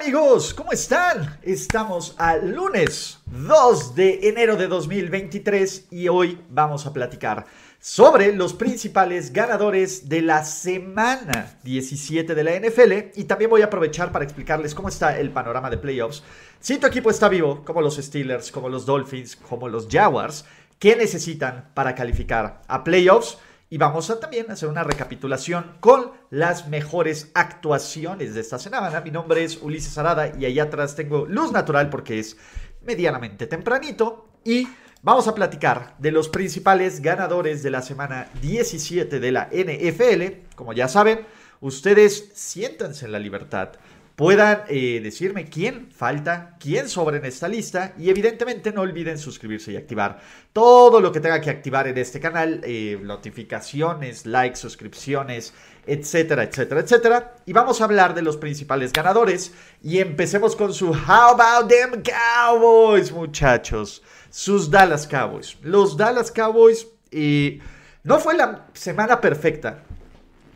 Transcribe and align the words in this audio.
Amigos, 0.00 0.54
¿cómo 0.54 0.72
están? 0.72 1.38
Estamos 1.42 2.14
al 2.16 2.52
lunes 2.52 3.18
2 3.26 3.94
de 3.94 4.30
enero 4.30 4.56
de 4.56 4.66
2023 4.66 5.88
y 5.90 6.08
hoy 6.08 6.40
vamos 6.48 6.86
a 6.86 6.92
platicar 6.94 7.44
sobre 7.78 8.32
los 8.32 8.54
principales 8.54 9.30
ganadores 9.30 10.08
de 10.08 10.22
la 10.22 10.42
semana 10.42 11.58
17 11.64 12.34
de 12.34 12.44
la 12.44 12.58
NFL 12.58 13.20
y 13.20 13.24
también 13.24 13.50
voy 13.50 13.60
a 13.60 13.66
aprovechar 13.66 14.10
para 14.10 14.24
explicarles 14.24 14.74
cómo 14.74 14.88
está 14.88 15.18
el 15.18 15.32
panorama 15.32 15.68
de 15.68 15.76
playoffs. 15.76 16.22
Si 16.60 16.78
tu 16.78 16.86
equipo 16.86 17.10
está 17.10 17.28
vivo, 17.28 17.62
como 17.62 17.82
los 17.82 17.96
Steelers, 17.96 18.50
como 18.50 18.70
los 18.70 18.86
Dolphins, 18.86 19.36
como 19.36 19.68
los 19.68 19.86
Jaguars, 19.86 20.46
¿qué 20.78 20.96
necesitan 20.96 21.68
para 21.74 21.94
calificar 21.94 22.62
a 22.68 22.84
playoffs? 22.84 23.36
Y 23.72 23.78
vamos 23.78 24.10
a 24.10 24.18
también 24.18 24.50
hacer 24.50 24.68
una 24.68 24.82
recapitulación 24.82 25.76
con 25.78 26.10
las 26.30 26.66
mejores 26.66 27.30
actuaciones 27.34 28.34
de 28.34 28.40
esta 28.40 28.58
semana. 28.58 29.00
Mi 29.00 29.12
nombre 29.12 29.44
es 29.44 29.62
Ulises 29.62 29.96
Arada 29.96 30.32
y 30.36 30.44
allá 30.44 30.64
atrás 30.64 30.96
tengo 30.96 31.24
luz 31.24 31.52
natural 31.52 31.88
porque 31.88 32.18
es 32.18 32.36
medianamente 32.82 33.46
tempranito. 33.46 34.26
Y 34.44 34.66
vamos 35.02 35.28
a 35.28 35.36
platicar 35.36 35.94
de 35.98 36.10
los 36.10 36.28
principales 36.28 37.00
ganadores 37.00 37.62
de 37.62 37.70
la 37.70 37.80
semana 37.80 38.28
17 38.42 39.20
de 39.20 39.30
la 39.30 39.48
NFL. 39.52 40.56
Como 40.56 40.72
ya 40.72 40.88
saben, 40.88 41.24
ustedes 41.60 42.32
siéntanse 42.34 43.06
en 43.06 43.12
la 43.12 43.20
libertad 43.20 43.74
puedan 44.20 44.64
eh, 44.68 45.00
decirme 45.02 45.46
quién 45.46 45.90
falta, 45.90 46.54
quién 46.60 46.90
sobra 46.90 47.16
en 47.16 47.24
esta 47.24 47.48
lista 47.48 47.94
y 47.96 48.10
evidentemente 48.10 48.70
no 48.70 48.82
olviden 48.82 49.16
suscribirse 49.16 49.72
y 49.72 49.78
activar 49.78 50.20
todo 50.52 51.00
lo 51.00 51.10
que 51.10 51.20
tenga 51.20 51.40
que 51.40 51.48
activar 51.48 51.88
en 51.88 51.96
este 51.96 52.20
canal, 52.20 52.60
eh, 52.64 53.00
notificaciones, 53.02 54.26
likes, 54.26 54.56
suscripciones, 54.56 55.54
etcétera, 55.86 56.42
etcétera, 56.42 56.82
etcétera. 56.82 57.36
Y 57.46 57.54
vamos 57.54 57.80
a 57.80 57.84
hablar 57.84 58.14
de 58.14 58.20
los 58.20 58.36
principales 58.36 58.92
ganadores 58.92 59.54
y 59.82 60.00
empecemos 60.00 60.54
con 60.54 60.74
su 60.74 60.90
How 60.90 61.40
About 61.40 61.70
Them 61.70 62.02
Cowboys, 62.02 63.10
muchachos. 63.12 64.02
Sus 64.28 64.70
Dallas 64.70 65.06
Cowboys. 65.06 65.56
Los 65.62 65.96
Dallas 65.96 66.30
Cowboys 66.30 66.88
eh, 67.10 67.58
no 68.04 68.18
fue 68.18 68.36
la 68.36 68.66
semana 68.74 69.18
perfecta, 69.18 69.82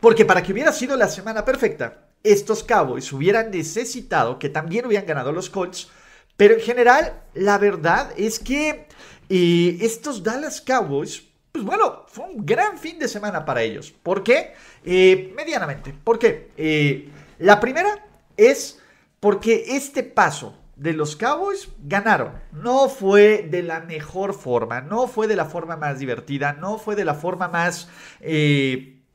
porque 0.00 0.26
para 0.26 0.42
que 0.42 0.52
hubiera 0.52 0.70
sido 0.70 0.98
la 0.98 1.08
semana 1.08 1.46
perfecta, 1.46 2.03
estos 2.24 2.64
Cowboys 2.64 3.12
hubieran 3.12 3.50
necesitado 3.50 4.38
que 4.38 4.48
también 4.48 4.86
hubieran 4.86 5.06
ganado 5.06 5.30
los 5.30 5.50
Colts. 5.50 5.90
Pero 6.36 6.54
en 6.54 6.60
general, 6.60 7.22
la 7.34 7.58
verdad 7.58 8.12
es 8.16 8.40
que 8.40 8.88
eh, 9.28 9.78
estos 9.80 10.22
Dallas 10.22 10.60
Cowboys, 10.60 11.22
pues 11.52 11.64
bueno, 11.64 12.06
fue 12.08 12.24
un 12.24 12.44
gran 12.44 12.78
fin 12.78 12.98
de 12.98 13.06
semana 13.06 13.44
para 13.44 13.62
ellos. 13.62 13.92
¿Por 14.02 14.24
qué? 14.24 14.54
Eh, 14.84 15.32
medianamente. 15.36 15.94
¿Por 16.02 16.18
qué? 16.18 16.50
Eh, 16.56 17.08
la 17.38 17.60
primera 17.60 18.04
es 18.36 18.80
porque 19.20 19.76
este 19.76 20.02
paso 20.02 20.58
de 20.76 20.94
los 20.94 21.14
Cowboys 21.14 21.68
ganaron. 21.84 22.32
No 22.52 22.88
fue 22.88 23.46
de 23.48 23.62
la 23.62 23.80
mejor 23.80 24.34
forma, 24.34 24.80
no 24.80 25.06
fue 25.06 25.28
de 25.28 25.36
la 25.36 25.44
forma 25.44 25.76
más 25.76 26.00
divertida, 26.00 26.54
no 26.54 26.78
fue 26.78 26.96
de 26.96 27.04
la 27.04 27.14
forma 27.14 27.46
más 27.46 27.88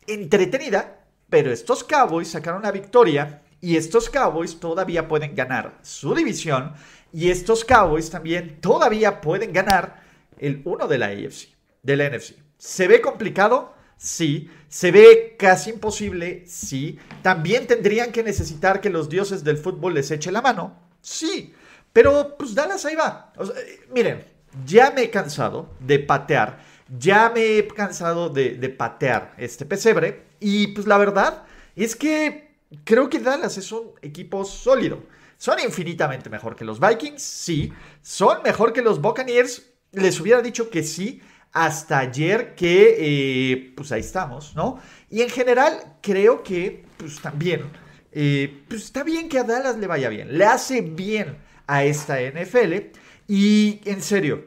entretenida, 0.08 0.99
pero 1.30 1.52
estos 1.52 1.84
Cowboys 1.84 2.30
sacaron 2.30 2.64
la 2.64 2.72
victoria 2.72 3.42
y 3.62 3.76
estos 3.78 4.10
Cowboys 4.10 4.60
todavía 4.60 5.08
pueden 5.08 5.36
ganar 5.36 5.78
su 5.82 6.14
división 6.16 6.74
y 7.12 7.30
estos 7.30 7.66
Cowboys 7.66 8.10
también 8.10 8.60
todavía 8.62 9.22
pueden 9.22 9.52
ganar 9.52 10.04
el 10.38 10.62
uno 10.66 10.88
de 10.88 10.98
la 10.98 11.08
AFC, 11.08 11.50
de 11.84 11.98
la 11.98 12.10
NFC. 12.10 12.36
¿Se 12.58 12.88
ve 12.88 13.02
complicado? 13.02 13.74
Sí. 13.98 14.50
¿Se 14.68 14.92
ve 14.92 15.36
casi 15.38 15.72
imposible? 15.72 16.44
Sí. 16.48 16.98
¿También 17.22 17.68
tendrían 17.68 18.12
que 18.12 18.24
necesitar 18.24 18.80
que 18.82 18.90
los 18.90 19.10
dioses 19.10 19.44
del 19.44 19.58
fútbol 19.58 19.94
les 19.96 20.12
eche 20.12 20.32
la 20.32 20.42
mano? 20.42 20.78
Sí. 21.02 21.54
Pero 21.92 22.38
pues 22.38 22.56
Dallas 22.56 22.86
ahí 22.86 22.96
va. 22.96 23.34
Eh, 23.40 23.82
miren, 23.94 24.26
ya 24.66 24.92
me 24.92 25.04
he 25.04 25.10
cansado 25.10 25.70
de 25.80 26.00
patear 26.00 26.60
ya 26.98 27.32
me 27.34 27.58
he 27.58 27.68
cansado 27.68 28.30
de, 28.30 28.70
patear 28.70 29.34
este 29.38 29.66
pesebre. 29.66 30.24
Y 30.40 30.68
pues 30.68 30.88
la 30.88 30.98
verdad 30.98 31.44
es 31.76 31.96
que 31.96 32.52
creo 32.84 33.10
que 33.10 33.20
Dallas 33.20 33.58
es 33.58 33.72
un 33.72 33.92
equipo 34.02 34.46
sólido. 34.46 35.04
Son 35.38 35.58
infinitamente 35.60 36.30
mejor 36.30 36.56
que 36.56 36.66
los 36.66 36.80
Vikings, 36.80 37.22
sí. 37.22 37.72
Son 38.02 38.44
mejor 38.44 38.74
que 38.74 38.82
los 38.82 39.02
Buccaneers. 39.02 39.68
Les 39.92 40.20
hubiera 40.20 40.42
dicho 40.42 40.70
que 40.70 40.84
sí 40.84 41.22
hasta 41.52 42.00
ayer 42.00 42.54
que 42.54 42.96
eh, 43.00 43.74
pues 43.76 43.92
ahí 43.92 44.02
estamos, 44.02 44.56
¿no? 44.56 44.80
Y 45.10 45.22
en 45.24 45.30
general 45.30 45.98
creo 46.02 46.44
que 46.44 46.86
pues 46.98 47.20
también 47.22 47.64
eh, 48.12 48.64
pues 48.68 48.84
está 48.84 49.04
bien 49.04 49.30
que 49.30 49.40
a 49.40 49.44
Dallas 49.44 49.78
le 49.78 49.88
vaya 49.88 50.10
bien. 50.10 50.38
Le 50.38 50.46
hace 50.46 50.82
bien 50.82 51.38
a 51.68 51.84
esta 51.84 52.20
NFL. 52.20 52.92
Y 53.28 53.82
en 53.86 54.02
serio, 54.02 54.46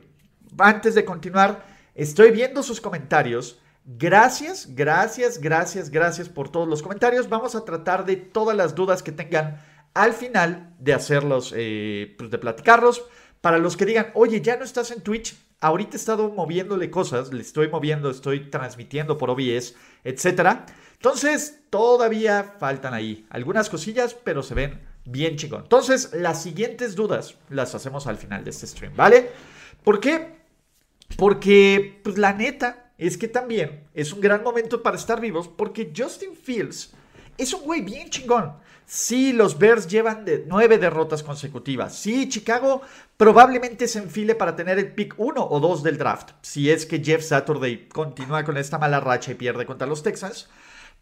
antes 0.58 0.94
de 0.94 1.04
continuar, 1.04 1.71
Estoy 1.94 2.30
viendo 2.30 2.62
sus 2.62 2.80
comentarios. 2.80 3.58
Gracias, 3.84 4.68
gracias, 4.74 5.38
gracias, 5.38 5.90
gracias 5.90 6.28
por 6.28 6.48
todos 6.50 6.68
los 6.68 6.82
comentarios. 6.82 7.28
Vamos 7.28 7.54
a 7.54 7.64
tratar 7.64 8.06
de 8.06 8.16
todas 8.16 8.56
las 8.56 8.74
dudas 8.74 9.02
que 9.02 9.12
tengan 9.12 9.60
al 9.94 10.12
final 10.12 10.74
de 10.78 10.94
hacerlos, 10.94 11.52
eh, 11.56 12.14
pues 12.16 12.30
de 12.30 12.38
platicarlos. 12.38 13.04
Para 13.40 13.58
los 13.58 13.76
que 13.76 13.84
digan, 13.84 14.10
oye, 14.14 14.40
ya 14.40 14.56
no 14.56 14.64
estás 14.64 14.92
en 14.92 15.02
Twitch, 15.02 15.36
ahorita 15.60 15.96
he 15.96 15.96
estado 15.96 16.30
moviéndole 16.30 16.90
cosas, 16.90 17.32
le 17.32 17.42
estoy 17.42 17.68
moviendo, 17.68 18.08
estoy 18.08 18.50
transmitiendo 18.50 19.18
por 19.18 19.30
OBS, 19.30 19.74
etc. 20.04 20.60
Entonces, 20.94 21.60
todavía 21.68 22.54
faltan 22.58 22.94
ahí 22.94 23.26
algunas 23.30 23.68
cosillas, 23.68 24.14
pero 24.14 24.42
se 24.42 24.54
ven 24.54 24.80
bien 25.04 25.36
chingón. 25.36 25.62
Entonces, 25.64 26.12
las 26.14 26.40
siguientes 26.40 26.94
dudas 26.94 27.36
las 27.48 27.74
hacemos 27.74 28.06
al 28.06 28.16
final 28.16 28.44
de 28.44 28.50
este 28.50 28.66
stream, 28.68 28.94
¿vale? 28.94 29.30
¿Por 29.82 29.98
qué? 29.98 30.41
Porque, 31.16 32.00
pues 32.02 32.18
la 32.18 32.32
neta, 32.32 32.92
es 32.98 33.18
que 33.18 33.28
también 33.28 33.84
es 33.94 34.12
un 34.12 34.20
gran 34.20 34.42
momento 34.44 34.82
para 34.82 34.96
estar 34.96 35.20
vivos 35.20 35.48
porque 35.48 35.92
Justin 35.96 36.36
Fields 36.36 36.92
es 37.36 37.52
un 37.52 37.62
güey 37.62 37.80
bien 37.80 38.08
chingón. 38.10 38.52
Sí, 38.86 39.32
los 39.32 39.58
Bears 39.58 39.88
llevan 39.88 40.24
de 40.24 40.44
nueve 40.46 40.78
derrotas 40.78 41.22
consecutivas. 41.22 41.96
Sí, 41.96 42.28
Chicago 42.28 42.82
probablemente 43.16 43.88
se 43.88 44.00
enfile 44.00 44.34
para 44.34 44.54
tener 44.54 44.78
el 44.78 44.92
pick 44.92 45.14
1 45.16 45.44
o 45.48 45.60
2 45.60 45.82
del 45.82 45.98
draft. 45.98 46.30
Si 46.42 46.70
es 46.70 46.86
que 46.86 47.02
Jeff 47.02 47.24
Saturday 47.24 47.88
continúa 47.88 48.44
con 48.44 48.56
esta 48.56 48.78
mala 48.78 49.00
racha 49.00 49.32
y 49.32 49.36
pierde 49.36 49.66
contra 49.66 49.86
los 49.86 50.02
Texans. 50.02 50.48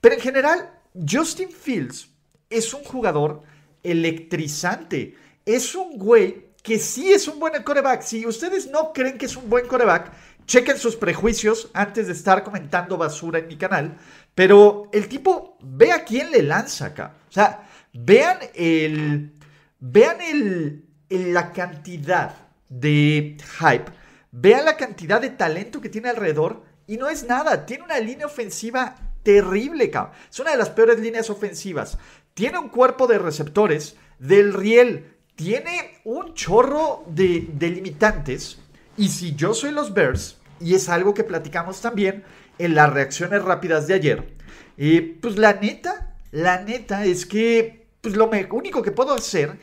Pero 0.01 0.15
en 0.15 0.21
general, 0.21 0.71
Justin 0.95 1.51
Fields 1.51 2.11
es 2.49 2.73
un 2.73 2.85
jugador 2.85 3.43
electrizante. 3.83 5.17
Es 5.45 5.75
un 5.75 5.99
güey 5.99 6.50
que 6.63 6.79
sí 6.79 7.13
es 7.13 7.29
un 7.29 7.39
buen 7.39 7.63
coreback. 7.63 8.03
Si 8.03 8.27
ustedes 8.27 8.71
no 8.71 8.93
creen 8.93 9.19
que 9.19 9.27
es 9.27 9.37
un 9.37 9.49
buen 9.49 9.67
coreback, 9.67 10.13
chequen 10.47 10.79
sus 10.79 10.97
prejuicios 10.97 11.71
antes 11.75 12.07
de 12.07 12.13
estar 12.13 12.43
comentando 12.43 12.97
basura 12.97 13.39
en 13.39 13.49
mi 13.49 13.57
canal. 13.57 13.97
Pero 14.35 14.89
el 14.93 15.09
tipo, 15.09 15.57
ve 15.63 15.93
a 15.93 16.05
quién 16.05 16.31
le 16.31 16.43
lanza 16.43 16.87
acá. 16.87 17.15
O 17.29 17.33
sea, 17.33 17.69
vean 17.93 18.39
el. 18.55 19.33
Vean 19.79 20.21
el, 20.21 20.85
la 21.09 21.53
cantidad 21.53 22.35
de 22.69 23.37
hype. 23.59 23.93
Vean 24.33 24.65
la 24.65 24.77
cantidad 24.77 25.21
de 25.21 25.31
talento 25.31 25.81
que 25.81 25.89
tiene 25.89 26.11
alrededor. 26.11 26.63
Y 26.87 26.97
no 26.97 27.09
es 27.09 27.25
nada. 27.25 27.65
Tiene 27.65 27.85
una 27.85 27.99
línea 27.99 28.27
ofensiva 28.27 28.97
terrible, 29.23 29.91
cabrón. 29.91 30.15
Es 30.31 30.41
una 30.41 30.51
de 30.51 30.59
las 30.59 30.71
peores 30.71 30.99
líneas 31.01 31.31
ofensivas. 31.31 31.99
Tiene 32.35 32.59
un 32.59 32.69
cuerpo 32.69 33.07
de 33.07 33.19
receptores 33.19 33.97
del 34.19 34.53
riel 34.53 35.17
tiene 35.37 36.01
un 36.05 36.35
chorro 36.35 37.05
de, 37.07 37.49
limitantes. 37.59 38.59
Y 38.97 39.09
si 39.09 39.35
yo 39.35 39.55
soy 39.55 39.73
los 39.73 39.95
Bears, 39.95 40.39
y 40.61 40.75
es 40.75 40.89
algo 40.89 41.15
que 41.15 41.25
platicamos 41.25 41.81
también 41.81 42.25
en 42.59 42.75
las 42.75 42.93
reacciones 42.93 43.43
rápidas 43.43 43.87
de 43.87 43.95
ayer, 43.95 44.35
eh, 44.77 45.19
pues 45.21 45.39
la 45.39 45.55
neta, 45.55 46.15
la 46.31 46.63
neta 46.63 47.05
es 47.05 47.25
que 47.25 47.87
pues 48.01 48.17
lo 48.17 48.31
único 48.53 48.83
que 48.83 48.93
puedo 48.93 49.15
hacer 49.15 49.59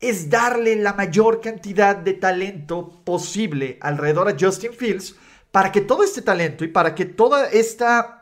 es 0.00 0.30
darle 0.30 0.76
la 0.76 0.94
mayor 0.94 1.40
cantidad 1.40 1.94
de 1.94 2.14
talento 2.14 3.02
posible 3.04 3.78
alrededor 3.80 4.28
a 4.28 4.36
Justin 4.38 4.72
Fields 4.72 5.14
para 5.50 5.70
que 5.72 5.80
todo 5.80 6.02
este 6.02 6.22
talento 6.22 6.64
y 6.64 6.68
para 6.68 6.94
que 6.94 7.04
todas 7.04 7.52
esta, 7.52 8.20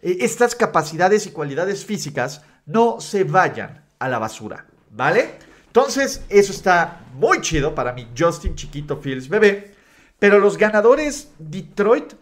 eh, 0.00 0.18
estas 0.20 0.54
capacidades 0.54 1.26
y 1.26 1.32
cualidades 1.32 1.84
físicas 1.84 2.42
no 2.66 3.00
se 3.00 3.24
vayan 3.24 3.84
a 3.98 4.08
la 4.08 4.18
basura, 4.18 4.66
¿vale? 4.90 5.47
Entonces, 5.78 6.22
eso 6.28 6.50
está 6.50 7.04
muy 7.14 7.40
chido 7.40 7.72
para 7.72 7.92
mi 7.92 8.08
Justin 8.18 8.56
Chiquito 8.56 8.96
Fields 8.96 9.28
bebé. 9.28 9.76
Pero 10.18 10.40
los 10.40 10.58
ganadores, 10.58 11.30
Detroit 11.38 12.14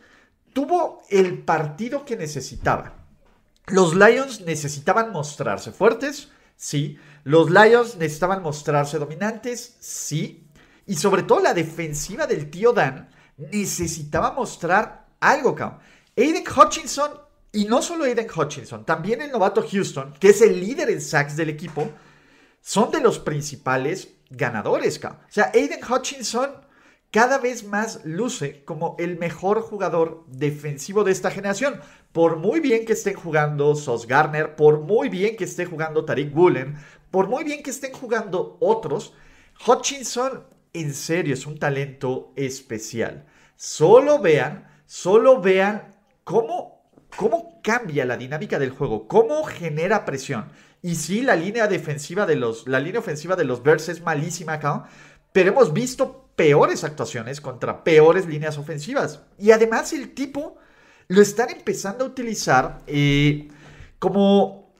tuvo 0.53 1.03
el 1.09 1.39
partido 1.39 2.05
que 2.05 2.19
necesitaba. 2.19 3.07
Los 3.69 3.95
Lions 3.95 4.43
necesitaban 4.43 5.11
mostrarse 5.11 5.73
fuertes, 5.73 6.29
sí. 6.55 6.99
Los 7.25 7.49
Lions 7.51 7.97
necesitaban 7.97 8.43
mostrarse 8.43 8.99
dominantes, 8.99 9.79
sí. 9.81 10.47
Y 10.87 10.97
sobre 10.97 11.23
todo 11.23 11.41
la 11.41 11.55
defensiva 11.55 12.27
del 12.27 12.51
tío 12.51 12.75
Dan 12.75 13.09
necesitaba 13.39 14.33
mostrar 14.33 15.07
algo, 15.19 15.55
cabrón. 15.55 15.79
Aiden 16.15 16.45
Hutchinson, 16.47 17.13
y 17.53 17.65
no 17.65 17.81
solo 17.81 18.05
Aiden 18.05 18.29
Hutchinson, 18.29 18.85
también 18.85 19.23
el 19.23 19.33
novato 19.33 19.67
Houston, 19.67 20.13
que 20.21 20.29
es 20.29 20.43
el 20.43 20.61
líder 20.61 20.91
en 20.91 21.01
sacks 21.01 21.37
del 21.37 21.49
equipo, 21.49 21.91
son 22.67 22.91
de 22.91 23.01
los 23.01 23.21
principales 23.21 24.09
ganadores. 24.29 24.99
O 25.05 25.17
sea, 25.29 25.53
Aiden 25.55 25.79
Hutchinson 25.89 26.51
cada 27.13 27.39
vez 27.39 27.63
más 27.63 28.05
luce 28.05 28.65
como 28.65 28.97
el 28.99 29.21
mejor 29.21 29.61
jugador 29.61 30.25
defensivo 30.27 31.05
de 31.05 31.13
esta 31.13 31.31
generación. 31.31 31.81
Por 32.11 32.39
muy 32.39 32.59
bien 32.59 32.85
que 32.85 32.95
estén 32.95 33.15
jugando 33.15 33.77
Sos 33.77 34.09
Garner, 34.09 34.57
por 34.57 34.81
muy 34.81 35.09
bien 35.09 35.37
que 35.37 35.45
esté 35.45 35.65
jugando 35.65 36.05
Tariq 36.05 36.37
Woolen, 36.37 36.75
por 37.13 37.29
muy 37.29 37.45
bien 37.45 37.63
que 37.63 37.71
estén 37.71 37.93
jugando 37.93 38.57
otros, 38.59 39.15
Hutchinson 39.65 40.43
en 40.73 40.93
serio 40.93 41.35
es 41.35 41.47
un 41.47 41.61
talento 41.61 42.33
especial. 42.35 43.27
Solo 43.55 44.19
vean, 44.19 44.67
solo 44.87 45.41
vean 45.41 45.95
cómo, 46.25 46.91
cómo 47.17 47.61
cambia 47.63 48.05
la 48.05 48.17
dinámica 48.17 48.59
del 48.59 48.71
juego, 48.71 49.07
cómo 49.07 49.45
genera 49.45 50.05
presión. 50.05 50.51
Y 50.83 50.95
sí, 50.95 51.23
la 51.23 51.37
línea 51.37 51.67
defensiva 51.67 52.27
de 52.27 52.37
los, 52.37 52.67
la 52.69 52.81
línea 52.81 53.01
ofensiva 53.01 53.37
de 53.37 53.45
los 53.45 53.63
Bears 53.63 53.89
es 53.89 54.03
malísima 54.03 54.55
acá, 54.55 54.85
pero 55.33 55.51
hemos 55.51 55.73
visto 55.73 56.31
peores 56.37 56.85
actuaciones 56.85 57.41
contra 57.41 57.83
peores 57.83 58.27
líneas 58.27 58.59
ofensivas. 58.59 59.23
Y 59.39 59.51
además 59.51 59.93
el 59.93 60.15
tipo 60.15 60.59
lo 61.09 61.23
están 61.23 61.51
empezando 61.51 62.05
a 62.05 62.09
utilizar 62.09 62.83
eh, 62.87 63.49
como, 63.99 64.75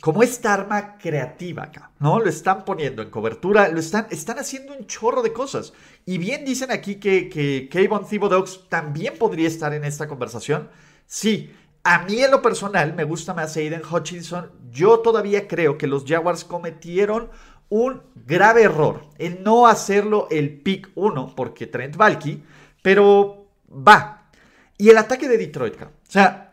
como 0.00 0.22
esta 0.22 0.54
arma 0.54 0.98
creativa 0.98 1.64
acá, 1.64 1.92
¿no? 2.00 2.18
Lo 2.18 2.28
están 2.28 2.64
poniendo 2.64 3.02
en 3.02 3.10
cobertura, 3.10 3.68
lo 3.68 3.78
están, 3.78 4.06
están 4.10 4.38
haciendo 4.38 4.76
un 4.76 4.86
chorro 4.86 5.22
de 5.22 5.32
cosas. 5.32 5.72
Y 6.04 6.18
bien 6.18 6.44
dicen 6.44 6.70
aquí 6.70 6.96
que, 6.96 7.28
que 7.28 7.68
Thibodeaux 7.70 8.68
también 8.68 9.14
podría 9.18 9.48
estar 9.48 9.72
en 9.72 9.84
esta 9.84 10.08
conversación. 10.08 10.68
Sí, 11.06 11.52
a 11.84 12.04
mí 12.04 12.22
en 12.22 12.30
lo 12.30 12.42
personal 12.42 12.94
me 12.94 13.04
gusta 13.04 13.34
más 13.34 13.56
Aiden 13.56 13.82
Hutchinson. 13.88 14.50
Yo 14.70 15.00
todavía 15.00 15.48
creo 15.48 15.78
que 15.78 15.86
los 15.86 16.04
Jaguars 16.04 16.44
cometieron 16.44 17.30
un 17.68 18.02
grave 18.26 18.62
error 18.62 19.02
en 19.18 19.42
no 19.42 19.66
hacerlo 19.66 20.28
el 20.30 20.60
pick 20.60 20.90
1 20.94 21.34
porque 21.36 21.66
Trent 21.66 21.96
Valky, 21.96 22.42
pero 22.82 23.48
va. 23.70 24.30
Y 24.76 24.90
el 24.90 24.98
ataque 24.98 25.28
de 25.28 25.38
Detroit, 25.38 25.80
o 25.80 25.88
sea, 26.08 26.52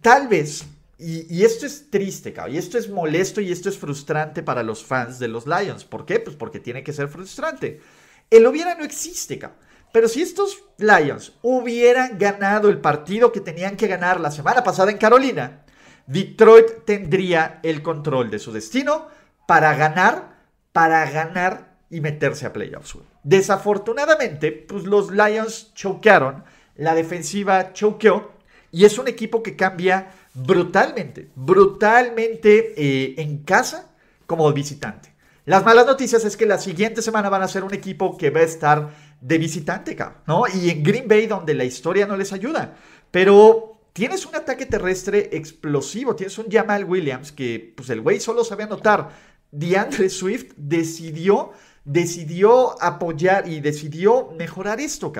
tal 0.00 0.28
vez, 0.28 0.66
y, 0.98 1.42
esto 1.44 1.64
es 1.64 1.90
triste, 1.90 2.34
y 2.50 2.58
esto 2.58 2.76
es 2.76 2.90
molesto 2.90 3.40
y 3.40 3.50
esto 3.50 3.70
es 3.70 3.78
frustrante 3.78 4.42
para 4.42 4.62
los 4.62 4.84
fans 4.84 5.18
de 5.18 5.28
los 5.28 5.46
Lions. 5.46 5.84
¿Por 5.84 6.04
qué? 6.04 6.20
Pues 6.20 6.36
porque 6.36 6.60
tiene 6.60 6.84
que 6.84 6.92
ser 6.92 7.08
frustrante. 7.08 7.80
El 8.28 8.46
hubiera 8.46 8.74
no 8.74 8.84
existe, 8.84 9.38
cabrón. 9.38 9.69
Pero 9.92 10.08
si 10.08 10.22
estos 10.22 10.62
Lions 10.78 11.32
hubieran 11.42 12.18
ganado 12.18 12.68
el 12.68 12.78
partido 12.78 13.32
que 13.32 13.40
tenían 13.40 13.76
que 13.76 13.88
ganar 13.88 14.20
la 14.20 14.30
semana 14.30 14.62
pasada 14.62 14.90
en 14.90 14.98
Carolina, 14.98 15.62
Detroit 16.06 16.84
tendría 16.84 17.60
el 17.62 17.82
control 17.82 18.30
de 18.30 18.38
su 18.38 18.52
destino 18.52 19.08
para 19.46 19.74
ganar, 19.74 20.36
para 20.72 21.08
ganar 21.10 21.76
y 21.90 22.00
meterse 22.00 22.46
a 22.46 22.52
playoffs. 22.52 22.98
Desafortunadamente, 23.24 24.52
pues 24.52 24.84
los 24.84 25.10
Lions 25.10 25.72
choquearon, 25.74 26.44
la 26.76 26.94
defensiva 26.94 27.72
choqueó 27.72 28.32
y 28.70 28.84
es 28.84 28.98
un 28.98 29.08
equipo 29.08 29.42
que 29.42 29.56
cambia 29.56 30.12
brutalmente, 30.34 31.30
brutalmente 31.34 32.74
eh, 32.76 33.14
en 33.18 33.42
casa 33.42 33.90
como 34.26 34.52
visitante. 34.52 35.10
Las 35.44 35.64
malas 35.64 35.86
noticias 35.86 36.24
es 36.24 36.36
que 36.36 36.46
la 36.46 36.58
siguiente 36.58 37.02
semana 37.02 37.28
van 37.28 37.42
a 37.42 37.48
ser 37.48 37.64
un 37.64 37.74
equipo 37.74 38.16
que 38.16 38.30
va 38.30 38.40
a 38.40 38.44
estar 38.44 38.90
de 39.20 39.38
visitante, 39.38 39.96
¿no? 40.26 40.44
Y 40.52 40.70
en 40.70 40.82
Green 40.82 41.06
Bay, 41.06 41.26
donde 41.26 41.54
la 41.54 41.64
historia 41.64 42.06
no 42.06 42.16
les 42.16 42.32
ayuda. 42.32 42.76
Pero 43.10 43.80
tienes 43.92 44.24
un 44.26 44.36
ataque 44.36 44.66
terrestre 44.66 45.30
explosivo, 45.32 46.16
tienes 46.16 46.38
un 46.38 46.50
Jamal 46.50 46.84
Williams 46.84 47.32
que, 47.32 47.72
pues 47.76 47.90
el 47.90 48.00
güey 48.00 48.20
solo 48.20 48.44
sabe 48.44 48.64
anotar 48.64 49.10
DeAndre 49.50 50.08
Swift 50.08 50.52
decidió, 50.56 51.52
decidió 51.84 52.80
apoyar 52.82 53.48
y 53.48 53.60
decidió 53.60 54.30
mejorar 54.38 54.80
esto, 54.80 55.12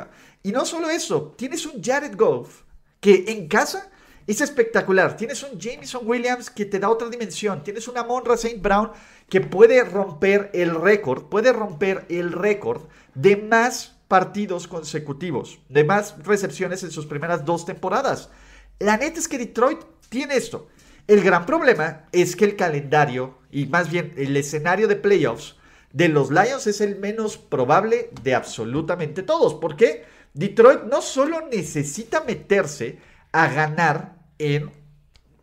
Y 0.43 0.53
no 0.53 0.65
solo 0.65 0.89
eso, 0.89 1.35
tienes 1.37 1.67
un 1.67 1.83
Jared 1.83 2.17
Goff 2.17 2.63
que 3.01 3.25
en 3.29 3.49
casa 3.49 3.91
es 4.27 4.41
espectacular. 4.41 5.17
Tienes 5.17 5.43
un 5.43 5.59
Jameson 5.59 6.03
Williams 6.07 6.51
que 6.51 6.65
te 6.65 6.79
da 6.79 6.89
otra 6.89 7.09
dimensión. 7.09 7.65
Tienes 7.65 7.89
una 7.89 8.05
Monra 8.05 8.35
St. 8.35 8.59
Brown 8.61 8.93
que 9.29 9.41
puede 9.41 9.83
romper 9.83 10.51
el 10.55 10.75
récord, 10.81 11.25
puede 11.25 11.53
romper 11.53 12.07
el 12.09 12.31
récord 12.33 12.83
de 13.15 13.37
más 13.37 13.97
partidos 14.09 14.67
consecutivos, 14.67 15.61
de 15.69 15.85
más 15.85 16.17
recepciones 16.25 16.83
en 16.83 16.91
sus 16.91 17.07
primeras 17.07 17.45
dos 17.45 17.65
temporadas. 17.65 18.31
La 18.79 18.97
neta 18.97 19.21
es 19.21 19.29
que 19.29 19.39
Detroit 19.39 19.79
tiene 20.09 20.37
esto. 20.37 20.69
El 21.07 21.23
gran 21.23 21.47
problema 21.47 22.07
es 22.13 22.37
que 22.37 22.45
el 22.45 22.57
calendario, 22.57 23.39
y 23.51 23.67
más 23.67 23.91
bien 23.91 24.13
el 24.17 24.37
escenario 24.37 24.89
de 24.89 24.97
playoffs 24.97 25.57
de 25.93 26.09
los 26.09 26.31
Lions 26.31 26.67
es 26.67 26.81
el 26.81 26.99
menos 26.99 27.37
probable 27.37 28.11
de 28.23 28.35
absolutamente 28.35 29.23
todos. 29.23 29.55
Porque 29.55 30.05
Detroit 30.35 30.83
no 30.85 31.03
solo 31.03 31.49
necesita 31.49 32.23
meterse 32.23 32.99
a 33.33 33.49
ganar 33.49 34.17
en, 34.39 34.71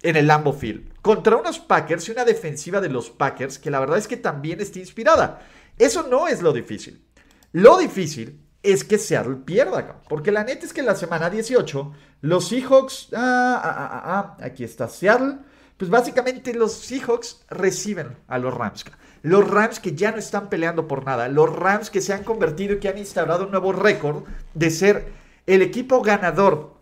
en 0.01 0.15
el 0.15 0.27
Lambeau 0.27 0.53
Field 0.53 0.93
contra 1.01 1.37
unos 1.37 1.59
Packers 1.59 2.07
y 2.07 2.11
una 2.11 2.25
defensiva 2.25 2.81
de 2.81 2.89
los 2.89 3.09
Packers 3.09 3.59
que 3.59 3.71
la 3.71 3.79
verdad 3.79 3.97
es 3.97 4.07
que 4.07 4.17
también 4.17 4.59
está 4.59 4.79
inspirada. 4.79 5.41
Eso 5.77 6.05
no 6.09 6.27
es 6.27 6.41
lo 6.41 6.51
difícil. 6.51 7.06
Lo 7.51 7.77
difícil 7.77 8.41
es 8.63 8.83
que 8.83 8.97
Seattle 8.97 9.38
pierda, 9.45 10.01
porque 10.09 10.31
la 10.31 10.44
neta 10.44 10.65
es 10.65 10.73
que 10.73 10.81
en 10.81 10.88
la 10.88 10.95
semana 10.95 11.29
18 11.29 11.94
los 12.21 12.47
Seahawks, 12.49 13.09
ah, 13.13 13.61
ah, 13.63 13.89
ah, 13.92 14.01
ah, 14.06 14.37
aquí 14.44 14.63
está 14.63 14.89
Seattle, 14.89 15.37
pues 15.77 15.89
básicamente 15.89 16.54
los 16.54 16.73
Seahawks 16.73 17.45
reciben 17.49 18.18
a 18.27 18.39
los 18.39 18.54
Rams. 18.54 18.83
Los 19.21 19.49
Rams 19.49 19.80
que 19.80 19.95
ya 19.95 20.11
no 20.11 20.18
están 20.18 20.49
peleando 20.49 20.87
por 20.87 21.06
nada. 21.06 21.27
Los 21.27 21.56
Rams 21.56 21.89
que 21.89 22.01
se 22.01 22.13
han 22.13 22.23
convertido 22.23 22.75
y 22.75 22.80
que 22.80 22.89
han 22.89 22.97
instaurado 22.97 23.45
un 23.45 23.51
nuevo 23.51 23.71
récord 23.73 24.23
de 24.54 24.71
ser 24.71 25.07
el 25.45 25.61
equipo 25.61 26.01
ganador 26.01 26.75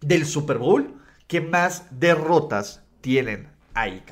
del 0.00 0.26
Super 0.26 0.58
Bowl 0.58 0.94
que 1.26 1.40
más 1.40 1.84
derrotas 1.90 2.82
tienen 3.00 3.48
ahí. 3.74 4.02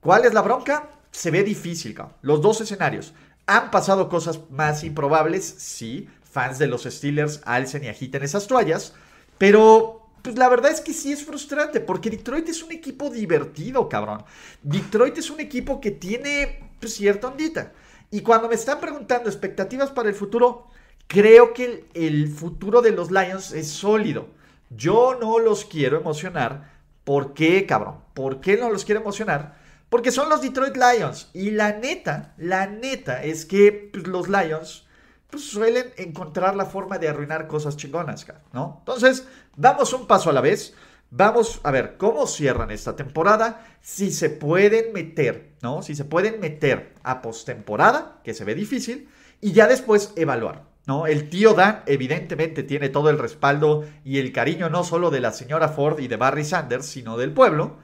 ¿Cuál 0.00 0.24
es 0.24 0.34
la 0.34 0.42
bronca? 0.42 0.90
Se 1.10 1.30
ve 1.30 1.42
difícil. 1.42 1.96
Los 2.22 2.40
dos 2.40 2.60
escenarios. 2.60 3.14
¿Han 3.46 3.70
pasado 3.70 4.08
cosas 4.08 4.40
más 4.50 4.84
improbables? 4.84 5.44
Sí. 5.58 6.08
Fans 6.24 6.58
de 6.58 6.66
los 6.66 6.82
Steelers 6.84 7.40
alcen 7.44 7.84
y 7.84 7.88
agiten 7.88 8.22
esas 8.22 8.46
toallas. 8.46 8.94
Pero 9.38 10.06
pues 10.26 10.36
la 10.36 10.48
verdad 10.48 10.72
es 10.72 10.80
que 10.80 10.92
sí 10.92 11.12
es 11.12 11.24
frustrante, 11.24 11.78
porque 11.78 12.10
Detroit 12.10 12.48
es 12.48 12.60
un 12.60 12.72
equipo 12.72 13.10
divertido, 13.10 13.88
cabrón. 13.88 14.24
Detroit 14.60 15.16
es 15.18 15.30
un 15.30 15.38
equipo 15.38 15.80
que 15.80 15.92
tiene 15.92 16.68
pues, 16.80 16.94
cierta 16.94 17.28
ondita. 17.28 17.72
Y 18.10 18.22
cuando 18.22 18.48
me 18.48 18.56
están 18.56 18.80
preguntando 18.80 19.28
expectativas 19.28 19.90
para 19.90 20.08
el 20.08 20.16
futuro, 20.16 20.66
creo 21.06 21.54
que 21.54 21.84
el, 21.94 22.28
futuro 22.28 22.82
de 22.82 22.90
los 22.90 23.12
Lions 23.12 23.52
es 23.52 23.68
sólido. 23.68 24.26
Yo 24.70 25.16
no 25.20 25.38
los 25.38 25.64
quiero 25.64 25.96
emocionar. 25.96 26.72
¿Por 27.04 27.32
qué, 27.34 27.64
cabrón? 27.64 27.98
¿Por 28.12 28.40
qué 28.40 28.56
no 28.56 28.68
los 28.68 28.84
quiero 28.84 29.02
emocionar? 29.02 29.56
Porque 29.88 30.10
son 30.10 30.28
los 30.28 30.42
Detroit 30.42 30.76
Lions. 30.76 31.30
Y 31.32 31.50
la 31.50 31.72
neta, 31.72 32.34
la 32.38 32.66
neta 32.66 33.22
es 33.22 33.46
que 33.46 33.90
pues, 33.92 34.06
los 34.06 34.28
Lions 34.28 34.86
pues 35.30 35.44
suelen 35.44 35.92
encontrar 35.96 36.54
la 36.54 36.66
forma 36.66 36.98
de 36.98 37.08
arruinar 37.08 37.46
cosas 37.46 37.76
chingonas, 37.76 38.26
¿no? 38.52 38.76
Entonces, 38.80 39.26
vamos 39.56 39.92
un 39.92 40.06
paso 40.06 40.30
a 40.30 40.32
la 40.32 40.40
vez. 40.40 40.74
Vamos 41.10 41.60
a 41.62 41.70
ver 41.70 41.96
cómo 41.98 42.26
cierran 42.26 42.72
esta 42.72 42.96
temporada, 42.96 43.64
si 43.80 44.10
se 44.10 44.28
pueden 44.28 44.92
meter, 44.92 45.54
¿no? 45.62 45.82
Si 45.82 45.94
se 45.94 46.04
pueden 46.04 46.40
meter 46.40 46.94
a 47.04 47.22
postemporada, 47.22 48.20
que 48.24 48.34
se 48.34 48.44
ve 48.44 48.56
difícil, 48.56 49.08
y 49.40 49.52
ya 49.52 49.68
después 49.68 50.12
evaluar, 50.16 50.64
¿no? 50.84 51.06
El 51.06 51.30
tío 51.30 51.54
Dan 51.54 51.84
evidentemente 51.86 52.64
tiene 52.64 52.88
todo 52.88 53.10
el 53.10 53.20
respaldo 53.20 53.84
y 54.04 54.18
el 54.18 54.32
cariño 54.32 54.68
no 54.68 54.82
solo 54.82 55.10
de 55.10 55.20
la 55.20 55.32
señora 55.32 55.68
Ford 55.68 56.00
y 56.00 56.08
de 56.08 56.16
Barry 56.16 56.44
Sanders, 56.44 56.86
sino 56.86 57.16
del 57.16 57.32
pueblo. 57.32 57.76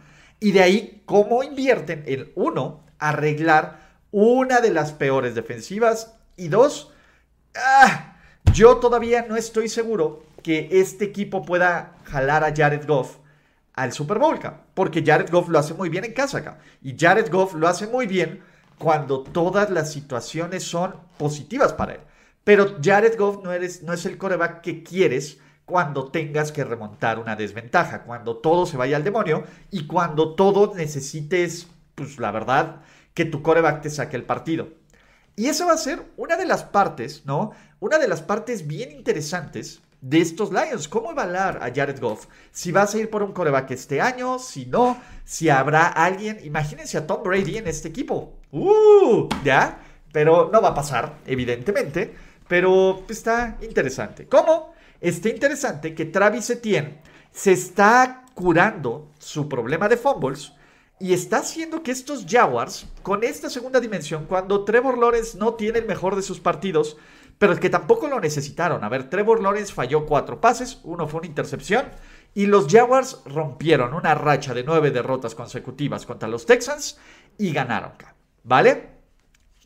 Y 0.43 0.53
de 0.53 0.63
ahí 0.63 1.03
cómo 1.07 1.43
invierten 1.43 2.03
en 2.07 2.33
uno, 2.35 2.85
arreglar 2.99 3.81
una 4.11 4.61
de 4.61 4.71
las 4.71 4.93
peores 4.93 5.35
defensivas 5.35 6.15
y 6.37 6.49
dos, 6.49 6.93
Ah, 7.55 8.17
yo 8.53 8.77
todavía 8.79 9.27
no 9.29 9.37
estoy 9.37 9.69
seguro 9.69 10.23
que 10.43 10.69
este 10.73 11.05
equipo 11.05 11.45
pueda 11.45 11.97
jalar 12.05 12.45
a 12.45 12.55
Jared 12.55 12.87
Goff 12.87 13.17
al 13.75 13.93
Super 13.93 14.19
Bowl, 14.19 14.39
porque 14.75 15.03
Jared 15.05 15.31
Goff 15.31 15.49
lo 15.49 15.59
hace 15.59 15.75
muy 15.75 15.89
bien 15.89 16.05
en 16.05 16.13
casa 16.13 16.39
acá. 16.39 16.59
Y 16.83 16.97
Jared 16.99 17.31
Goff 17.31 17.55
lo 17.55 17.69
hace 17.69 17.87
muy 17.87 18.07
bien 18.07 18.43
cuando 18.79 19.23
todas 19.23 19.71
las 19.71 19.93
situaciones 19.93 20.65
son 20.65 20.95
positivas 21.19 21.73
para 21.73 21.95
él. 21.95 22.01
Pero 22.45 22.79
Jared 22.83 23.17
Goff 23.19 23.43
no, 23.45 23.53
eres, 23.53 23.83
no 23.83 23.93
es 23.93 24.05
el 24.07 24.19
coreback 24.19 24.63
que 24.63 24.83
quieres 24.83 25.39
cuando 25.65 26.11
tengas 26.11 26.53
que 26.53 26.65
remontar 26.65 27.19
una 27.19 27.37
desventaja, 27.37 28.03
cuando 28.03 28.37
todo 28.37 28.67
se 28.67 28.77
vaya 28.77 28.97
al 28.97 29.05
demonio 29.05 29.45
y 29.71 29.87
cuando 29.87 30.35
todo 30.35 30.75
necesites, 30.75 31.69
pues 31.95 32.19
la 32.19 32.31
verdad, 32.31 32.83
que 33.15 33.25
tu 33.25 33.43
coreback 33.43 33.83
te 33.83 33.91
saque 33.91 34.17
el 34.17 34.25
partido. 34.25 34.69
Y 35.37 35.47
eso 35.47 35.67
va 35.67 35.73
a 35.73 35.79
ser 35.79 36.03
una 36.17 36.37
de 36.37 36.47
las 36.47 36.65
partes, 36.65 37.23
¿no? 37.25 37.53
Una 37.81 37.99
de 37.99 38.09
las 38.09 38.21
partes 38.23 38.67
bien 38.67 38.91
interesantes 38.93 39.81
de 40.03 40.21
estos 40.21 40.51
Lions. 40.53 40.89
¿Cómo 40.89 41.13
evaluar 41.13 41.59
a 41.63 41.73
Jared 41.75 41.99
Goff? 42.01 42.27
Si 42.51 42.71
vas 42.71 42.95
a 42.95 42.99
ir 42.99 43.09
por 43.09 43.23
un 43.23 43.33
coreback 43.33 43.71
este 43.71 44.01
año, 44.01 44.39
si 44.39 44.67
no, 44.67 45.01
si 45.25 45.49
habrá 45.49 45.87
alguien. 45.87 46.39
Imagínense 46.45 46.99
a 46.99 47.07
Tom 47.07 47.23
Brady 47.23 47.57
en 47.57 47.69
este 47.69 47.89
equipo. 47.89 48.35
¡Uh! 48.51 49.29
¿Ya? 49.43 49.81
Pero 50.13 50.51
no 50.53 50.61
va 50.61 50.71
a 50.71 50.75
pasar, 50.75 51.15
evidentemente. 51.27 52.15
Pero 52.47 53.05
está 53.09 53.57
interesante. 53.63 54.27
¿Cómo? 54.27 54.75
Está 55.03 55.31
interesante 55.31 55.97
que 55.97 56.05
Travis 56.05 56.49
Etienne 56.49 57.01
se 57.33 57.51
está 57.51 58.25
curando 58.35 59.11
su 59.19 59.49
problema 59.49 59.89
de 59.89 59.97
fumbles 59.97 60.53
y 61.01 61.13
está 61.13 61.39
haciendo 61.39 61.83
que 61.83 61.91
estos 61.91 62.25
Jaguars, 62.29 62.87
con 63.03 63.25
esta 63.25 63.51
segunda 63.51 63.81
dimensión, 63.81 64.27
cuando 64.27 64.65
Trevor 64.65 64.97
Lawrence 64.97 65.37
no 65.37 65.55
tiene 65.55 65.81
el 65.81 65.87
mejor 65.87 66.15
de 66.15 66.23
sus 66.23 66.39
partidos, 66.39 66.97
pero 67.37 67.53
es 67.53 67.59
que 67.59 67.69
tampoco 67.69 68.07
lo 68.07 68.21
necesitaron. 68.21 68.85
A 68.85 68.89
ver, 68.89 69.11
Trevor 69.11 69.43
Lawrence 69.43 69.73
falló 69.73 70.07
cuatro 70.07 70.41
pases, 70.41 70.79
uno 70.85 71.09
fue 71.09 71.19
una 71.19 71.27
intercepción, 71.27 71.87
y 72.33 72.47
los 72.47 72.69
Jaguars 72.69 73.23
rompieron 73.27 73.95
una 73.95 74.15
racha 74.15 74.55
de 74.55 74.63
nueve 74.63 74.93
derrotas 74.93 75.35
consecutivas 75.35 76.07
contra 76.07 76.29
los 76.29 76.47
Texans 76.47 76.97
y 77.39 77.53
ganaron. 77.53 77.91
¿Vale? 78.45 78.91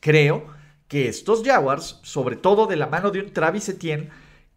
Creo 0.00 0.46
que 0.88 1.08
estos 1.08 1.42
Jaguars, 1.44 2.00
sobre 2.02 2.36
todo 2.36 2.66
de 2.66 2.76
la 2.76 2.86
mano 2.86 3.10
de 3.10 3.20
un 3.20 3.34
Travis 3.34 3.68
Etienne, 3.68 4.08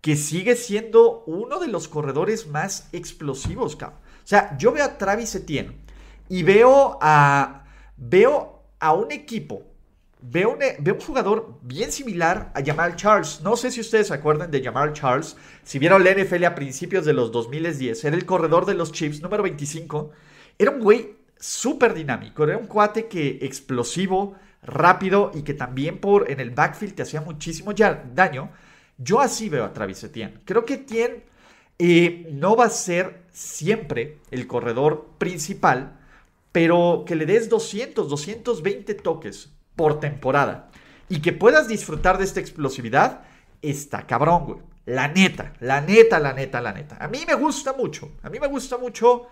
que 0.02 0.16
sigue 0.16 0.56
siendo 0.56 1.24
uno 1.26 1.60
de 1.60 1.68
los 1.68 1.88
corredores 1.88 2.48
más 2.48 2.90
explosivos, 2.92 3.76
O 3.76 3.92
sea, 4.24 4.58
yo 4.58 4.72
veo 4.72 4.86
a 4.86 4.98
Travis 4.98 5.36
Etienne 5.36 5.76
y 6.30 6.44
veo 6.44 6.98
a, 7.02 7.66
veo 7.98 8.64
a 8.80 8.94
un 8.94 9.12
equipo 9.12 9.70
Veo 10.22 10.50
un, 10.52 10.60
un, 10.62 11.00
jugador 11.00 11.60
bien 11.62 11.94
similar 11.94 12.52
a 12.54 12.62
Jamal 12.62 12.98
Charles. 12.98 13.40
No 13.42 13.56
sé 13.56 13.72
si 13.72 13.80
ustedes 13.80 14.08
se 14.08 14.14
acuerdan 14.14 14.52
de 14.52 14.62
Jamal 14.62 14.92
Charles. 14.92 15.38
Si 15.64 15.80
vieron 15.80 16.04
la 16.04 16.12
NFL 16.12 16.44
a 16.44 16.56
principios 16.56 17.06
de 17.06 17.14
los 17.14 17.32
2010, 17.32 18.04
era 18.04 18.18
el 18.18 18.26
corredor 18.26 18.66
de 18.66 18.74
los 18.74 18.92
Chiefs, 18.92 19.22
número 19.22 19.44
25. 19.44 20.12
Era 20.58 20.72
un 20.72 20.82
güey 20.82 21.16
súper 21.40 21.94
dinámico. 21.94 22.44
Era 22.44 22.58
un 22.58 22.68
cuate 22.68 23.08
que 23.08 23.40
explosivo, 23.44 24.36
rápido 24.62 25.32
y 25.34 25.44
que 25.44 25.54
también 25.54 26.00
por 26.00 26.30
en 26.30 26.42
el 26.42 26.52
backfield 26.52 26.96
te 26.96 27.04
hacía 27.04 27.22
muchísimo 27.22 27.72
daño. 27.74 28.52
Yo 29.02 29.22
así 29.22 29.48
veo 29.48 29.64
a 29.64 29.72
Travis 29.72 30.04
Etienne. 30.04 30.42
Creo 30.44 30.66
que 30.66 30.76
Etienne 30.76 31.24
eh, 31.80 32.28
no 32.34 32.58
va 32.58 32.66
a 32.66 32.70
ser 32.70 33.24
siempre 33.32 34.18
el 34.30 34.46
corredor 34.46 35.08
principal, 35.18 35.98
pero 36.52 37.06
que 37.08 37.16
le 37.16 37.26
des 37.26 37.48
200, 37.48 38.10
220 38.10 38.94
toques 38.96 39.50
por 39.78 40.02
temporada 40.02 40.70
y 41.08 41.22
que 41.22 41.32
puedas 41.32 41.70
disfrutar 41.70 42.18
de 42.18 42.26
esta 42.26 42.42
explosividad, 42.42 43.22
está 43.62 44.06
cabrón, 44.06 44.46
güey. 44.46 44.60
La 44.86 45.08
neta, 45.08 45.54
la 45.60 45.80
neta, 45.82 46.20
la 46.20 46.34
neta, 46.34 46.60
la 46.60 46.74
neta. 46.74 46.98
A 47.00 47.08
mí 47.08 47.24
me 47.26 47.36
gusta 47.36 47.74
mucho, 47.74 48.12
a 48.24 48.30
mí 48.30 48.40
me 48.40 48.48
gusta 48.48 48.78
mucho 48.78 49.28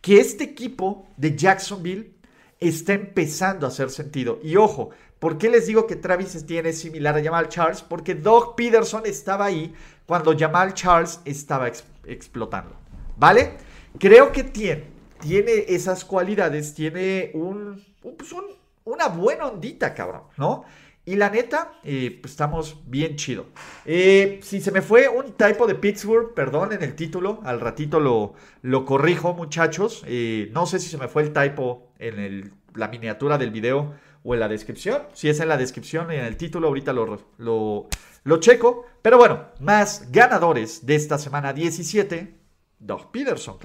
que 0.00 0.20
este 0.20 0.44
equipo 0.44 1.08
de 1.16 1.36
Jacksonville 1.36 2.12
está 2.60 2.92
empezando 2.92 3.66
a 3.66 3.70
hacer 3.70 3.90
sentido. 3.90 4.38
Y 4.42 4.56
ojo, 4.56 4.90
¿por 5.20 5.38
qué 5.38 5.48
les 5.48 5.68
digo 5.68 5.86
que 5.86 5.94
Travis 5.94 6.44
tiene 6.44 6.72
similar 6.72 7.16
a 7.16 7.22
Jamal 7.22 7.48
Charles? 7.48 7.82
Porque 7.82 8.16
Doug 8.16 8.56
Peterson 8.56 9.02
estaba 9.06 9.44
ahí 9.44 9.72
cuando 10.06 10.36
Jamal 10.36 10.74
Charles 10.74 11.20
estaba 11.24 11.70
explotando. 12.04 12.74
¿Vale? 13.16 13.52
Creo 13.98 14.32
que 14.32 14.42
tiene, 14.42 14.84
tiene 15.20 15.66
esas 15.68 16.04
cualidades, 16.04 16.74
tiene 16.74 17.30
un, 17.34 17.84
pues 18.16 18.32
un 18.32 18.60
una 18.84 19.08
buena 19.08 19.46
ondita, 19.46 19.94
cabrón, 19.94 20.22
¿no? 20.36 20.64
Y 21.04 21.16
la 21.16 21.30
neta, 21.30 21.72
eh, 21.82 22.18
pues 22.20 22.32
estamos 22.32 22.78
bien 22.86 23.16
chido. 23.16 23.46
Eh, 23.84 24.38
si 24.42 24.60
se 24.60 24.70
me 24.70 24.82
fue 24.82 25.08
un 25.08 25.32
typo 25.32 25.66
de 25.66 25.74
Pittsburgh, 25.74 26.34
perdón 26.34 26.72
en 26.72 26.82
el 26.82 26.94
título, 26.94 27.40
al 27.44 27.60
ratito 27.60 28.00
lo, 28.00 28.34
lo 28.62 28.84
corrijo, 28.84 29.32
muchachos. 29.34 30.04
Eh, 30.06 30.50
no 30.52 30.66
sé 30.66 30.78
si 30.78 30.88
se 30.88 30.98
me 30.98 31.08
fue 31.08 31.22
el 31.22 31.32
typo 31.32 31.88
en 31.98 32.52
la 32.74 32.88
miniatura 32.88 33.38
del 33.38 33.50
video 33.50 33.94
o 34.22 34.34
en 34.34 34.40
la 34.40 34.48
descripción. 34.48 35.02
Si 35.12 35.28
es 35.28 35.40
en 35.40 35.48
la 35.48 35.56
descripción 35.56 36.12
y 36.12 36.16
en 36.16 36.24
el 36.24 36.36
título, 36.36 36.68
ahorita 36.68 36.92
lo, 36.92 37.18
lo, 37.38 37.88
lo 38.24 38.36
checo. 38.40 38.86
Pero 39.02 39.18
bueno, 39.18 39.46
más 39.60 40.10
ganadores 40.10 40.84
de 40.84 40.94
esta 40.94 41.18
semana 41.18 41.52
17, 41.52 42.34
Doug 42.78 43.10
Peterson. 43.10 43.58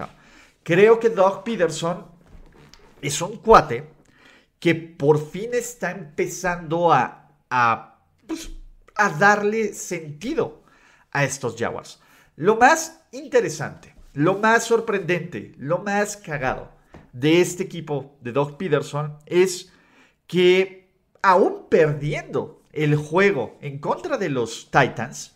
Creo 0.63 0.99
que 0.99 1.09
Doug 1.09 1.43
Peterson 1.43 2.05
es 3.01 3.21
un 3.21 3.37
cuate 3.37 3.89
que 4.59 4.75
por 4.75 5.29
fin 5.29 5.51
está 5.53 5.91
empezando 5.91 6.91
a, 6.91 7.29
a, 7.49 7.99
pues, 8.25 8.49
a 8.95 9.09
darle 9.09 9.73
sentido 9.73 10.63
a 11.11 11.23
estos 11.23 11.55
Jaguars. 11.57 11.99
Lo 12.35 12.55
más 12.55 13.01
interesante, 13.11 13.95
lo 14.13 14.35
más 14.39 14.63
sorprendente, 14.63 15.53
lo 15.57 15.79
más 15.79 16.17
cagado 16.17 16.71
de 17.13 17.39
este 17.39 17.63
equipo 17.63 18.17
de 18.21 18.33
Doug 18.33 18.57
Peterson 18.57 19.17
es 19.25 19.71
que 20.27 20.89
aún 21.21 21.67
perdiendo 21.69 22.61
el 22.71 22.95
juego 22.95 23.57
en 23.61 23.79
contra 23.79 24.17
de 24.17 24.29
los 24.29 24.69
Titans, 24.71 25.35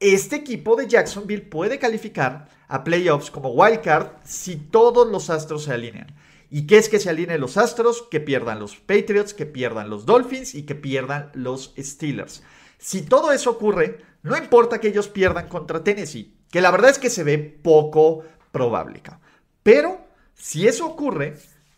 este 0.00 0.36
equipo 0.36 0.76
de 0.76 0.88
Jacksonville 0.88 1.42
puede 1.42 1.78
calificar 1.78 2.48
a 2.68 2.84
playoffs 2.84 3.30
como 3.30 3.50
wildcard 3.50 4.08
si 4.24 4.56
todos 4.56 5.08
los 5.08 5.30
astros 5.30 5.64
se 5.64 5.72
alinean. 5.72 6.14
¿Y 6.50 6.66
qué 6.66 6.78
es 6.78 6.88
que 6.88 7.00
se 7.00 7.10
alineen 7.10 7.40
los 7.40 7.56
Astros? 7.56 8.06
Que 8.10 8.20
pierdan 8.20 8.60
los 8.60 8.76
Patriots, 8.76 9.34
que 9.34 9.46
pierdan 9.46 9.90
los 9.90 10.06
Dolphins 10.06 10.54
y 10.54 10.62
que 10.62 10.74
pierdan 10.74 11.30
los 11.34 11.74
Steelers. 11.76 12.42
Si 12.78 13.02
todo 13.02 13.32
eso 13.32 13.50
ocurre, 13.50 14.00
no 14.22 14.36
importa 14.36 14.78
que 14.80 14.88
ellos 14.88 15.08
pierdan 15.08 15.48
contra 15.48 15.82
Tennessee, 15.82 16.36
que 16.50 16.60
la 16.60 16.70
verdad 16.70 16.90
es 16.90 16.98
que 16.98 17.10
se 17.10 17.24
ve 17.24 17.38
poco 17.38 18.22
probable. 18.52 19.02
Pero 19.62 20.06
si 20.34 20.68
eso 20.68 20.86
ocurre, 20.86 21.36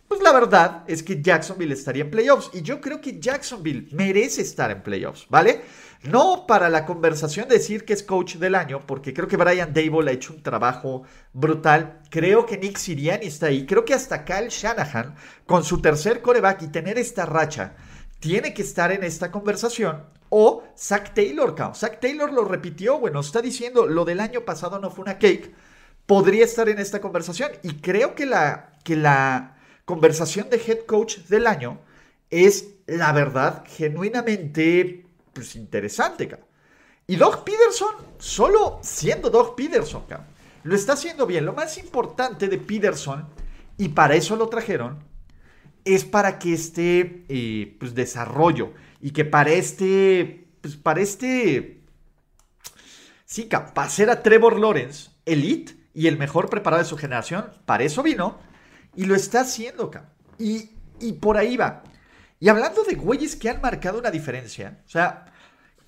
pues 0.09 0.23
la 0.23 0.33
verdad 0.33 0.85
es 0.87 1.03
que 1.03 1.21
Jacksonville 1.21 1.75
estaría 1.75 2.05
en 2.05 2.11
playoffs. 2.11 2.51
Y 2.55 2.63
yo 2.63 2.81
creo 2.81 3.01
que 3.01 3.21
Jacksonville 3.21 3.89
merece 3.93 4.41
estar 4.41 4.71
en 4.71 4.83
playoffs, 4.83 5.27
¿vale? 5.29 5.61
No 6.03 6.47
para 6.47 6.71
la 6.71 6.87
conversación 6.87 7.47
decir 7.47 7.85
que 7.85 7.93
es 7.93 8.03
coach 8.03 8.37
del 8.37 8.55
año, 8.55 8.81
porque 8.87 9.13
creo 9.13 9.29
que 9.29 9.37
Brian 9.37 9.75
Dable 9.75 10.11
ha 10.11 10.15
hecho 10.15 10.33
un 10.33 10.43
trabajo 10.43 11.03
brutal. 11.35 12.01
Creo 12.09 12.47
que 12.47 12.57
Nick 12.57 12.79
Siriani 12.79 13.27
está 13.27 13.47
ahí. 13.47 13.67
Creo 13.67 13.85
que 13.85 13.93
hasta 13.93 14.25
Kyle 14.25 14.49
Shanahan, 14.49 15.15
con 15.45 15.63
su 15.63 15.83
tercer 15.83 16.23
coreback 16.23 16.63
y 16.63 16.69
tener 16.69 16.99
esta 16.99 17.27
racha, 17.27 17.75
tiene 18.19 18.55
que 18.55 18.63
estar 18.63 18.91
en 18.93 19.05
esta 19.05 19.31
conversación. 19.31 20.05
O 20.31 20.65
Zach 20.77 21.13
Taylor, 21.15 21.55
Zach 21.75 22.01
Taylor 22.01 22.33
lo 22.33 22.45
repitió, 22.45 22.99
bueno, 22.99 23.21
está 23.21 23.43
diciendo 23.43 23.87
lo 23.87 24.05
del 24.05 24.21
año 24.21 24.43
pasado 24.43 24.79
no 24.79 24.91
fue 24.91 25.03
una 25.03 25.19
cake. 25.19 25.53
Podría 26.07 26.47
estar 26.47 26.69
en 26.71 26.79
esta 26.79 27.01
conversación. 27.01 27.51
Y 27.63 27.75
creo 27.81 28.15
que 28.15 28.25
la, 28.25 28.73
que 28.85 28.97
la 28.97 29.58
conversación 29.89 30.51
de 30.51 30.59
head 30.59 30.81
coach 30.85 31.17
del 31.31 31.47
año 31.47 31.79
es, 32.29 32.75
la 32.87 33.11
verdad, 33.13 33.65
genuinamente 33.67 35.07
pues, 35.33 35.57
interesante, 35.57 36.29
Y 37.07 37.17
Doug 37.17 37.43
Peterson, 37.43 37.95
solo 38.19 38.81
siendo 38.83 39.31
Doug 39.31 39.57
Peterson, 39.57 40.05
lo 40.63 40.75
está 40.75 40.93
haciendo 40.93 41.27
bien. 41.27 41.47
Lo 41.47 41.55
más 41.55 41.79
importante 41.79 42.49
de 42.49 42.59
Peterson, 42.59 43.27
y 43.79 43.89
para 43.89 44.15
eso 44.15 44.37
lo 44.37 44.51
trajeron, 44.51 44.99
es 45.87 46.05
para 46.05 46.39
que 46.39 46.53
este 46.53 47.25
eh, 47.31 47.75
pues, 47.81 47.95
desarrollo 47.95 48.75
y 49.01 49.13
que 49.13 49.25
para 49.25 49.53
este, 49.53 50.49
pues 50.61 50.77
para 50.77 51.01
este, 51.01 51.81
sí, 53.25 53.49
capaz 53.49 53.95
ser 53.95 54.11
a 54.11 54.23
Trevor 54.23 54.61
Lawrence, 54.61 55.13
elite 55.25 55.79
y 55.95 56.09
el 56.09 56.19
mejor 56.19 56.51
preparado 56.51 56.83
de 56.83 56.89
su 56.91 56.99
generación, 56.99 57.47
para 57.65 57.85
eso 57.85 58.03
vino 58.03 58.47
y 58.95 59.05
lo 59.05 59.15
está 59.15 59.41
haciendo, 59.41 59.91
Y, 60.39 60.71
y 61.01 61.13
por 61.15 61.37
ahí 61.37 61.57
va. 61.57 61.83
Y 62.41 62.49
hablando 62.49 62.85
de 62.85 62.95
güeyes 62.95 63.37
que 63.37 63.51
han 63.51 63.61
marcado 63.61 63.99
una 63.99 64.11
diferencia, 64.11 64.83
o 64.87 64.89
sea, 64.89 65.27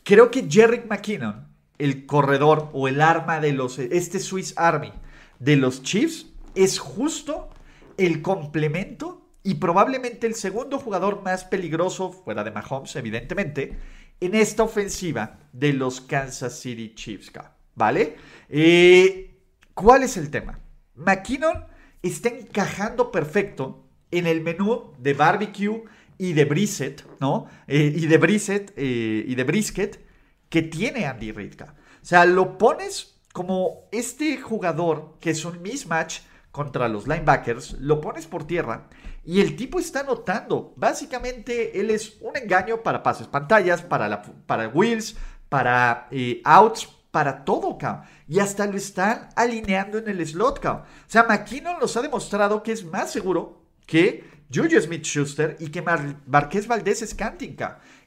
creo 0.03 0.31
que 0.31 0.47
Jerry 0.51 0.83
McKinnon, 0.89 1.49
el 1.79 2.07
corredor 2.07 2.71
o 2.73 2.89
el 2.89 3.01
arma 3.01 3.41
de 3.41 3.53
los, 3.53 3.79
este 3.79 4.19
Swiss 4.19 4.55
Army 4.57 4.93
de 5.39 5.57
los 5.57 5.83
Chiefs, 5.83 6.27
es 6.55 6.79
justo 6.79 7.51
el 7.97 8.23
complemento 8.23 9.29
y 9.43 9.55
probablemente 9.55 10.27
el 10.27 10.35
segundo 10.35 10.79
jugador 10.79 11.23
más 11.23 11.45
peligroso, 11.45 12.13
fuera 12.13 12.45
de 12.45 12.51
Mahomes, 12.51 12.95
evidentemente, 12.97 13.79
en 14.21 14.35
esta 14.35 14.65
ofensiva 14.65 15.39
de 15.53 15.73
los 15.73 16.01
Kansas 16.01 16.59
City 16.59 16.95
Chiefs, 16.95 17.33
¿vale? 17.75 18.17
Eh, 18.49 19.35
¿Cuál 19.73 20.03
es 20.03 20.17
el 20.17 20.31
tema? 20.31 20.59
McKinnon 20.97 21.65
está 22.03 22.29
encajando 22.29 23.11
perfecto 23.11 23.85
en 24.11 24.27
el 24.27 24.41
menú 24.41 24.93
de 24.99 25.15
barbecue 25.15 25.85
y 26.19 26.33
de 26.33 26.45
brisket, 26.45 27.05
¿no? 27.21 27.47
Eh, 27.67 27.93
y 27.97 28.07
de 28.07 28.19
brisket 28.19 28.73
eh, 28.77 29.25
y 29.27 29.35
de 29.35 29.45
brisket 29.45 30.05
que 30.49 30.63
tiene 30.63 31.07
Andy 31.07 31.33
Reid. 31.33 31.63
O 31.63 31.67
sea, 32.03 32.25
lo 32.27 32.59
pones 32.59 33.21
como 33.33 33.89
este 33.93 34.37
jugador 34.39 35.17
que 35.21 35.31
es 35.31 35.45
un 35.45 35.63
mismatch 35.63 36.21
contra 36.51 36.89
los 36.89 37.07
linebackers, 37.07 37.75
lo 37.75 38.01
pones 38.01 38.27
por 38.27 38.45
tierra 38.45 38.89
y 39.25 39.41
el 39.41 39.57
tipo 39.57 39.79
está 39.79 40.01
anotando. 40.01 40.75
Básicamente, 40.77 41.81
él 41.81 41.91
es 41.91 42.17
un 42.21 42.37
engaño 42.37 42.83
para 42.83 43.03
pases 43.03 43.29
pantallas, 43.29 43.83
para, 43.83 44.09
la, 44.09 44.23
para 44.23 44.69
wheels, 44.69 45.17
para 45.49 46.09
eh, 46.11 46.41
outs, 46.45 46.89
para 47.11 47.45
todo, 47.45 47.77
cabrón. 47.79 48.07
Y 48.29 48.39
hasta 48.39 48.67
lo 48.67 48.77
están 48.77 49.29
alineando 49.37 49.99
en 49.99 50.09
el 50.09 50.27
slot, 50.27 50.61
cabrón. 50.61 50.85
O 50.85 51.11
sea, 51.11 51.25
McKinnon 51.25 51.79
nos 51.81 51.97
ha 51.97 52.03
demostrado 52.03 52.63
que 52.63 52.73
es 52.73 52.85
más 52.85 53.11
seguro 53.11 53.63
que 53.87 54.25
Juju 54.53 54.81
Smith-Schuster 54.81 55.57
y 55.59 55.71
que 55.71 55.83
Marqués 55.83 56.67
Valdés 56.67 57.03
es 57.03 57.15
cabrón. 57.15 57.57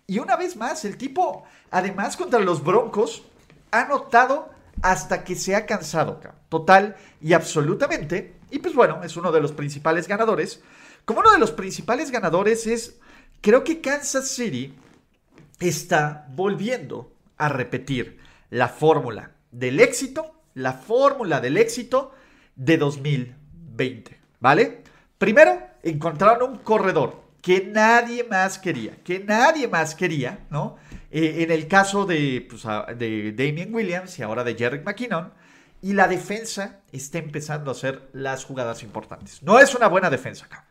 Y 0.07 0.19
una 0.19 0.36
vez 0.36 0.55
más, 0.55 0.86
el 0.86 0.98
tipo, 0.98 1.43
además 1.72 2.17
contra 2.17 2.39
los 2.39 2.63
Broncos, 2.63 3.24
ha 3.72 3.81
anotado 3.81 4.50
hasta 4.81 5.24
que 5.24 5.36
se 5.36 5.55
ha 5.55 5.65
cansado, 5.65 6.19
cabrón. 6.19 6.41
Total 6.50 6.95
y 7.22 7.33
absolutamente. 7.33 8.36
Y 8.51 8.60
pues 8.60 8.75
bueno, 8.75 9.03
es 9.03 9.17
uno 9.17 9.31
de 9.31 9.41
los 9.41 9.51
principales 9.51 10.07
ganadores. 10.07 10.62
Como 11.05 11.19
uno 11.19 11.31
de 11.31 11.39
los 11.39 11.51
principales 11.51 12.12
ganadores 12.12 12.67
es, 12.67 13.00
creo 13.41 13.63
que 13.63 13.81
Kansas 13.81 14.27
City 14.27 14.75
está 15.60 16.27
volviendo 16.29 17.12
a 17.38 17.50
repetir 17.50 18.22
la 18.53 18.69
fórmula 18.69 19.31
del 19.51 19.79
éxito, 19.79 20.43
la 20.53 20.74
fórmula 20.74 21.41
del 21.41 21.57
éxito 21.57 22.13
de 22.55 22.77
2020, 22.77 24.19
¿vale? 24.39 24.83
Primero, 25.17 25.60
encontraron 25.81 26.51
un 26.51 26.57
corredor 26.60 27.24
que 27.41 27.65
nadie 27.65 28.24
más 28.24 28.60
quería, 28.60 28.98
que 29.03 29.19
nadie 29.19 29.67
más 29.67 29.95
quería, 29.95 30.45
¿no? 30.51 30.77
Eh, 31.10 31.38
en 31.39 31.50
el 31.50 31.67
caso 31.67 32.05
de, 32.05 32.45
pues, 32.48 32.63
de 32.95 33.31
Damien 33.31 33.74
Williams 33.74 34.19
y 34.19 34.22
ahora 34.22 34.43
de 34.43 34.53
Jerry 34.53 34.81
McKinnon, 34.81 35.33
y 35.81 35.93
la 35.93 36.07
defensa 36.07 36.81
está 36.91 37.17
empezando 37.17 37.72
a 37.72 37.74
hacer 37.74 38.07
las 38.13 38.45
jugadas 38.45 38.83
importantes. 38.83 39.41
No 39.41 39.60
es 39.60 39.74
una 39.74 39.88
buena 39.88 40.12
defensa 40.12 40.45
acá. 40.45 40.67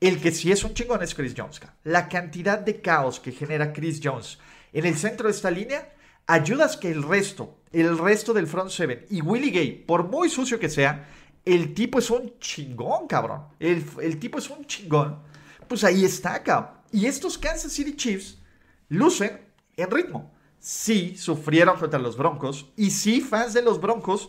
El 0.00 0.20
que 0.20 0.32
sí 0.32 0.52
es 0.52 0.64
un 0.64 0.74
chingón 0.74 1.02
es 1.02 1.14
Chris 1.14 1.34
Jones. 1.34 1.62
La 1.84 2.08
cantidad 2.08 2.58
de 2.58 2.82
caos 2.82 3.20
que 3.20 3.32
genera 3.32 3.72
Chris 3.72 4.00
Jones 4.04 4.38
en 4.74 4.84
el 4.84 4.96
centro 4.98 5.28
de 5.28 5.34
esta 5.34 5.50
línea 5.50 5.92
ayudas 6.26 6.76
que 6.76 6.90
el 6.90 7.02
resto, 7.02 7.58
el 7.72 7.98
resto 7.98 8.32
del 8.32 8.46
front 8.46 8.70
seven 8.70 9.06
y 9.10 9.20
Willie 9.20 9.50
Gay, 9.50 9.84
por 9.86 10.08
muy 10.08 10.28
sucio 10.28 10.58
que 10.58 10.68
sea, 10.68 11.08
el 11.44 11.74
tipo 11.74 11.98
es 11.98 12.10
un 12.10 12.38
chingón, 12.38 13.06
cabrón. 13.08 13.42
El, 13.58 13.84
el 14.00 14.18
tipo 14.18 14.38
es 14.38 14.48
un 14.48 14.64
chingón. 14.64 15.18
Pues 15.68 15.82
ahí 15.84 16.04
está, 16.04 16.42
cabrón. 16.42 16.72
Y 16.92 17.06
estos 17.06 17.38
Kansas 17.38 17.72
City 17.72 17.96
Chiefs 17.96 18.38
lucen 18.88 19.40
en 19.76 19.90
ritmo. 19.90 20.32
Sí, 20.58 21.16
sufrieron 21.16 21.78
contra 21.78 21.98
los 21.98 22.16
Broncos. 22.16 22.70
Y 22.76 22.90
sí, 22.90 23.20
fans 23.20 23.54
de 23.54 23.62
los 23.62 23.80
Broncos 23.80 24.28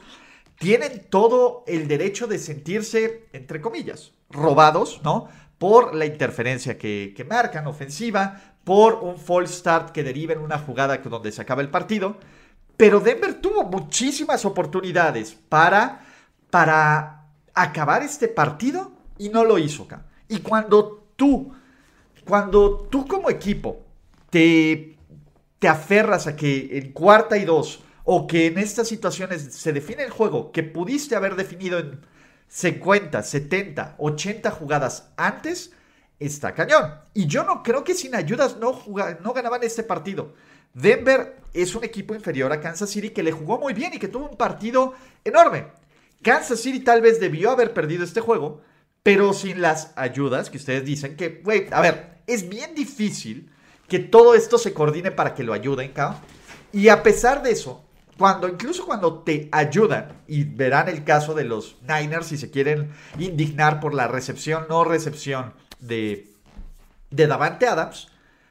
tienen 0.57 1.07
todo 1.09 1.63
el 1.67 1.87
derecho 1.87 2.25
de 2.25 2.39
sentirse, 2.39 3.27
entre 3.33 3.61
comillas, 3.61 4.13
robados, 4.29 5.01
¿no? 5.03 5.29
por 5.63 5.95
la 5.95 6.05
interferencia 6.05 6.77
que, 6.77 7.25
marcan 7.29 7.67
ofensiva, 7.67 8.52
por 8.63 8.95
un 8.95 9.17
false 9.17 9.55
start 9.55 9.91
que 9.91 10.03
deriva 10.03 10.33
en 10.33 10.39
una 10.39 10.59
jugada 10.59 10.97
donde 10.97 11.31
se 11.31 11.41
acaba 11.41 11.61
el 11.61 11.69
partido. 11.69 12.17
Pero 12.77 12.99
Denver 12.99 13.35
tuvo 13.35 13.63
muchísimas 13.63 14.45
oportunidades 14.45 15.37
para, 15.49 16.05
para 16.49 17.27
acabar 17.53 18.03
este 18.03 18.27
partido 18.27 18.91
y 19.17 19.29
no 19.29 19.43
lo 19.43 19.57
hizo. 19.57 19.87
Y 20.27 20.39
cuando 20.39 21.07
tú, 21.15 21.53
cuando 22.25 22.87
tú 22.89 23.05
como 23.05 23.29
equipo 23.29 23.83
te, 24.29 24.97
te 25.59 25.67
aferras 25.67 26.27
a 26.27 26.35
que 26.35 26.77
en 26.77 26.91
cuarta 26.93 27.37
y 27.37 27.45
dos 27.45 27.83
o 28.05 28.27
que 28.27 28.47
en 28.47 28.57
estas 28.57 28.87
situaciones 28.87 29.53
se 29.53 29.71
define 29.71 30.03
el 30.03 30.09
juego 30.09 30.51
que 30.51 30.63
pudiste 30.63 31.15
haber 31.15 31.35
definido 31.35 31.79
en 31.79 32.01
50, 32.47 33.23
70, 33.23 33.95
80 33.97 34.51
jugadas 34.51 35.11
antes, 35.17 35.71
está 36.19 36.53
cañón. 36.53 36.93
Y 37.13 37.27
yo 37.27 37.43
no 37.43 37.63
creo 37.63 37.83
que 37.83 37.95
sin 37.95 38.15
ayudas 38.15 38.57
no, 38.57 38.83
no 39.21 39.33
ganaban 39.33 39.63
este 39.63 39.83
partido. 39.83 40.33
Denver 40.73 41.37
es 41.53 41.75
un 41.75 41.83
equipo 41.83 42.15
inferior 42.15 42.51
a 42.51 42.59
Kansas 42.59 42.89
City 42.89 43.11
que 43.11 43.23
le 43.23 43.31
jugó 43.31 43.59
muy 43.59 43.73
bien 43.73 43.93
y 43.93 43.99
que 43.99 44.07
tuvo 44.07 44.27
un 44.27 44.37
partido 44.37 44.93
enorme. 45.23 45.67
Kansas 46.23 46.59
City 46.59 46.79
tal 46.79 47.01
vez 47.01 47.19
debió 47.19 47.51
haber 47.51 47.73
perdido 47.73 48.03
este 48.03 48.21
juego, 48.21 48.61
pero 49.03 49.33
sin 49.33 49.61
las 49.61 49.91
ayudas 49.95 50.49
que 50.49 50.57
ustedes 50.57 50.85
dicen 50.85 51.15
que, 51.15 51.41
güey, 51.43 51.67
a 51.71 51.81
ver, 51.81 52.21
es 52.25 52.47
bien 52.49 52.73
difícil 52.73 53.51
que 53.87 53.99
todo 53.99 54.33
esto 54.33 54.57
se 54.57 54.73
coordine 54.73 55.11
para 55.11 55.35
que 55.35 55.43
lo 55.43 55.53
ayuden, 55.53 55.91
¿ca? 55.91 56.21
Y 56.71 56.87
a 56.87 57.03
pesar 57.03 57.43
de 57.43 57.51
eso, 57.51 57.83
cuando, 58.17 58.47
incluso 58.47 58.85
cuando 58.85 59.19
te 59.19 59.49
ayudan, 59.51 60.23
y 60.27 60.43
verán 60.45 60.87
el 60.87 61.03
caso 61.03 61.33
de 61.33 61.43
los 61.43 61.77
Niners 61.81 62.27
si 62.27 62.37
se 62.37 62.49
quieren 62.49 62.91
indignar 63.19 63.79
por 63.79 63.93
la 63.93 64.07
recepción, 64.07 64.65
no 64.69 64.83
recepción 64.83 65.53
de, 65.87 66.29
Davante 67.09 67.67
Adams, 67.67 68.07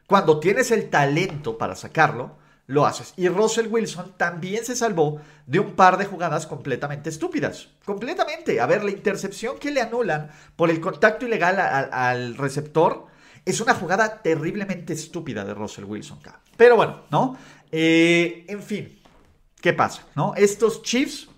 cuando 0.06 0.38
tienes 0.40 0.70
el 0.70 0.90
talento 0.90 1.58
para 1.58 1.74
sacarlo, 1.74 2.36
lo 2.66 2.86
haces. 2.86 3.12
Y 3.16 3.28
Russell 3.28 3.66
Wilson 3.68 4.14
también 4.16 4.64
se 4.64 4.76
salvó 4.76 5.20
de 5.46 5.58
un 5.58 5.74
par 5.74 5.98
de 5.98 6.06
jugadas 6.06 6.46
completamente 6.46 7.10
estúpidas. 7.10 7.68
Completamente. 7.84 8.60
A 8.60 8.66
ver, 8.66 8.84
la 8.84 8.90
intercepción 8.90 9.58
que 9.58 9.70
le 9.70 9.80
anulan 9.80 10.30
por 10.56 10.70
el 10.70 10.80
contacto 10.80 11.26
ilegal 11.26 11.58
al 11.58 12.36
receptor 12.36 13.06
es 13.44 13.60
una 13.60 13.74
jugada 13.74 14.22
terriblemente 14.22 14.92
estúpida 14.92 15.44
de 15.44 15.54
Russell 15.54 15.84
Wilson. 15.84 16.20
Pero 16.56 16.76
bueno, 16.76 17.02
¿no? 17.10 17.36
Eh, 17.70 18.44
en 18.48 18.62
fin. 18.62 18.98
¿Qué 19.60 19.72
pasa? 19.72 20.02
¿No? 20.14 20.34
Estos 20.36 20.82
Chiefs 20.82 21.28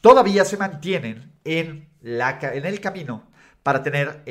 todavía 0.00 0.44
se 0.44 0.56
mantienen 0.56 1.32
en, 1.44 1.88
la, 2.00 2.38
en 2.40 2.64
el 2.64 2.80
camino 2.80 3.24
para 3.66 3.82
tener 3.82 4.22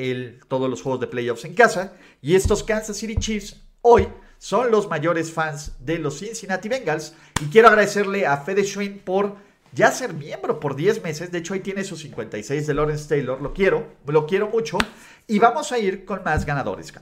todos 0.48 0.70
los 0.70 0.80
juegos 0.80 0.98
de 0.98 1.08
playoffs 1.08 1.44
en 1.44 1.52
casa. 1.52 1.92
Y 2.22 2.36
estos 2.36 2.62
Kansas 2.62 2.96
City 2.96 3.16
Chiefs 3.16 3.60
hoy 3.82 4.08
son 4.38 4.70
los 4.70 4.88
mayores 4.88 5.30
fans 5.30 5.72
de 5.78 5.98
los 5.98 6.20
Cincinnati 6.20 6.70
Bengals. 6.70 7.12
Y 7.42 7.50
quiero 7.50 7.68
agradecerle 7.68 8.26
a 8.26 8.38
Fede 8.38 8.64
Schwinn 8.64 8.98
por 9.00 9.36
ya 9.72 9.92
ser 9.92 10.14
miembro 10.14 10.58
por 10.58 10.74
10 10.74 11.02
meses. 11.02 11.30
De 11.30 11.36
hecho, 11.36 11.52
ahí 11.52 11.60
tiene 11.60 11.84
sus 11.84 12.00
56 12.00 12.66
de 12.66 12.72
Lawrence 12.72 13.06
Taylor. 13.10 13.42
Lo 13.42 13.52
quiero, 13.52 13.96
lo 14.06 14.26
quiero 14.26 14.48
mucho. 14.48 14.78
Y 15.26 15.38
vamos 15.38 15.70
a 15.70 15.78
ir 15.78 16.06
con 16.06 16.22
más 16.24 16.46
ganadores. 16.46 16.94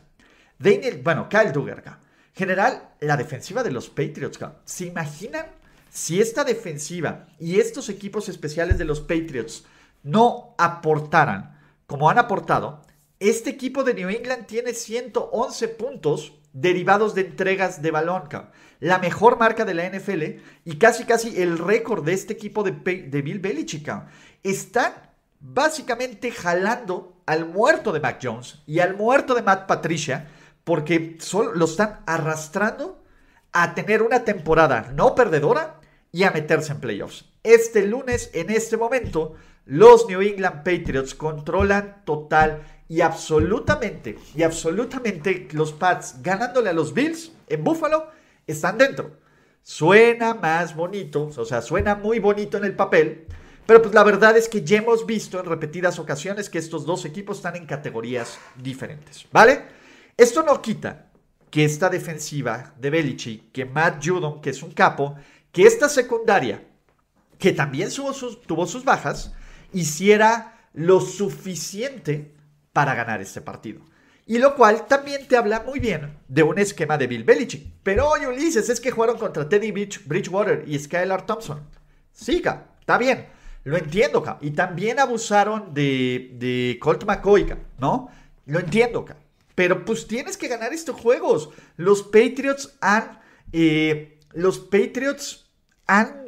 Daniel, 0.58 1.02
bueno, 1.04 1.28
Kyle 1.28 1.52
Duggar. 1.52 2.00
General, 2.32 2.94
la 2.98 3.16
defensiva 3.16 3.62
de 3.62 3.70
los 3.70 3.88
Patriots. 3.88 4.40
¿Se 4.64 4.86
imaginan 4.86 5.46
si 5.88 6.20
esta 6.20 6.42
defensiva 6.42 7.28
y 7.38 7.60
estos 7.60 7.88
equipos 7.88 8.28
especiales 8.28 8.76
de 8.76 8.86
los 8.86 9.00
Patriots 9.00 9.66
no 10.02 10.56
aportaran 10.58 11.53
como 11.86 12.10
han 12.10 12.18
aportado, 12.18 12.82
este 13.20 13.50
equipo 13.50 13.84
de 13.84 13.94
New 13.94 14.08
England 14.08 14.46
tiene 14.46 14.74
111 14.74 15.68
puntos 15.68 16.32
derivados 16.52 17.14
de 17.14 17.22
entregas 17.22 17.82
de 17.82 17.90
balón, 17.90 18.28
la 18.80 18.98
mejor 18.98 19.38
marca 19.38 19.64
de 19.64 19.74
la 19.74 19.88
NFL 19.88 20.22
y 20.64 20.76
casi 20.78 21.04
casi 21.04 21.40
el 21.40 21.58
récord 21.58 22.04
de 22.04 22.12
este 22.12 22.32
equipo 22.32 22.62
de, 22.62 22.72
de 22.72 23.22
Bill 23.22 23.40
Belichick. 23.40 23.90
Están 24.42 24.92
básicamente 25.40 26.30
jalando 26.30 27.22
al 27.26 27.46
muerto 27.46 27.92
de 27.92 28.00
Mac 28.00 28.18
Jones 28.22 28.62
y 28.66 28.78
al 28.80 28.96
muerto 28.96 29.34
de 29.34 29.42
Matt 29.42 29.66
Patricia 29.66 30.28
porque 30.64 31.16
solo 31.20 31.52
lo 31.54 31.66
están 31.66 32.00
arrastrando 32.06 33.02
a 33.52 33.74
tener 33.74 34.02
una 34.02 34.24
temporada 34.24 34.92
no 34.94 35.14
perdedora 35.14 35.80
y 36.10 36.24
a 36.24 36.30
meterse 36.30 36.72
en 36.72 36.80
playoffs. 36.80 37.26
Este 37.42 37.86
lunes, 37.86 38.30
en 38.32 38.50
este 38.50 38.76
momento, 38.76 39.34
los 39.66 40.06
New 40.08 40.20
England 40.20 40.62
Patriots 40.62 41.14
controlan 41.14 42.02
total 42.04 42.62
y 42.88 43.00
absolutamente, 43.00 44.18
y 44.34 44.42
absolutamente 44.42 45.48
los 45.52 45.72
Pats 45.72 46.22
ganándole 46.22 46.70
a 46.70 46.74
los 46.74 46.92
Bills 46.92 47.32
en 47.48 47.64
Buffalo, 47.64 48.08
están 48.46 48.76
dentro. 48.76 49.18
Suena 49.62 50.34
más 50.34 50.76
bonito, 50.76 51.30
o 51.34 51.44
sea, 51.44 51.62
suena 51.62 51.94
muy 51.94 52.18
bonito 52.18 52.58
en 52.58 52.64
el 52.64 52.76
papel, 52.76 53.26
pero 53.66 53.80
pues 53.80 53.94
la 53.94 54.04
verdad 54.04 54.36
es 54.36 54.48
que 54.48 54.62
ya 54.62 54.78
hemos 54.78 55.06
visto 55.06 55.40
en 55.40 55.46
repetidas 55.46 55.98
ocasiones 55.98 56.50
que 56.50 56.58
estos 56.58 56.84
dos 56.84 57.06
equipos 57.06 57.38
están 57.38 57.56
en 57.56 57.64
categorías 57.64 58.38
diferentes, 58.56 59.26
¿vale? 59.32 59.62
Esto 60.18 60.42
no 60.42 60.60
quita 60.60 61.10
que 61.50 61.64
esta 61.64 61.88
defensiva 61.88 62.74
de 62.78 62.90
Belichick, 62.90 63.52
que 63.52 63.64
Matt 63.64 64.04
Judon, 64.04 64.42
que 64.42 64.50
es 64.50 64.62
un 64.62 64.72
capo, 64.72 65.14
que 65.50 65.66
esta 65.66 65.88
secundaria, 65.88 66.62
que 67.38 67.52
también 67.52 67.88
tuvo 67.90 68.66
sus 68.66 68.84
bajas, 68.84 69.32
hiciera 69.74 70.68
lo 70.72 71.00
suficiente 71.00 72.34
para 72.72 72.94
ganar 72.94 73.20
este 73.20 73.40
partido. 73.40 73.82
Y 74.26 74.38
lo 74.38 74.54
cual 74.54 74.86
también 74.86 75.28
te 75.28 75.36
habla 75.36 75.62
muy 75.66 75.80
bien 75.80 76.18
de 76.28 76.42
un 76.42 76.58
esquema 76.58 76.96
de 76.96 77.06
Bill 77.06 77.24
Belichick. 77.24 77.66
Pero 77.82 78.08
oye, 78.08 78.26
Ulises, 78.26 78.70
es 78.70 78.80
que 78.80 78.90
jugaron 78.90 79.18
contra 79.18 79.48
Teddy 79.48 79.70
Bridgewater 79.70 80.64
y 80.66 80.78
Skylar 80.78 81.26
Thompson. 81.26 81.60
Siga, 82.10 82.68
está 82.80 82.96
bien. 82.96 83.26
Lo 83.64 83.76
entiendo, 83.76 84.22
cabrón. 84.22 84.46
Y 84.46 84.52
también 84.52 84.98
abusaron 84.98 85.74
de, 85.74 86.30
de 86.38 86.78
Colt 86.80 87.04
McCoy, 87.04 87.54
¿no? 87.78 88.08
Lo 88.46 88.60
entiendo, 88.60 89.04
cabrón. 89.04 89.24
Pero 89.54 89.84
pues 89.84 90.06
tienes 90.06 90.36
que 90.36 90.48
ganar 90.48 90.72
estos 90.72 91.00
juegos. 91.00 91.50
Los 91.76 92.02
Patriots 92.02 92.76
han. 92.80 93.20
Eh, 93.52 94.18
los 94.32 94.58
Patriots 94.58 95.46
han 95.86 96.24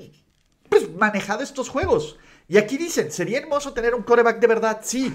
pues, 0.69 0.91
manejado 0.93 1.43
estos 1.43 1.69
juegos. 1.69 2.19
Y 2.49 2.59
aquí 2.59 2.77
dicen, 2.77 3.11
sería 3.11 3.39
hermoso 3.39 3.73
tener 3.73 3.95
un 3.95 4.03
coreback 4.03 4.39
de 4.39 4.47
verdad, 4.47 4.81
sí. 4.83 5.13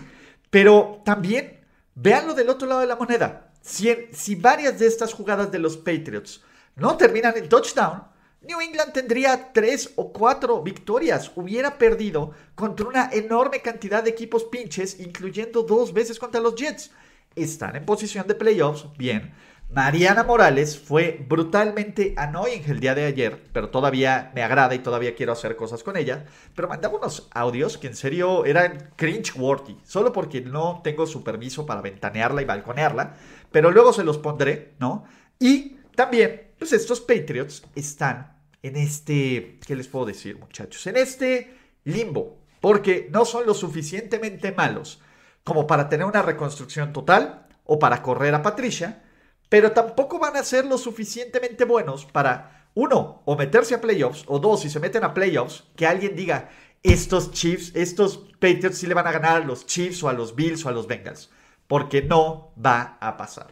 Pero 0.49 1.01
también, 1.05 1.61
véanlo 1.95 2.33
del 2.33 2.49
otro 2.49 2.67
lado 2.67 2.81
de 2.81 2.87
la 2.87 2.95
moneda. 2.95 3.51
Si, 3.61 3.93
si 4.11 4.35
varias 4.35 4.79
de 4.79 4.87
estas 4.87 5.13
jugadas 5.13 5.51
de 5.51 5.59
los 5.59 5.77
Patriots 5.77 6.41
no 6.75 6.97
terminan 6.97 7.37
en 7.37 7.47
touchdown, 7.47 8.03
New 8.41 8.59
England 8.59 8.91
tendría 8.91 9.53
tres 9.53 9.91
o 9.95 10.11
cuatro 10.11 10.63
victorias. 10.63 11.31
Hubiera 11.35 11.77
perdido 11.77 12.31
contra 12.55 12.87
una 12.87 13.09
enorme 13.11 13.61
cantidad 13.61 14.03
de 14.03 14.09
equipos 14.09 14.45
pinches, 14.45 14.99
incluyendo 14.99 15.61
dos 15.61 15.93
veces 15.93 16.17
contra 16.17 16.41
los 16.41 16.55
Jets. 16.55 16.91
Están 17.35 17.75
en 17.75 17.85
posición 17.85 18.27
de 18.27 18.35
playoffs, 18.35 18.87
bien. 18.97 19.31
Mariana 19.73 20.25
Morales 20.25 20.77
fue 20.77 21.23
brutalmente 21.29 22.13
annoying 22.17 22.63
el 22.67 22.81
día 22.81 22.93
de 22.93 23.05
ayer, 23.05 23.41
pero 23.53 23.69
todavía 23.69 24.29
me 24.35 24.43
agrada 24.43 24.75
y 24.75 24.79
todavía 24.79 25.15
quiero 25.15 25.31
hacer 25.31 25.55
cosas 25.55 25.81
con 25.81 25.95
ella. 25.95 26.25
Pero 26.53 26.67
mandaba 26.67 26.97
unos 26.97 27.29
audios 27.31 27.77
que 27.77 27.87
en 27.87 27.95
serio 27.95 28.43
eran 28.43 28.91
cringe-worthy, 28.97 29.77
solo 29.85 30.11
porque 30.11 30.41
no 30.41 30.81
tengo 30.83 31.07
su 31.07 31.23
permiso 31.23 31.65
para 31.65 31.79
ventanearla 31.79 32.41
y 32.41 32.45
balconearla, 32.45 33.15
pero 33.49 33.71
luego 33.71 33.93
se 33.93 34.03
los 34.03 34.17
pondré, 34.17 34.73
¿no? 34.77 35.05
Y 35.39 35.77
también, 35.95 36.49
pues 36.59 36.73
estos 36.73 36.99
Patriots 36.99 37.63
están 37.73 38.37
en 38.61 38.75
este, 38.75 39.57
¿qué 39.65 39.77
les 39.77 39.87
puedo 39.87 40.05
decir 40.05 40.37
muchachos? 40.37 40.85
En 40.87 40.97
este 40.97 41.55
limbo, 41.85 42.39
porque 42.59 43.07
no 43.09 43.23
son 43.23 43.45
lo 43.45 43.53
suficientemente 43.53 44.51
malos 44.51 44.99
como 45.45 45.65
para 45.65 45.87
tener 45.87 46.05
una 46.05 46.21
reconstrucción 46.21 46.91
total 46.91 47.47
o 47.63 47.79
para 47.79 48.01
correr 48.01 48.35
a 48.35 48.41
Patricia, 48.41 49.03
pero 49.51 49.73
tampoco 49.73 50.17
van 50.17 50.37
a 50.37 50.45
ser 50.45 50.63
lo 50.63 50.77
suficientemente 50.77 51.65
buenos 51.65 52.05
para, 52.05 52.69
uno, 52.73 53.21
o 53.25 53.35
meterse 53.35 53.75
a 53.75 53.81
playoffs, 53.81 54.23
o 54.27 54.39
dos, 54.39 54.61
si 54.61 54.69
se 54.69 54.79
meten 54.79 55.03
a 55.03 55.13
playoffs, 55.13 55.65
que 55.75 55.85
alguien 55.85 56.15
diga, 56.15 56.49
estos 56.83 57.31
Chiefs, 57.31 57.73
estos 57.75 58.29
Patriots 58.39 58.77
sí 58.77 58.87
le 58.87 58.93
van 58.93 59.07
a 59.07 59.11
ganar 59.11 59.41
a 59.41 59.45
los 59.45 59.65
Chiefs 59.65 60.01
o 60.03 60.07
a 60.07 60.13
los 60.13 60.37
Bills 60.37 60.65
o 60.65 60.69
a 60.69 60.71
los 60.71 60.87
Bengals, 60.87 61.29
porque 61.67 62.01
no 62.01 62.53
va 62.65 62.97
a 63.01 63.17
pasar. 63.17 63.47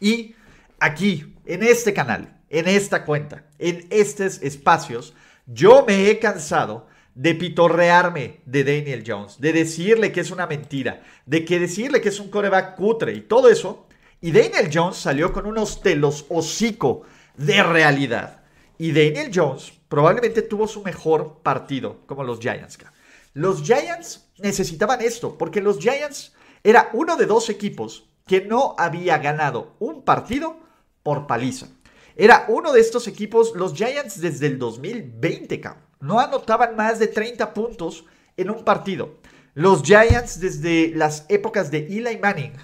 Y 0.00 0.34
aquí, 0.80 1.36
en 1.46 1.62
este 1.62 1.94
canal, 1.94 2.40
en 2.48 2.66
esta 2.66 3.04
cuenta, 3.04 3.44
en 3.60 3.86
estos 3.90 4.42
espacios, 4.42 5.14
yo 5.46 5.84
me 5.86 6.10
he 6.10 6.18
cansado 6.18 6.88
de 7.14 7.36
pitorrearme 7.36 8.40
de 8.44 8.64
Daniel 8.64 9.04
Jones, 9.06 9.40
de 9.40 9.52
decirle 9.52 10.10
que 10.10 10.22
es 10.22 10.32
una 10.32 10.48
mentira, 10.48 11.04
de 11.26 11.44
que 11.44 11.60
decirle 11.60 12.00
que 12.00 12.08
es 12.08 12.18
un 12.18 12.28
coreback 12.28 12.74
cutre 12.74 13.12
y 13.12 13.20
todo 13.20 13.48
eso. 13.48 13.86
Y 14.20 14.32
Daniel 14.32 14.70
Jones 14.72 14.96
salió 14.96 15.32
con 15.32 15.46
unos 15.46 15.80
telos 15.80 16.26
hocico 16.28 17.02
de 17.36 17.62
realidad. 17.62 18.42
Y 18.78 18.92
Daniel 18.92 19.30
Jones 19.34 19.72
probablemente 19.88 20.42
tuvo 20.42 20.66
su 20.66 20.82
mejor 20.82 21.42
partido, 21.42 22.00
como 22.06 22.24
los 22.24 22.40
Giants. 22.40 22.78
Los 23.34 23.62
Giants 23.62 24.30
necesitaban 24.38 25.00
esto, 25.00 25.38
porque 25.38 25.60
los 25.60 25.78
Giants 25.78 26.34
era 26.62 26.90
uno 26.92 27.16
de 27.16 27.26
dos 27.26 27.48
equipos 27.48 28.08
que 28.26 28.42
no 28.42 28.74
había 28.78 29.18
ganado 29.18 29.76
un 29.78 30.02
partido 30.04 30.58
por 31.02 31.26
paliza. 31.26 31.68
Era 32.16 32.44
uno 32.48 32.72
de 32.72 32.80
estos 32.80 33.08
equipos, 33.08 33.52
los 33.54 33.74
Giants 33.74 34.20
desde 34.20 34.46
el 34.46 34.58
2020, 34.58 35.60
cabrón 35.60 35.90
no 36.00 36.18
anotaban 36.18 36.76
más 36.76 36.98
de 36.98 37.06
30 37.06 37.52
puntos 37.54 38.04
en 38.36 38.50
un 38.50 38.64
partido. 38.64 39.18
Los 39.54 39.82
Giants 39.82 40.40
desde 40.40 40.92
las 40.94 41.26
épocas 41.28 41.70
de 41.70 41.78
Eli 41.86 42.18
Manning 42.18 42.54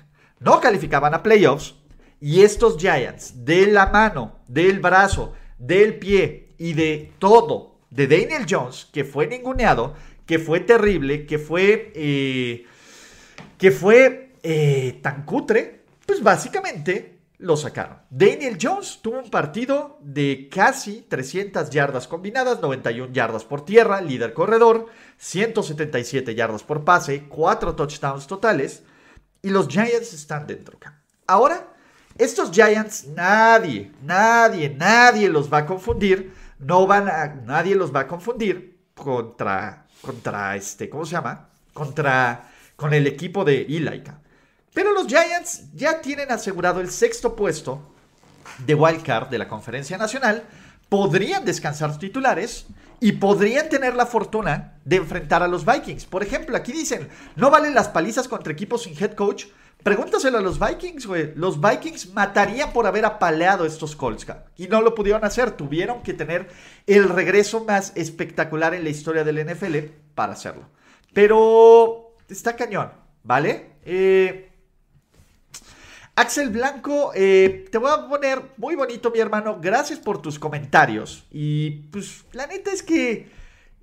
no 0.40 0.60
calificaban 0.60 1.14
a 1.14 1.22
playoffs 1.22 1.74
y 2.20 2.42
estos 2.42 2.76
Giants 2.78 3.44
de 3.44 3.66
la 3.66 3.86
mano, 3.86 4.40
del 4.48 4.80
brazo, 4.80 5.32
del 5.58 5.98
pie 5.98 6.48
y 6.58 6.72
de 6.72 7.12
todo 7.18 7.76
de 7.90 8.06
Daniel 8.06 8.46
Jones, 8.48 8.88
que 8.92 9.04
fue 9.04 9.26
ninguneado, 9.26 9.94
que 10.26 10.38
fue 10.38 10.60
terrible, 10.60 11.26
que 11.26 11.38
fue, 11.38 11.92
eh, 11.94 12.66
que 13.58 13.70
fue 13.70 14.32
eh, 14.42 14.98
tan 15.02 15.24
cutre, 15.24 15.84
pues 16.04 16.22
básicamente 16.22 17.18
lo 17.38 17.56
sacaron. 17.56 17.98
Daniel 18.10 18.58
Jones 18.60 19.00
tuvo 19.02 19.18
un 19.18 19.30
partido 19.30 19.98
de 20.00 20.48
casi 20.50 21.02
300 21.08 21.70
yardas 21.70 22.08
combinadas, 22.08 22.60
91 22.60 23.12
yardas 23.12 23.44
por 23.44 23.64
tierra, 23.64 24.00
líder 24.00 24.32
corredor, 24.32 24.86
177 25.18 26.34
yardas 26.34 26.62
por 26.62 26.84
pase, 26.84 27.24
4 27.28 27.76
touchdowns 27.76 28.26
totales 28.26 28.82
y 29.46 29.50
los 29.50 29.68
Giants 29.68 30.12
están 30.12 30.44
dentro. 30.44 30.76
Ahora, 31.24 31.68
estos 32.18 32.50
Giants 32.50 33.06
nadie, 33.14 33.92
nadie, 34.02 34.68
nadie 34.70 35.28
los 35.28 35.52
va 35.52 35.58
a 35.58 35.66
confundir, 35.66 36.34
no 36.58 36.84
van 36.84 37.08
a, 37.08 37.26
nadie 37.28 37.76
los 37.76 37.94
va 37.94 38.00
a 38.00 38.06
confundir 38.08 38.76
contra, 38.92 39.86
contra 40.02 40.56
este, 40.56 40.90
¿cómo 40.90 41.06
se 41.06 41.12
llama? 41.12 41.48
Contra, 41.72 42.50
con 42.74 42.92
el 42.92 43.06
equipo 43.06 43.44
de 43.44 43.60
Eli. 43.62 44.02
Pero 44.74 44.92
los 44.92 45.06
Giants 45.06 45.72
ya 45.74 46.00
tienen 46.00 46.32
asegurado 46.32 46.80
el 46.80 46.90
sexto 46.90 47.36
puesto 47.36 47.80
de 48.66 48.74
wildcard 48.74 49.28
de 49.28 49.38
la 49.38 49.46
Conferencia 49.46 49.96
Nacional. 49.96 50.42
Podrían 50.88 51.44
descansar 51.44 51.96
titulares 52.00 52.66
y 53.00 53.12
podrían 53.12 53.68
tener 53.68 53.94
la 53.94 54.06
fortuna 54.06 54.78
de 54.84 54.96
enfrentar 54.96 55.42
a 55.42 55.48
los 55.48 55.64
Vikings. 55.64 56.06
Por 56.06 56.22
ejemplo, 56.22 56.56
aquí 56.56 56.72
dicen, 56.72 57.08
no 57.34 57.50
valen 57.50 57.74
las 57.74 57.88
palizas 57.88 58.28
contra 58.28 58.52
equipos 58.52 58.84
sin 58.84 58.94
head 59.02 59.12
coach. 59.12 59.46
Pregúntaselo 59.82 60.38
a 60.38 60.40
los 60.40 60.58
Vikings, 60.58 61.06
güey. 61.06 61.32
Los 61.36 61.60
Vikings 61.60 62.12
matarían 62.12 62.72
por 62.72 62.86
haber 62.86 63.04
apaleado 63.04 63.64
a 63.64 63.66
estos 63.66 63.94
Colts. 63.94 64.26
Y 64.56 64.66
no 64.66 64.80
lo 64.80 64.94
pudieron 64.94 65.24
hacer. 65.24 65.52
Tuvieron 65.52 66.02
que 66.02 66.14
tener 66.14 66.48
el 66.86 67.08
regreso 67.08 67.64
más 67.64 67.92
espectacular 67.94 68.74
en 68.74 68.82
la 68.82 68.90
historia 68.90 69.22
del 69.22 69.44
NFL 69.44 69.76
para 70.14 70.32
hacerlo. 70.32 70.68
Pero 71.12 72.14
está 72.28 72.56
cañón, 72.56 72.90
¿vale? 73.22 73.76
Eh, 73.84 74.55
Axel 76.18 76.48
Blanco, 76.48 77.12
eh, 77.14 77.66
te 77.70 77.76
voy 77.76 77.90
a 77.92 78.08
poner 78.08 78.40
muy 78.56 78.74
bonito, 78.74 79.10
mi 79.10 79.18
hermano. 79.18 79.58
Gracias 79.60 79.98
por 79.98 80.22
tus 80.22 80.38
comentarios. 80.38 81.26
Y 81.30 81.70
pues, 81.92 82.24
la 82.32 82.46
neta 82.46 82.72
es 82.72 82.82
que 82.82 83.30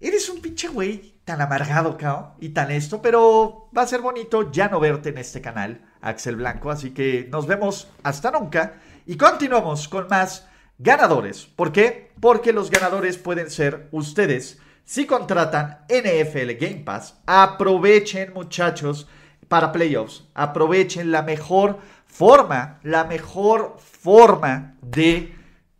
eres 0.01 0.27
un 0.29 0.41
pinche 0.41 0.67
güey 0.67 1.13
tan 1.25 1.41
amargado, 1.41 1.95
cao, 1.95 2.35
y 2.39 2.49
tan 2.49 2.71
esto, 2.71 3.03
pero 3.03 3.69
va 3.77 3.83
a 3.83 3.87
ser 3.87 4.01
bonito 4.01 4.51
ya 4.51 4.67
no 4.67 4.79
verte 4.79 5.09
en 5.09 5.19
este 5.19 5.41
canal, 5.41 5.85
Axel 6.01 6.35
Blanco. 6.35 6.71
Así 6.71 6.89
que 6.89 7.29
nos 7.31 7.45
vemos 7.45 7.87
hasta 8.01 8.31
nunca 8.31 8.81
y 9.05 9.15
continuamos 9.15 9.87
con 9.87 10.07
más 10.07 10.47
ganadores. 10.79 11.45
¿Por 11.45 11.71
qué? 11.71 12.13
Porque 12.19 12.51
los 12.51 12.71
ganadores 12.71 13.19
pueden 13.19 13.51
ser 13.51 13.89
ustedes 13.91 14.57
si 14.85 15.05
contratan 15.05 15.85
NFL 15.87 16.53
Game 16.59 16.81
Pass. 16.83 17.15
Aprovechen, 17.27 18.33
muchachos, 18.33 19.07
para 19.47 19.71
playoffs. 19.71 20.23
Aprovechen 20.33 21.11
la 21.11 21.21
mejor 21.21 21.77
forma, 22.13 22.79
la 22.83 23.05
mejor 23.05 23.77
forma 23.79 24.75
de 24.81 25.33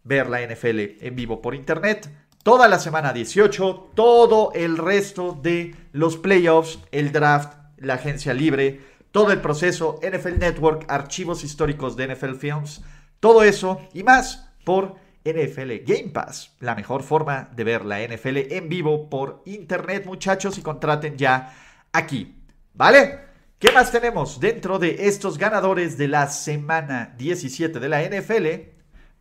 ver 0.03 0.29
la 0.29 0.41
NFL 0.41 1.05
en 1.05 1.15
vivo 1.15 1.41
por 1.41 1.53
internet. 1.53 2.09
Toda 2.41 2.67
la 2.67 2.79
semana 2.79 3.13
18, 3.13 3.91
todo 3.93 4.51
el 4.53 4.77
resto 4.77 5.37
de 5.41 5.75
los 5.91 6.17
playoffs, 6.17 6.79
el 6.91 7.11
draft, 7.11 7.53
la 7.77 7.93
agencia 7.93 8.33
libre, 8.33 8.81
todo 9.11 9.31
el 9.31 9.41
proceso, 9.41 9.99
NFL 10.01 10.39
Network, 10.39 10.85
archivos 10.89 11.43
históricos 11.43 11.95
de 11.95 12.07
NFL 12.07 12.33
Films, 12.33 12.83
todo 13.19 13.43
eso 13.43 13.79
y 13.93 14.03
más 14.03 14.49
por 14.65 14.95
NFL 15.23 15.83
Game 15.85 16.09
Pass, 16.09 16.55
la 16.59 16.73
mejor 16.73 17.03
forma 17.03 17.49
de 17.55 17.63
ver 17.63 17.85
la 17.85 17.99
NFL 18.05 18.51
en 18.53 18.69
vivo 18.69 19.07
por 19.07 19.43
internet, 19.45 20.05
muchachos, 20.05 20.57
y 20.57 20.63
contraten 20.63 21.15
ya 21.15 21.53
aquí. 21.93 22.35
¿Vale? 22.73 23.32
¿Qué 23.63 23.71
más 23.71 23.93
tenemos 23.93 24.41
dentro 24.41 24.77
de 24.77 25.07
estos 25.07 25.37
ganadores 25.37 25.97
de 25.97 26.09
la 26.09 26.27
semana 26.27 27.15
17 27.17 27.79
de 27.79 27.87
la 27.87 28.03
NFL? 28.03 28.45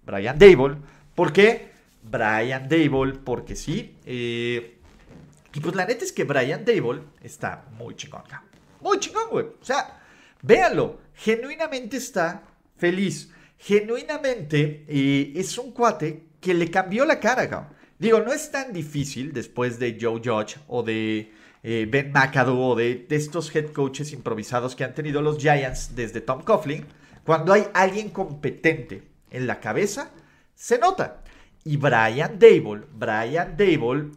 Brian 0.05 0.37
Dable. 0.37 0.78
¿Por 1.14 1.33
qué? 1.33 1.70
Brian 2.02 2.68
Dable, 2.68 3.20
porque 3.24 3.55
sí. 3.55 3.98
Eh, 4.05 4.78
y 5.55 5.61
pues 5.61 5.76
la 5.76 5.87
neta 5.87 6.05
es 6.05 6.11
que 6.11 6.24
Brian 6.24 6.64
Dable 6.64 7.02
está 7.22 7.66
muy 7.78 7.94
chingón. 7.94 8.22
Muy 8.81 8.98
chingón, 8.98 9.31
güey. 9.31 9.46
O 9.46 9.64
sea, 9.64 10.02
véanlo. 10.42 10.98
Genuinamente 11.14 11.98
está 11.98 12.42
feliz. 12.76 13.31
Genuinamente 13.59 14.85
eh, 14.88 15.35
es 15.37 15.57
un 15.57 15.70
cuate 15.70 16.24
que 16.40 16.52
le 16.52 16.68
cambió 16.68 17.05
la 17.05 17.20
cara, 17.20 17.70
Digo, 17.96 18.18
no 18.18 18.33
es 18.33 18.50
tan 18.50 18.72
difícil 18.72 19.33
después 19.33 19.78
de 19.78 19.96
Joe 20.00 20.20
Judge 20.20 20.59
o 20.66 20.83
de 20.83 21.31
eh, 21.62 21.87
Ben 21.90 22.12
McAdoo 22.12 22.75
de, 22.75 23.07
de, 23.09 23.16
estos 23.16 23.55
head 23.55 23.72
coaches 23.72 24.12
improvisados 24.12 24.75
que 24.75 24.85
han 24.85 24.94
tenido 24.94 25.22
los 25.22 25.38
Giants 25.38 25.94
desde 25.94 26.20
Tom 26.20 26.42
Coughlin, 26.42 26.87
cuando 27.25 27.53
hay 27.53 27.66
alguien 27.75 28.11
competente 28.11 29.03
en 29.31 29.46
la 29.46 29.61
cabeza, 29.61 30.11
se 30.55 30.79
nota. 30.79 31.22
Y 31.64 31.77
Brian 31.77 32.38
Dable, 32.38 32.87
Brian 32.92 33.57
Dable 33.57 34.11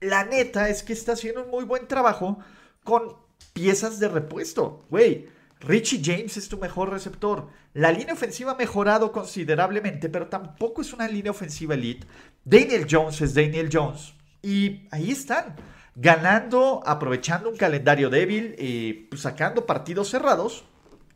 la 0.00 0.24
neta 0.24 0.68
es 0.68 0.82
que 0.82 0.92
está 0.92 1.12
haciendo 1.12 1.44
un 1.44 1.50
muy 1.50 1.64
buen 1.64 1.86
trabajo 1.86 2.38
con 2.84 3.16
piezas 3.52 3.98
de 3.98 4.08
repuesto. 4.08 4.86
Güey, 4.90 5.28
Richie 5.60 6.02
James 6.02 6.36
es 6.36 6.48
tu 6.48 6.58
mejor 6.58 6.90
receptor. 6.90 7.48
La 7.72 7.92
línea 7.92 8.14
ofensiva 8.14 8.52
ha 8.52 8.56
mejorado 8.56 9.10
considerablemente, 9.10 10.08
pero 10.08 10.28
tampoco 10.28 10.82
es 10.82 10.92
una 10.92 11.08
línea 11.08 11.30
ofensiva 11.30 11.74
elite. 11.74 12.06
Daniel 12.44 12.86
Jones 12.88 13.20
es 13.20 13.34
Daniel 13.34 13.70
Jones. 13.72 14.14
Y 14.42 14.86
ahí 14.90 15.10
están, 15.10 15.56
ganando, 15.96 16.82
aprovechando 16.86 17.48
un 17.48 17.56
calendario 17.56 18.10
débil, 18.10 18.54
y 18.58 18.92
pues, 18.92 19.22
sacando 19.22 19.66
partidos 19.66 20.10
cerrados. 20.10 20.64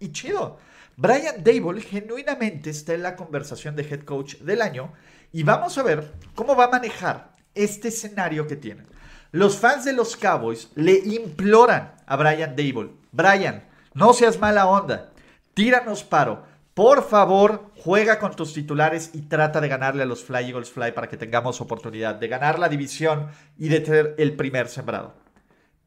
Y 0.01 0.11
chido. 0.11 0.59
Brian 0.97 1.45
Dable 1.45 1.81
genuinamente 1.83 2.71
está 2.71 2.95
en 2.95 3.03
la 3.03 3.15
conversación 3.15 3.77
de 3.77 3.83
head 3.83 4.01
coach 4.01 4.37
del 4.39 4.63
año. 4.63 4.93
Y 5.33 5.45
vamos 5.45 5.79
a 5.79 5.83
ver 5.83 6.13
cómo 6.35 6.57
va 6.57 6.65
a 6.65 6.71
manejar 6.71 7.37
este 7.55 7.89
escenario 7.89 8.47
que 8.47 8.57
tienen. 8.57 8.87
Los 9.31 9.59
fans 9.59 9.85
de 9.85 9.93
los 9.93 10.17
Cowboys 10.17 10.71
le 10.75 10.95
imploran 10.99 11.95
a 12.07 12.17
Brian 12.17 12.57
Dable. 12.57 12.91
Brian, 13.13 13.65
no 13.95 14.13
seas 14.13 14.39
mala 14.39 14.67
onda. 14.67 15.13
Tíranos 15.55 16.03
paro. 16.03 16.45
Por 16.81 17.07
favor, 17.07 17.73
juega 17.85 18.19
con 18.19 18.35
tus 18.35 18.55
titulares 18.55 19.11
y 19.13 19.21
trata 19.29 19.61
de 19.61 19.69
ganarle 19.69 20.03
a 20.03 20.07
los 20.07 20.25
Fly 20.25 20.47
Eagles 20.47 20.71
Fly 20.71 20.93
para 20.93 21.11
que 21.11 21.19
tengamos 21.19 21.61
oportunidad 21.61 22.15
de 22.15 22.27
ganar 22.27 22.59
la 22.59 22.71
división 22.71 23.29
y 23.59 23.69
de 23.69 23.81
tener 23.81 24.15
el 24.17 24.35
primer 24.35 24.67
sembrado. 24.67 25.13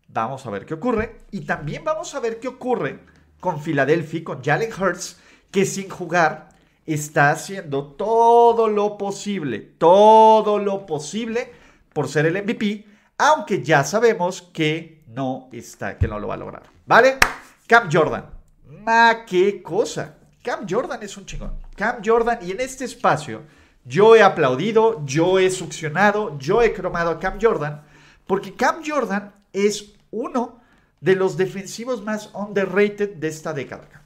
Vamos 0.07 0.45
a 0.45 0.51
ver 0.51 0.67
qué 0.67 0.75
ocurre. 0.75 1.21
Y 1.31 1.47
también 1.47 1.83
vamos 1.83 2.13
a 2.13 2.19
ver 2.19 2.39
qué 2.39 2.47
ocurre 2.47 2.99
con 3.39 3.59
Philadelphia, 3.59 4.23
con 4.23 4.43
Jalen 4.43 4.69
Hurts, 4.71 5.19
que 5.49 5.65
sin 5.65 5.89
jugar 5.89 6.49
está 6.85 7.31
haciendo 7.31 7.93
todo 7.93 8.67
lo 8.67 8.95
posible, 8.95 9.61
todo 9.61 10.59
lo 10.59 10.85
posible 10.85 11.51
por 11.91 12.07
ser 12.07 12.27
el 12.27 12.43
MVP, 12.43 12.85
aunque 13.17 13.63
ya 13.63 13.83
sabemos 13.83 14.43
que 14.43 15.03
no 15.07 15.49
está, 15.53 15.97
que 15.97 16.07
no 16.07 16.19
lo 16.19 16.27
va 16.27 16.35
a 16.35 16.37
lograr. 16.37 16.69
¿Vale? 16.85 17.17
Cam 17.65 17.89
Jordan. 17.91 18.29
Ma, 18.67 19.25
qué 19.25 19.63
cosa. 19.63 20.19
Cam 20.43 20.67
Jordan 20.69 21.01
es 21.01 21.15
un 21.17 21.25
chingón. 21.25 21.53
Cam 21.75 22.01
Jordan, 22.03 22.39
y 22.41 22.51
en 22.51 22.59
este 22.59 22.85
espacio 22.85 23.43
yo 23.85 24.15
he 24.15 24.21
aplaudido, 24.21 25.05
yo 25.05 25.39
he 25.39 25.49
succionado, 25.49 26.37
yo 26.37 26.61
he 26.61 26.73
cromado 26.73 27.11
a 27.11 27.19
Cam 27.19 27.39
Jordan, 27.41 27.81
porque 28.27 28.53
Cam 28.53 28.81
Jordan 28.85 29.33
es 29.51 29.93
uno 30.11 30.61
de 31.01 31.15
los 31.15 31.37
defensivos 31.37 32.03
más 32.03 32.29
underrated 32.33 33.15
de 33.15 33.27
esta 33.27 33.53
década. 33.53 34.03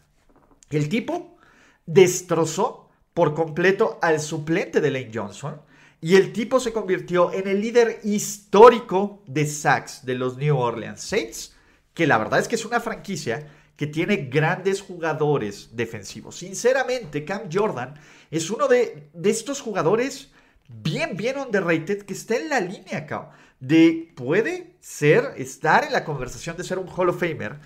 El 0.69 0.89
tipo 0.89 1.38
destrozó 1.86 2.89
por 3.13 3.34
completo 3.34 4.00
al 4.02 4.19
suplente 4.19 4.82
de 4.82 4.91
Lane 4.91 5.12
Johnson 5.13 5.62
y 6.02 6.15
el 6.15 6.34
tipo 6.34 6.60
se 6.60 6.73
convirtió 6.73 7.34
en 7.34 7.47
el 7.47 7.62
líder 7.62 8.00
histórico 8.04 9.23
de 9.26 9.45
sacks 9.47 10.06
de 10.06 10.15
los 10.15 10.38
New 10.38 10.58
Orleans 10.58 11.02
Saints, 11.02 11.56
que 11.93 12.06
la 12.06 12.17
verdad 12.17 12.39
es 12.39 12.47
que 12.47 12.56
es 12.56 12.65
una 12.65 12.80
franquicia 12.80 13.47
que 13.77 13.87
tiene 13.87 14.17
grandes 14.17 14.81
jugadores 14.81 15.69
defensivos. 15.73 16.35
Sinceramente, 16.35 17.23
Cam 17.23 17.43
Jordan 17.51 17.93
es 18.31 18.49
uno 18.49 18.67
de, 18.67 19.09
estos 19.23 19.61
jugadores 19.61 20.31
bien, 20.67 21.15
bien 21.15 21.37
underrated 21.37 22.01
que 22.01 22.13
está 22.13 22.35
en 22.35 22.49
la 22.49 22.59
línea 22.59 22.97
acá. 22.97 23.31
De 23.59 24.11
puede 24.15 24.75
ser, 24.81 25.33
estar 25.37 25.83
en 25.83 25.93
la 25.93 26.03
conversación 26.03 26.57
de 26.57 26.63
ser 26.63 26.79
un 26.79 26.89
Hall 26.89 27.09
of 27.09 27.19
Famer. 27.19 27.59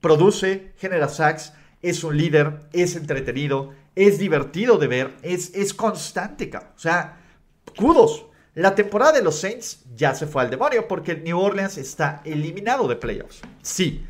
Produce, 0.00 0.72
genera 0.76 1.08
sacks, 1.08 1.54
es 1.80 2.04
un 2.04 2.16
líder, 2.16 2.60
es 2.72 2.94
entretenido, 2.94 3.72
es 3.94 4.18
divertido 4.18 4.78
de 4.78 4.86
ver, 4.86 5.16
es, 5.22 5.54
es 5.54 5.72
constante, 5.72 6.50
cabrón. 6.50 6.72
O 6.76 6.78
sea, 6.78 7.20
kudos. 7.76 8.26
La 8.54 8.74
temporada 8.74 9.12
de 9.12 9.22
los 9.22 9.38
Saints 9.38 9.84
ya 9.94 10.14
se 10.14 10.26
fue 10.26 10.42
al 10.42 10.50
demonio 10.50 10.88
porque 10.88 11.14
New 11.14 11.38
Orleans 11.38 11.78
está 11.78 12.22
eliminado 12.24 12.88
de 12.88 12.96
playoffs. 12.96 13.40
Sí, 13.62 14.04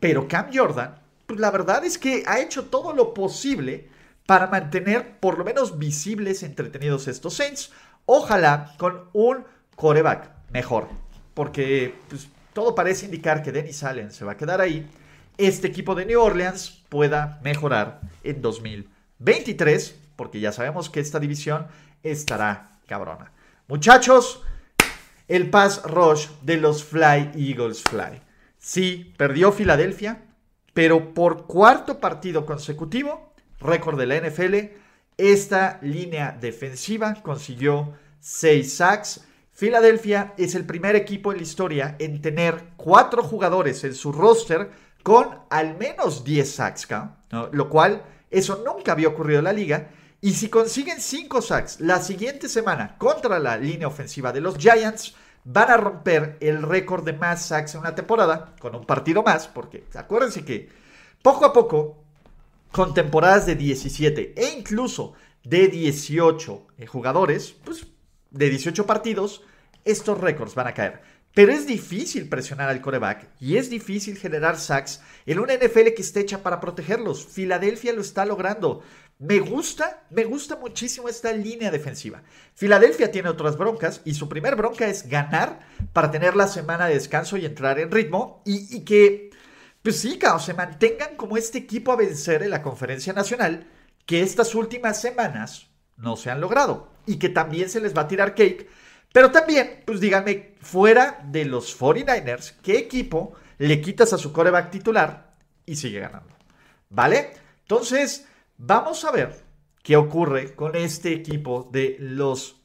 pero 0.00 0.26
Cam 0.26 0.50
Jordan, 0.52 0.98
pues 1.26 1.38
la 1.38 1.50
verdad 1.50 1.84
es 1.84 1.98
que 1.98 2.24
ha 2.26 2.40
hecho 2.40 2.64
todo 2.64 2.92
lo 2.92 3.14
posible 3.14 3.88
para 4.26 4.46
mantener 4.46 5.18
por 5.18 5.38
lo 5.38 5.44
menos 5.44 5.78
visibles, 5.78 6.42
entretenidos 6.42 7.08
estos 7.08 7.34
Saints. 7.34 7.70
Ojalá 8.06 8.74
con 8.78 9.08
un 9.12 9.44
coreback 9.76 10.30
mejor. 10.50 10.88
Porque 11.34 11.94
pues, 12.08 12.28
todo 12.52 12.74
parece 12.74 13.06
indicar 13.06 13.42
que 13.42 13.52
Dennis 13.52 13.82
Allen 13.82 14.10
se 14.10 14.24
va 14.24 14.32
a 14.32 14.36
quedar 14.36 14.60
ahí. 14.60 14.88
Este 15.36 15.68
equipo 15.68 15.94
de 15.94 16.06
New 16.06 16.20
Orleans 16.20 16.82
pueda 16.88 17.40
mejorar 17.42 18.00
en 18.22 18.40
2023. 18.40 19.96
Porque 20.16 20.40
ya 20.40 20.52
sabemos 20.52 20.90
que 20.90 21.00
esta 21.00 21.18
división 21.18 21.66
estará 22.02 22.78
cabrona. 22.86 23.32
Muchachos, 23.68 24.42
el 25.28 25.50
pass 25.50 25.82
rush 25.84 26.28
de 26.42 26.56
los 26.56 26.84
Fly 26.84 27.32
Eagles 27.34 27.82
Fly. 27.82 28.29
Sí, 28.60 29.14
perdió 29.16 29.52
Filadelfia, 29.52 30.22
pero 30.74 31.14
por 31.14 31.46
cuarto 31.46 31.98
partido 31.98 32.44
consecutivo, 32.44 33.32
récord 33.58 33.98
de 33.98 34.06
la 34.06 34.20
NFL, 34.20 34.76
esta 35.16 35.78
línea 35.80 36.36
defensiva 36.38 37.14
consiguió 37.22 37.94
6 38.20 38.74
sacks. 38.74 39.24
Filadelfia 39.52 40.34
es 40.36 40.54
el 40.54 40.66
primer 40.66 40.94
equipo 40.94 41.32
en 41.32 41.38
la 41.38 41.42
historia 41.42 41.96
en 41.98 42.20
tener 42.20 42.72
cuatro 42.76 43.22
jugadores 43.22 43.82
en 43.84 43.94
su 43.94 44.12
roster 44.12 44.70
con 45.02 45.38
al 45.48 45.78
menos 45.78 46.22
10 46.22 46.54
sacks, 46.54 46.86
lo 47.52 47.70
cual 47.70 48.02
eso 48.30 48.62
nunca 48.64 48.92
había 48.92 49.08
ocurrido 49.08 49.38
en 49.38 49.44
la 49.46 49.54
liga. 49.54 49.88
Y 50.20 50.34
si 50.34 50.50
consiguen 50.50 51.00
5 51.00 51.40
sacks 51.40 51.80
la 51.80 52.02
siguiente 52.02 52.46
semana 52.46 52.98
contra 52.98 53.38
la 53.38 53.56
línea 53.56 53.88
ofensiva 53.88 54.32
de 54.32 54.42
los 54.42 54.58
Giants, 54.58 55.14
van 55.44 55.70
a 55.70 55.76
romper 55.76 56.36
el 56.40 56.62
récord 56.62 57.04
de 57.04 57.12
más 57.12 57.46
sacks 57.46 57.74
en 57.74 57.80
una 57.80 57.94
temporada 57.94 58.54
con 58.60 58.74
un 58.74 58.84
partido 58.84 59.22
más, 59.22 59.48
porque 59.48 59.84
acuérdense 59.94 60.44
que 60.44 60.68
poco 61.22 61.44
a 61.44 61.52
poco, 61.52 62.02
con 62.72 62.94
temporadas 62.94 63.46
de 63.46 63.56
17 63.56 64.34
e 64.36 64.48
incluso 64.58 65.14
de 65.42 65.68
18 65.68 66.66
eh, 66.78 66.86
jugadores, 66.86 67.54
pues 67.64 67.86
de 68.30 68.48
18 68.48 68.86
partidos, 68.86 69.42
estos 69.84 70.18
récords 70.20 70.54
van 70.54 70.68
a 70.68 70.74
caer. 70.74 71.00
Pero 71.32 71.52
es 71.52 71.66
difícil 71.66 72.28
presionar 72.28 72.68
al 72.68 72.80
coreback 72.80 73.28
y 73.38 73.56
es 73.56 73.70
difícil 73.70 74.16
generar 74.16 74.58
sacks 74.58 75.00
en 75.26 75.38
una 75.38 75.54
NFL 75.54 75.94
que 75.94 76.02
está 76.02 76.20
hecha 76.20 76.42
para 76.42 76.60
protegerlos. 76.60 77.24
Filadelfia 77.24 77.92
lo 77.92 78.00
está 78.00 78.24
logrando. 78.24 78.82
Me 79.20 79.38
gusta, 79.38 80.04
me 80.08 80.24
gusta 80.24 80.56
muchísimo 80.56 81.06
esta 81.06 81.30
línea 81.30 81.70
defensiva. 81.70 82.22
Filadelfia 82.54 83.12
tiene 83.12 83.28
otras 83.28 83.58
broncas 83.58 84.00
y 84.06 84.14
su 84.14 84.30
primer 84.30 84.56
bronca 84.56 84.86
es 84.86 85.06
ganar 85.06 85.60
para 85.92 86.10
tener 86.10 86.36
la 86.36 86.48
semana 86.48 86.86
de 86.86 86.94
descanso 86.94 87.36
y 87.36 87.44
entrar 87.44 87.78
en 87.78 87.90
ritmo 87.90 88.42
y, 88.46 88.80
que, 88.80 89.28
pues 89.82 90.00
sí, 90.00 90.18
se 90.40 90.54
mantengan 90.54 91.16
como 91.16 91.36
este 91.36 91.58
equipo 91.58 91.92
a 91.92 91.96
vencer 91.96 92.42
en 92.42 92.48
la 92.48 92.62
conferencia 92.62 93.12
nacional 93.12 93.66
que 94.06 94.22
estas 94.22 94.54
últimas 94.54 94.98
semanas 94.98 95.66
no 95.98 96.16
se 96.16 96.30
han 96.30 96.40
logrado 96.40 96.88
y 97.04 97.18
que 97.18 97.28
también 97.28 97.68
se 97.68 97.82
les 97.82 97.94
va 97.94 98.02
a 98.02 98.08
tirar 98.08 98.34
cake. 98.34 98.70
Pero 99.12 99.30
también, 99.30 99.82
pues 99.84 100.00
díganme, 100.00 100.54
fuera 100.62 101.22
de 101.26 101.44
los 101.44 101.78
49ers, 101.78 102.54
¿qué 102.62 102.78
equipo 102.78 103.34
le 103.58 103.82
quitas 103.82 104.14
a 104.14 104.18
su 104.18 104.32
coreback 104.32 104.70
titular 104.70 105.34
y 105.66 105.76
sigue 105.76 106.00
ganando? 106.00 106.34
¿Vale? 106.88 107.34
Entonces... 107.60 108.24
Vamos 108.62 109.06
a 109.06 109.10
ver 109.10 109.34
qué 109.82 109.96
ocurre 109.96 110.54
con 110.54 110.76
este 110.76 111.14
equipo 111.14 111.70
de 111.72 111.96
los 111.98 112.60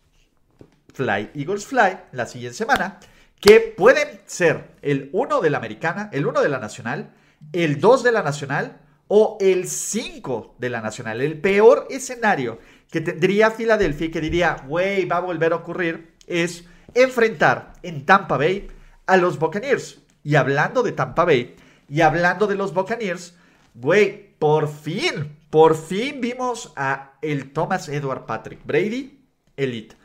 Fly 0.93 1.31
Eagles 1.34 1.65
Fly 1.65 1.97
la 2.12 2.25
siguiente 2.25 2.58
semana, 2.58 2.99
que 3.39 3.62
pueden 3.62 4.19
ser 4.25 4.71
el 4.81 5.10
1 5.13 5.39
de 5.39 5.49
la 5.49 5.58
americana, 5.58 6.10
el 6.12 6.27
1 6.27 6.41
de 6.41 6.49
la 6.49 6.60
nacional, 6.60 7.13
el 7.53 7.79
2 7.79 8.03
de 8.03 8.12
la 8.12 8.23
nacional 8.23 8.81
o 9.08 9.38
el 9.39 9.69
5 9.69 10.55
de 10.60 10.69
la 10.69 10.81
nacional. 10.81 11.21
El 11.21 11.39
peor 11.39 11.88
escenario 11.89 12.60
que 12.91 12.99
tendría 12.99 13.51
Filadelfia 13.51 14.08
y 14.08 14.12
que 14.12 14.19
diría, 14.19 14.65
güey, 14.67 15.05
va 15.05 15.17
a 15.17 15.21
volver 15.21 15.53
a 15.53 15.58
ocurrir, 15.58 16.13
es 16.27 16.65
enfrentar 16.93 17.71
en 17.84 18.05
Tampa 18.05 18.36
Bay 18.36 18.67
a 19.05 19.15
los 19.15 19.39
Buccaneers. 19.39 19.99
Y 20.25 20.36
hablando 20.36 20.84
de 20.84 20.91
Tampa 20.91 21.23
Bay 21.23 21.55
y 21.88 22.01
hablando 22.01 22.47
de 22.47 22.55
los 22.55 22.73
Buccaneers, 22.73 23.34
güey, 23.75 24.36
por 24.38 24.67
fin 24.67 25.35
por 25.49 25.75
fin 25.75 26.21
vimos 26.21 26.73
a 26.75 27.13
el 27.21 27.53
Thomas 27.53 27.89
Edward 27.89 28.25
Patrick 28.25 28.65
Brady 28.65 29.19
Elite. 29.55 29.95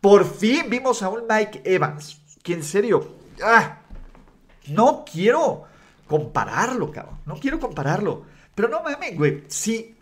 Por 0.00 0.24
fin 0.24 0.68
vimos 0.68 1.02
a 1.02 1.08
un 1.08 1.22
Mike 1.28 1.62
Evans. 1.64 2.20
Que 2.42 2.54
en 2.54 2.62
serio, 2.62 3.16
ah, 3.42 3.80
no 4.68 5.04
quiero 5.10 5.64
compararlo, 6.06 6.90
cabrón. 6.90 7.18
No 7.26 7.36
quiero 7.36 7.60
compararlo. 7.60 8.24
Pero 8.54 8.68
no 8.68 8.82
mames, 8.82 9.16
güey. 9.16 9.44
Si, 9.48 9.96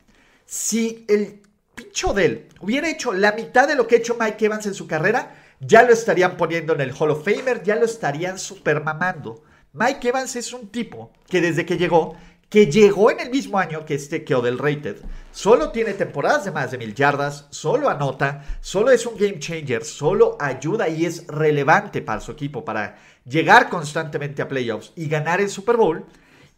el 1.09 1.43
pincho 1.75 2.13
de 2.13 2.25
él 2.25 2.49
hubiera 2.61 2.89
hecho 2.89 3.13
la 3.13 3.33
mitad 3.33 3.69
de 3.69 3.75
lo 3.75 3.87
que 3.87 3.97
ha 3.97 3.99
hecho 3.99 4.17
Mike 4.19 4.47
Evans 4.47 4.67
en 4.67 4.75
su 4.75 4.87
carrera, 4.87 5.37
ya 5.61 5.83
lo 5.83 5.93
estarían 5.93 6.37
poniendo 6.37 6.75
en 6.75 6.81
el 6.81 6.93
Hall 6.93 7.11
of 7.11 7.25
Famer, 7.25 7.63
ya 7.63 7.77
lo 7.77 7.85
estarían 7.85 8.39
super 8.39 8.83
mamando. 8.83 9.43
Mike 9.73 10.09
Evans 10.09 10.37
es 10.37 10.53
un 10.53 10.69
tipo 10.69 11.13
que 11.29 11.41
desde 11.41 11.67
que 11.67 11.77
llegó 11.77 12.17
que 12.49 12.67
llegó 12.67 13.11
en 13.11 13.21
el 13.21 13.31
mismo 13.31 13.59
año 13.59 13.85
que 13.85 13.95
este 13.95 14.25
Odell 14.35 14.59
Rated, 14.59 14.97
solo 15.33 15.71
tiene 15.71 15.93
temporadas 15.95 16.45
de 16.45 16.51
más 16.51 16.71
de 16.71 16.79
mil 16.79 16.95
yardas, 16.95 17.47
solo 17.51 17.91
anota, 17.91 18.45
solo 18.61 18.91
es 18.91 19.05
un 19.05 19.17
game 19.19 19.39
changer, 19.39 19.85
solo 19.85 20.37
ayuda 20.41 20.89
y 20.89 21.05
es 21.05 21.27
relevante 21.27 22.01
para 22.01 22.21
su 22.21 22.33
equipo 22.33 22.65
para 22.65 22.97
llegar 23.25 23.69
constantemente 23.69 24.41
a 24.41 24.49
playoffs 24.49 24.93
y 24.97 25.09
ganar 25.09 25.41
el 25.41 25.51
Super 25.51 25.77
Bowl. 25.77 26.07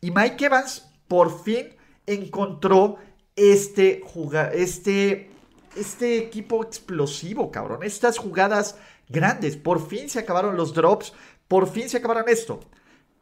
Y 0.00 0.10
Mike 0.12 0.46
Evans 0.46 0.88
por 1.08 1.42
fin 1.42 1.74
encontró 2.06 2.96
este, 3.34 4.02
este, 4.54 5.30
este 5.76 6.18
equipo 6.18 6.62
explosivo, 6.62 7.50
cabrón. 7.50 7.82
Estas 7.82 8.18
jugadas 8.18 8.76
grandes. 9.08 9.56
Por 9.56 9.86
fin 9.86 10.08
se 10.08 10.20
acabaron 10.20 10.56
los 10.56 10.72
drops. 10.72 11.12
Por 11.48 11.68
fin 11.68 11.88
se 11.88 11.98
acabaron 11.98 12.28
esto. 12.28 12.60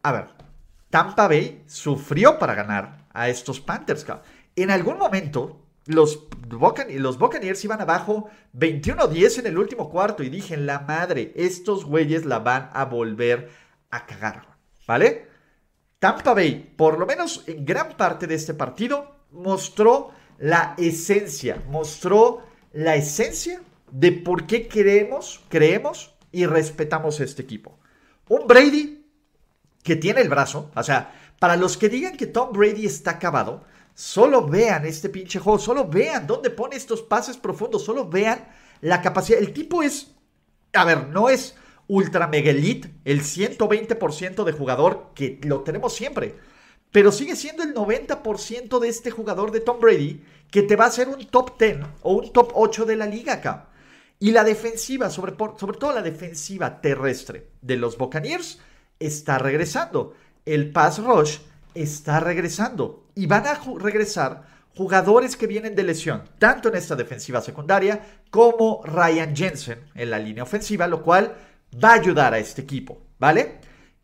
A 0.02 0.12
ver, 0.12 0.28
Tampa 0.90 1.29
Bay 1.29 1.62
sufrió 1.66 2.38
para 2.38 2.55
ganar 2.55 3.07
a 3.12 3.29
estos 3.29 3.61
Panthers. 3.61 4.07
En 4.57 4.70
algún 4.70 4.98
momento, 4.98 5.64
los, 5.87 6.27
los 6.51 7.18
Buccaneers 7.18 7.64
iban 7.64 7.81
abajo 7.81 8.29
21-10 8.55 9.40
en 9.40 9.46
el 9.46 9.59
último 9.59 9.90
cuarto. 9.90 10.22
Y 10.22 10.29
dije, 10.29 10.57
la 10.57 10.81
madre, 10.81 11.33
estos 11.37 11.85
güeyes 11.85 12.24
la 12.24 12.38
van 12.38 12.70
a 12.72 12.85
volver 12.85 13.51
a 13.90 14.07
cagar. 14.07 14.57
¿Vale? 14.87 15.29
Tampa 15.98 16.33
Bay, 16.33 16.74
por 16.77 16.98
lo 16.98 17.07
menos 17.07 17.44
en 17.46 17.64
gran 17.64 17.96
parte 17.96 18.27
de 18.27 18.35
este 18.37 18.55
partido, 18.55 19.16
mostró 19.33 20.12
la 20.38 20.74
esencia, 20.79 21.62
mostró 21.68 22.42
la 22.72 22.94
esencia 22.94 23.61
de 23.90 24.12
por 24.12 24.46
qué 24.46 24.68
creemos, 24.68 25.44
creemos 25.48 26.14
y 26.31 26.46
respetamos 26.46 27.20
este 27.20 27.42
equipo. 27.42 27.79
Un 28.29 28.46
Brady 28.46 28.97
que 29.88 29.96
tiene 29.96 30.20
el 30.20 30.29
brazo, 30.29 30.70
o 30.77 30.83
sea, 30.83 31.12
para 31.40 31.57
los 31.57 31.77
que 31.77 31.88
digan 31.88 32.16
que 32.16 32.27
Tom 32.27 32.53
Brady 32.53 32.87
está 32.87 33.12
acabado, 33.12 33.64
solo 33.94 34.46
vean 34.46 34.87
este 34.87 35.09
pinche 35.09 35.40
juego, 35.40 35.59
solo 35.59 35.88
vean 35.88 36.27
dónde 36.27 36.51
pone 36.51 36.77
estos 36.77 37.03
pases 37.03 37.37
profundos, 37.37 37.85
solo 37.85 38.09
vean 38.09 38.46
la 38.81 39.03
capacidad. 39.03 39.40
El 39.40 39.53
tipo 39.53 39.83
es, 39.83 40.14
a 40.74 40.85
ver, 40.85 41.09
no 41.09 41.29
es 41.29 41.57
ultra 41.87 42.29
mega 42.29 42.51
elite, 42.51 42.92
el 43.05 43.22
120% 43.22 44.44
de 44.44 44.53
jugador 44.53 45.12
que 45.14 45.40
lo 45.42 45.62
tenemos 45.62 45.94
siempre 45.94 46.37
pero 46.90 47.12
sigue 47.12 47.37
siendo 47.37 47.62
el 47.62 47.74
90% 47.74 48.79
de 48.79 48.88
este 48.88 49.11
jugador 49.11 49.53
de 49.53 49.61
Tom 49.61 49.81
Brady 49.81 50.24
que 50.51 50.62
te 50.62 50.77
va 50.77 50.85
a 50.85 50.88
hacer 50.88 51.09
un 51.09 51.27
top 51.27 51.59
10 51.59 51.79
o 52.03 52.14
un 52.14 52.33
top 52.33 52.53
8 52.55 52.87
de 52.87 52.96
la 52.96 53.07
liga 53.07 53.35
acá. 53.35 53.68
Y 54.18 54.33
la 54.33 54.42
defensiva, 54.42 55.11
sobre, 55.11 55.35
sobre 55.59 55.79
todo 55.79 55.92
la 55.92 56.03
defensiva 56.03 56.81
terrestre 56.81 57.51
de 57.61 57.77
los 57.77 57.98
Buccaneers, 57.98 58.59
está 58.98 59.38
regresando. 59.38 60.14
El 60.44 60.72
pass 60.72 60.98
rush 60.98 61.38
está 61.74 62.20
regresando. 62.20 63.04
Y 63.14 63.26
van 63.26 63.46
a 63.46 63.61
regresar 63.78 64.44
jugadores 64.76 65.37
que 65.37 65.48
vienen 65.48 65.74
de 65.74 65.82
lesión, 65.82 66.22
tanto 66.38 66.68
en 66.68 66.76
esta 66.76 66.94
defensiva 66.94 67.40
secundaria 67.40 68.00
como 68.30 68.82
Ryan 68.84 69.34
Jensen 69.34 69.80
en 69.94 70.11
la 70.11 70.20
línea 70.20 70.44
ofensiva, 70.44 70.87
lo 70.87 71.02
cual 71.02 71.34
va 71.82 71.90
a 71.90 71.94
ayudar 71.94 72.32
a 72.32 72.38
este 72.38 72.62
equipo, 72.62 73.02
¿vale? 73.18 73.58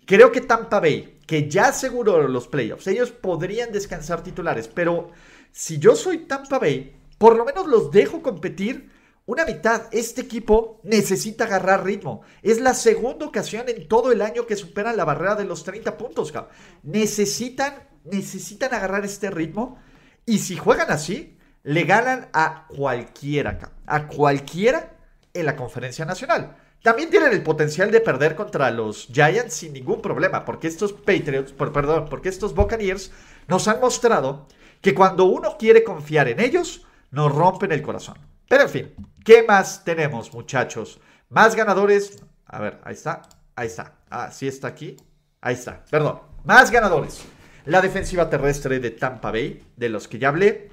Creo 0.05 0.33
que 0.33 0.41
Tampa 0.41 0.81
Bay, 0.81 1.21
que 1.27 1.49
ya 1.49 1.69
aseguró 1.69 2.27
los 2.27 2.49
playoffs, 2.49 2.89
ellos 2.89 3.13
podrían 3.13 3.71
descansar 3.71 4.23
titulares, 4.23 4.69
pero 4.69 5.11
si 5.53 5.79
yo 5.79 5.95
soy 5.95 6.19
Tampa 6.27 6.59
Bay, 6.59 6.97
por 7.19 7.37
lo 7.37 7.45
menos 7.45 7.69
los 7.69 7.93
dejo 7.93 8.21
competir 8.21 8.91
una 9.27 9.45
mitad. 9.45 9.83
Este 9.93 10.23
equipo 10.23 10.81
necesita 10.83 11.45
agarrar 11.45 11.85
ritmo. 11.85 12.23
Es 12.43 12.61
la 12.61 12.75
segunda 12.75 13.27
ocasión 13.27 13.69
en 13.69 13.89
todo 13.89 14.13
el 14.13 14.23
año 14.23 14.47
que 14.47 14.57
superan 14.57 14.97
la 14.97 15.05
barrera 15.05 15.35
de 15.35 15.45
los 15.45 15.65
30 15.65 15.97
puntos. 15.97 16.33
Necesitan, 16.83 17.89
necesitan 18.05 18.75
agarrar 18.75 19.05
este 19.05 19.31
ritmo. 19.31 19.79
Y 20.27 20.39
si 20.39 20.57
juegan 20.57 20.91
así, 20.91 21.39
le 21.63 21.85
ganan 21.85 22.29
a 22.33 22.67
cualquiera, 22.69 23.59
a 23.87 24.07
cualquiera 24.07 24.97
en 25.33 25.47
la 25.47 25.57
conferencia 25.57 26.05
nacional. 26.05 26.57
También 26.83 27.09
tienen 27.09 27.33
el 27.33 27.43
potencial 27.43 27.91
de 27.91 28.01
perder 28.01 28.37
contra 28.37 28.71
los 28.71 29.07
Giants 29.07 29.55
sin 29.55 29.73
ningún 29.73 30.03
problema, 30.03 30.45
porque 30.45 30.69
estos 30.69 30.93
Patriots, 30.93 31.53
perdón, 31.53 32.09
porque 32.11 32.29
estos 32.29 32.55
Buccaneers 32.55 33.11
nos 33.49 33.67
han 33.69 33.81
mostrado 33.81 34.47
que 34.83 34.95
cuando 34.95 35.25
uno 35.25 35.57
quiere 35.59 35.83
confiar 35.83 36.29
en 36.29 36.41
ellos, 36.41 36.87
nos 37.11 37.35
rompen 37.35 37.73
el 37.73 37.81
corazón. 37.81 38.19
Pero 38.49 38.65
en 38.65 38.69
fin, 38.69 38.95
¿qué 39.25 39.43
más 39.43 39.85
tenemos, 39.85 40.33
muchachos? 40.33 41.01
Más 41.29 41.55
ganadores. 41.55 42.23
A 42.47 42.61
ver, 42.61 42.81
ahí 42.85 42.95
está, 42.95 43.23
ahí 43.57 43.67
está. 43.67 43.95
Ah, 44.11 44.31
sí 44.31 44.47
está 44.47 44.69
aquí. 44.69 44.97
Ahí 45.41 45.55
está, 45.55 45.85
perdón. 45.91 46.21
Más 46.45 46.71
ganadores. 46.71 47.25
La 47.67 47.81
defensiva 47.81 48.29
terrestre 48.29 48.79
de 48.79 48.91
Tampa 48.91 49.31
Bay, 49.31 49.63
de 49.77 49.89
los 49.89 50.09
que 50.09 50.19
ya 50.19 50.29
hablé. 50.29 50.69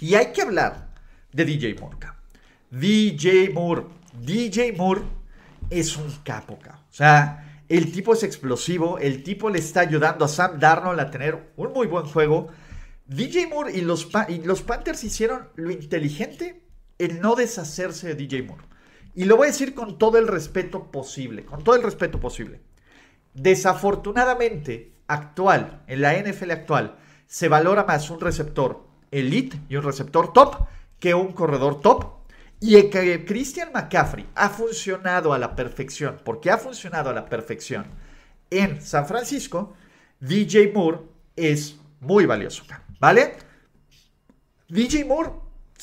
Y 0.00 0.14
hay 0.14 0.32
que 0.32 0.42
hablar 0.42 0.88
de 1.32 1.44
DJ 1.44 1.74
Moore. 1.74 1.96
DJ 2.70 3.50
Moore. 3.50 3.84
DJ 4.20 4.72
Moore 4.72 5.02
es 5.70 5.96
un 5.96 6.10
capo, 6.22 6.54
O 6.54 6.92
sea, 6.92 7.62
el 7.68 7.90
tipo 7.92 8.12
es 8.12 8.22
explosivo, 8.22 8.98
el 8.98 9.22
tipo 9.22 9.50
le 9.50 9.58
está 9.58 9.80
ayudando 9.80 10.24
a 10.24 10.28
Sam 10.28 10.58
Darnold 10.58 11.00
a 11.00 11.10
tener 11.10 11.52
un 11.56 11.72
muy 11.72 11.86
buen 11.86 12.04
juego. 12.06 12.48
DJ 13.06 13.48
Moore 13.48 13.72
y 13.76 13.80
los, 13.80 14.08
y 14.28 14.38
los 14.38 14.62
Panthers 14.62 15.04
hicieron 15.04 15.48
lo 15.56 15.70
inteligente 15.70 16.63
en 16.98 17.20
no 17.20 17.34
deshacerse 17.34 18.08
de 18.08 18.14
DJ 18.14 18.42
Moore. 18.42 18.64
Y 19.14 19.24
lo 19.24 19.36
voy 19.36 19.48
a 19.48 19.50
decir 19.50 19.74
con 19.74 19.98
todo 19.98 20.18
el 20.18 20.26
respeto 20.26 20.90
posible, 20.90 21.44
con 21.44 21.62
todo 21.62 21.76
el 21.76 21.82
respeto 21.82 22.18
posible. 22.18 22.60
Desafortunadamente, 23.34 24.92
actual, 25.06 25.82
en 25.86 26.00
la 26.00 26.14
NFL 26.14 26.50
actual, 26.50 26.96
se 27.26 27.48
valora 27.48 27.84
más 27.84 28.10
un 28.10 28.20
receptor 28.20 28.86
elite 29.10 29.60
y 29.68 29.76
un 29.76 29.84
receptor 29.84 30.32
top 30.32 30.66
que 30.98 31.14
un 31.14 31.32
corredor 31.32 31.80
top 31.80 32.24
y 32.60 32.82
que 32.90 33.24
Christian 33.24 33.70
McCaffrey 33.72 34.26
ha 34.34 34.48
funcionado 34.48 35.32
a 35.32 35.38
la 35.38 35.54
perfección, 35.54 36.20
porque 36.24 36.50
ha 36.50 36.58
funcionado 36.58 37.10
a 37.10 37.12
la 37.12 37.26
perfección 37.26 37.86
en 38.50 38.80
San 38.80 39.06
Francisco, 39.06 39.74
DJ 40.20 40.72
Moore 40.72 41.00
es 41.36 41.76
muy 42.00 42.26
valioso, 42.26 42.64
¿vale? 43.00 43.36
DJ 44.68 45.04
Moore 45.04 45.30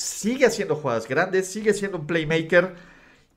sigue 0.02 0.46
haciendo 0.46 0.76
jugadas 0.76 1.08
grandes, 1.08 1.46
sigue 1.46 1.72
siendo 1.74 1.98
un 1.98 2.06
playmaker. 2.06 2.74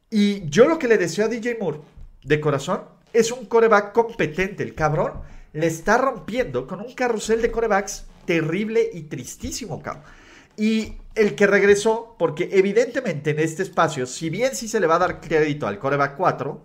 Y 0.09 0.49
yo 0.49 0.67
lo 0.67 0.79
que 0.79 0.87
le 0.87 0.97
deseo 0.97 1.25
a 1.25 1.27
DJ 1.27 1.57
Moore, 1.59 1.79
de 2.23 2.41
corazón, 2.41 2.83
es 3.13 3.31
un 3.31 3.45
coreback 3.45 3.93
competente. 3.93 4.63
El 4.63 4.75
cabrón 4.75 5.21
le 5.53 5.67
está 5.67 5.97
rompiendo 5.97 6.67
con 6.67 6.81
un 6.81 6.93
carrusel 6.93 7.41
de 7.41 7.51
corebacks 7.51 8.05
terrible 8.25 8.89
y 8.93 9.03
tristísimo, 9.03 9.81
cabrón. 9.81 10.03
Y 10.57 10.93
el 11.15 11.35
que 11.35 11.47
regresó, 11.47 12.15
porque 12.17 12.49
evidentemente 12.51 13.31
en 13.31 13.39
este 13.39 13.63
espacio, 13.63 14.05
si 14.05 14.29
bien 14.29 14.55
sí 14.55 14.67
se 14.67 14.79
le 14.79 14.87
va 14.87 14.95
a 14.95 14.99
dar 14.99 15.21
crédito 15.21 15.67
al 15.67 15.79
coreback 15.79 16.15
4, 16.15 16.61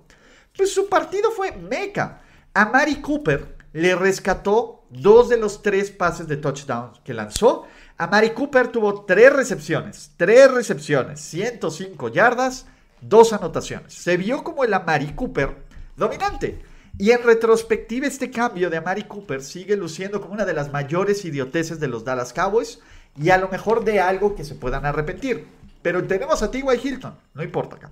pues 0.57 0.73
su 0.73 0.89
partido 0.89 1.31
fue 1.31 1.53
meca. 1.53 2.23
A 2.55 2.67
Mari 2.67 2.97
Cooper 2.97 3.57
le 3.73 3.95
rescató 3.95 4.85
dos 4.91 5.29
de 5.29 5.37
los 5.37 5.63
tres 5.63 5.91
pases 5.91 6.27
de 6.27 6.37
touchdown 6.37 6.93
que 7.05 7.15
lanzó. 7.15 7.67
A 8.01 8.07
Mari 8.07 8.31
Cooper 8.31 8.69
tuvo 8.69 9.05
tres 9.05 9.31
recepciones, 9.31 10.13
tres 10.17 10.51
recepciones, 10.51 11.21
105 11.21 12.09
yardas, 12.09 12.65
dos 13.03 13.35
anotaciones. 13.35 13.93
Se 13.93 14.17
vio 14.17 14.43
como 14.43 14.65
el 14.65 14.73
Amari 14.73 15.13
Cooper 15.13 15.55
dominante. 15.99 16.63
Y 16.97 17.11
en 17.11 17.23
retrospectiva, 17.23 18.07
este 18.07 18.31
cambio 18.31 18.71
de 18.71 18.79
Amari 18.79 19.03
Cooper 19.03 19.43
sigue 19.43 19.77
luciendo 19.77 20.23
como 20.23 20.33
una 20.33 20.47
de 20.47 20.55
las 20.55 20.73
mayores 20.73 21.27
idioteces 21.27 21.79
de 21.79 21.89
los 21.89 22.03
Dallas 22.03 22.33
Cowboys 22.33 22.81
y 23.21 23.29
a 23.29 23.37
lo 23.37 23.51
mejor 23.51 23.85
de 23.85 24.01
algo 24.01 24.35
que 24.35 24.47
se 24.47 24.55
puedan 24.55 24.87
arrepentir. 24.87 25.47
Pero 25.83 26.03
tenemos 26.05 26.43
a 26.43 26.51
T.Y. 26.51 26.65
Hilton, 26.83 27.15
no 27.35 27.43
importa 27.43 27.77
acá. 27.77 27.91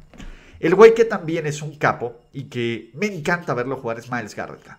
El 0.59 0.75
güey 0.75 0.95
que 0.95 1.05
también 1.05 1.47
es 1.47 1.61
un 1.61 1.77
capo 1.77 2.19
y 2.33 2.45
que 2.45 2.93
me 2.95 3.15
encanta 3.15 3.53
verlo 3.53 3.77
jugar 3.77 3.99
es 3.99 4.11
Miles 4.11 4.35
Garrett. 4.35 4.71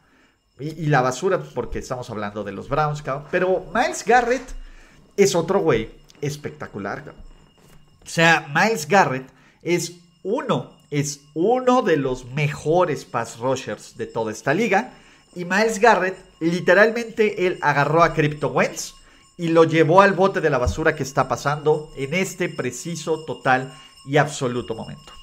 Y, 0.60 0.88
la 0.88 1.02
basura, 1.02 1.40
porque 1.54 1.78
estamos 1.78 2.10
hablando 2.10 2.44
de 2.44 2.52
los 2.52 2.68
Browns, 2.68 3.04
pero 3.30 3.68
Miles 3.76 4.04
Garrett 4.04 4.58
es 5.24 5.36
otro 5.36 5.60
güey 5.60 5.90
espectacular. 6.22 7.14
O 8.06 8.10
sea, 8.10 8.48
Miles 8.54 8.88
Garrett 8.88 9.30
es 9.62 9.94
uno, 10.24 10.72
es 10.90 11.22
uno 11.34 11.82
de 11.82 11.98
los 11.98 12.26
mejores 12.26 13.06
pass 13.06 13.38
rushers 13.38 13.98
de 13.98 14.08
toda 14.08 14.32
esta 14.32 14.54
liga. 14.54 14.94
Y 15.36 15.46
Miles 15.46 15.80
Garrett, 15.80 16.18
literalmente, 16.40 17.46
él 17.46 17.60
agarró 17.62 18.04
a 18.04 18.14
Crypto 18.14 18.48
Wentz 18.48 18.94
y 19.38 19.50
lo 19.50 19.64
llevó 19.64 20.02
al 20.02 20.14
bote 20.14 20.42
de 20.42 20.50
la 20.50 20.58
basura 20.58 20.96
que 20.96 21.04
está 21.04 21.28
pasando 21.28 21.92
en 21.96 22.14
este 22.14 22.50
preciso, 22.50 23.24
total 23.26 23.74
y 24.06 24.18
absoluto 24.18 24.74
momento. 24.76 25.14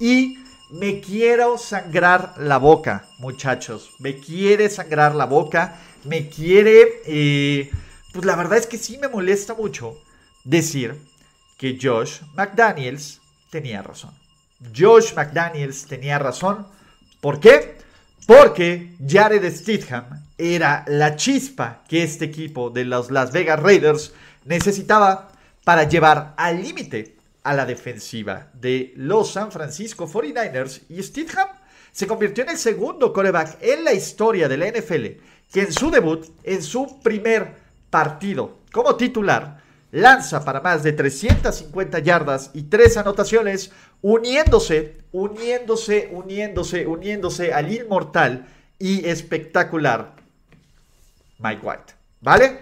Y 0.00 0.38
me 0.70 1.00
quiero 1.00 1.58
sangrar 1.58 2.34
la 2.38 2.58
boca, 2.58 3.04
muchachos. 3.18 3.90
Me 3.98 4.16
quiere 4.16 4.68
sangrar 4.68 5.14
la 5.14 5.26
boca. 5.26 5.78
Me 6.04 6.28
quiere... 6.28 7.02
Eh, 7.06 7.70
pues 8.12 8.24
la 8.24 8.36
verdad 8.36 8.58
es 8.58 8.66
que 8.66 8.78
sí 8.78 8.98
me 8.98 9.08
molesta 9.08 9.54
mucho 9.54 9.98
decir 10.44 10.96
que 11.58 11.78
Josh 11.80 12.20
McDaniels 12.34 13.20
tenía 13.50 13.82
razón. 13.82 14.12
Josh 14.76 15.14
McDaniels 15.14 15.86
tenía 15.86 16.18
razón. 16.18 16.66
¿Por 17.20 17.40
qué? 17.40 17.78
Porque 18.26 18.94
Jared 19.06 19.44
Stidham 19.54 20.24
era 20.38 20.84
la 20.86 21.16
chispa 21.16 21.82
que 21.88 22.02
este 22.02 22.26
equipo 22.26 22.70
de 22.70 22.84
los 22.84 23.10
Las 23.10 23.32
Vegas 23.32 23.60
Raiders 23.60 24.12
necesitaba 24.44 25.32
para 25.64 25.84
llevar 25.84 26.34
al 26.36 26.62
límite 26.62 27.16
a 27.44 27.54
la 27.54 27.66
defensiva 27.66 28.48
de 28.52 28.92
los 28.96 29.32
San 29.32 29.50
Francisco 29.50 30.08
49ers 30.08 30.82
y 30.88 31.02
Stidham 31.02 31.48
se 31.90 32.06
convirtió 32.06 32.44
en 32.44 32.50
el 32.50 32.58
segundo 32.58 33.12
coreback 33.12 33.58
en 33.60 33.84
la 33.84 33.92
historia 33.92 34.48
de 34.48 34.56
la 34.56 34.68
NFL 34.68 35.06
que 35.52 35.60
en 35.60 35.72
su 35.72 35.90
debut, 35.90 36.26
en 36.44 36.62
su 36.62 37.00
primer 37.00 37.61
partido 37.92 38.62
como 38.72 38.96
titular, 38.96 39.60
lanza 39.90 40.42
para 40.42 40.62
más 40.62 40.82
de 40.82 40.92
350 40.92 41.98
yardas 41.98 42.50
y 42.54 42.62
tres 42.62 42.96
anotaciones, 42.96 43.70
uniéndose, 44.00 44.96
uniéndose, 45.12 46.08
uniéndose, 46.10 46.86
uniéndose 46.86 47.52
al 47.52 47.70
inmortal 47.70 48.46
y 48.78 49.06
espectacular 49.06 50.14
Mike 51.38 51.60
White. 51.62 51.94
¿Vale? 52.22 52.60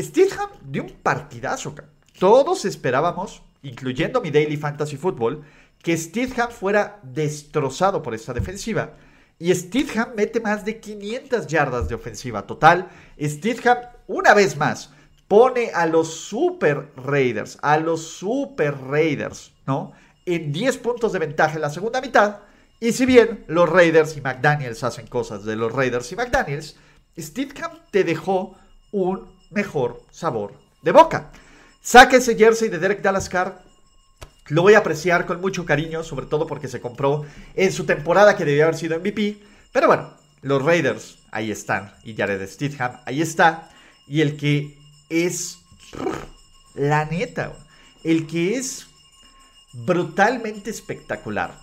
Stidham 0.00 0.50
dio 0.64 0.82
un 0.82 0.90
partidazo. 1.00 1.72
Todos 2.18 2.64
esperábamos, 2.64 3.42
incluyendo 3.62 4.20
mi 4.20 4.32
Daily 4.32 4.56
Fantasy 4.56 4.96
Football, 4.96 5.44
que 5.80 5.96
Stidham 5.96 6.50
fuera 6.50 6.98
destrozado 7.04 8.02
por 8.02 8.14
esta 8.14 8.34
defensiva. 8.34 8.94
Y 9.38 9.54
Stidham 9.54 10.14
mete 10.16 10.40
más 10.40 10.64
de 10.64 10.80
500 10.80 11.46
yardas 11.46 11.88
de 11.88 11.94
ofensiva 11.94 12.46
total. 12.46 12.88
Stidham, 13.20 13.78
una 14.06 14.34
vez 14.34 14.56
más, 14.56 14.90
pone 15.28 15.70
a 15.74 15.86
los 15.86 16.14
Super 16.14 16.90
Raiders, 16.96 17.58
a 17.62 17.78
los 17.78 18.06
Super 18.06 18.76
Raiders, 18.78 19.52
¿no? 19.66 19.92
En 20.24 20.52
10 20.52 20.78
puntos 20.78 21.12
de 21.12 21.18
ventaja 21.18 21.54
en 21.54 21.62
la 21.62 21.70
segunda 21.70 22.00
mitad. 22.00 22.38
Y 22.78 22.92
si 22.92 23.06
bien 23.06 23.44
los 23.48 23.68
Raiders 23.68 24.16
y 24.16 24.20
McDaniels 24.20 24.84
hacen 24.84 25.06
cosas 25.06 25.44
de 25.44 25.56
los 25.56 25.72
Raiders 25.72 26.10
y 26.12 26.16
McDaniels, 26.16 26.76
Stidham 27.18 27.72
te 27.90 28.04
dejó 28.04 28.56
un 28.92 29.26
mejor 29.50 30.02
sabor 30.10 30.52
de 30.82 30.92
boca. 30.92 31.30
Saque 31.80 32.16
ese 32.16 32.36
jersey 32.36 32.68
de 32.68 32.78
Derek 32.78 33.00
Dalascar. 33.00 33.62
Lo 34.48 34.62
voy 34.62 34.74
a 34.74 34.78
apreciar 34.78 35.26
con 35.26 35.40
mucho 35.40 35.64
cariño, 35.64 36.04
sobre 36.04 36.26
todo 36.26 36.46
porque 36.46 36.68
se 36.68 36.80
compró 36.80 37.24
en 37.54 37.72
su 37.72 37.86
temporada 37.86 38.36
que 38.36 38.44
debía 38.44 38.64
haber 38.64 38.76
sido 38.76 38.98
MVP. 38.98 39.38
Pero 39.72 39.86
bueno, 39.86 40.14
los 40.42 40.62
Raiders 40.62 41.18
ahí 41.30 41.50
están. 41.50 41.94
Y 42.04 42.14
Jared 42.14 42.46
Stidham 42.46 43.00
ahí 43.06 43.22
está. 43.22 43.70
Y 44.06 44.20
el 44.20 44.36
que 44.36 44.78
es 45.08 45.58
la 46.74 47.04
neta, 47.04 47.52
el 48.04 48.26
que 48.26 48.56
es 48.56 48.86
brutalmente 49.72 50.70
espectacular 50.70 51.58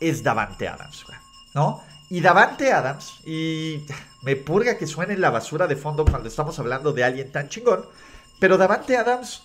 es 0.00 0.22
Davante 0.22 0.68
Adams, 0.68 1.04
¿no? 1.54 1.82
Y 2.10 2.20
Davante 2.20 2.72
Adams, 2.72 3.20
y 3.26 3.84
me 4.22 4.36
purga 4.36 4.78
que 4.78 4.86
suene 4.86 5.16
la 5.16 5.30
basura 5.30 5.66
de 5.66 5.76
fondo 5.76 6.04
cuando 6.04 6.28
estamos 6.28 6.58
hablando 6.58 6.92
de 6.92 7.04
alguien 7.04 7.30
tan 7.30 7.48
chingón, 7.48 7.84
pero 8.40 8.56
Davante 8.56 8.96
Adams 8.96 9.42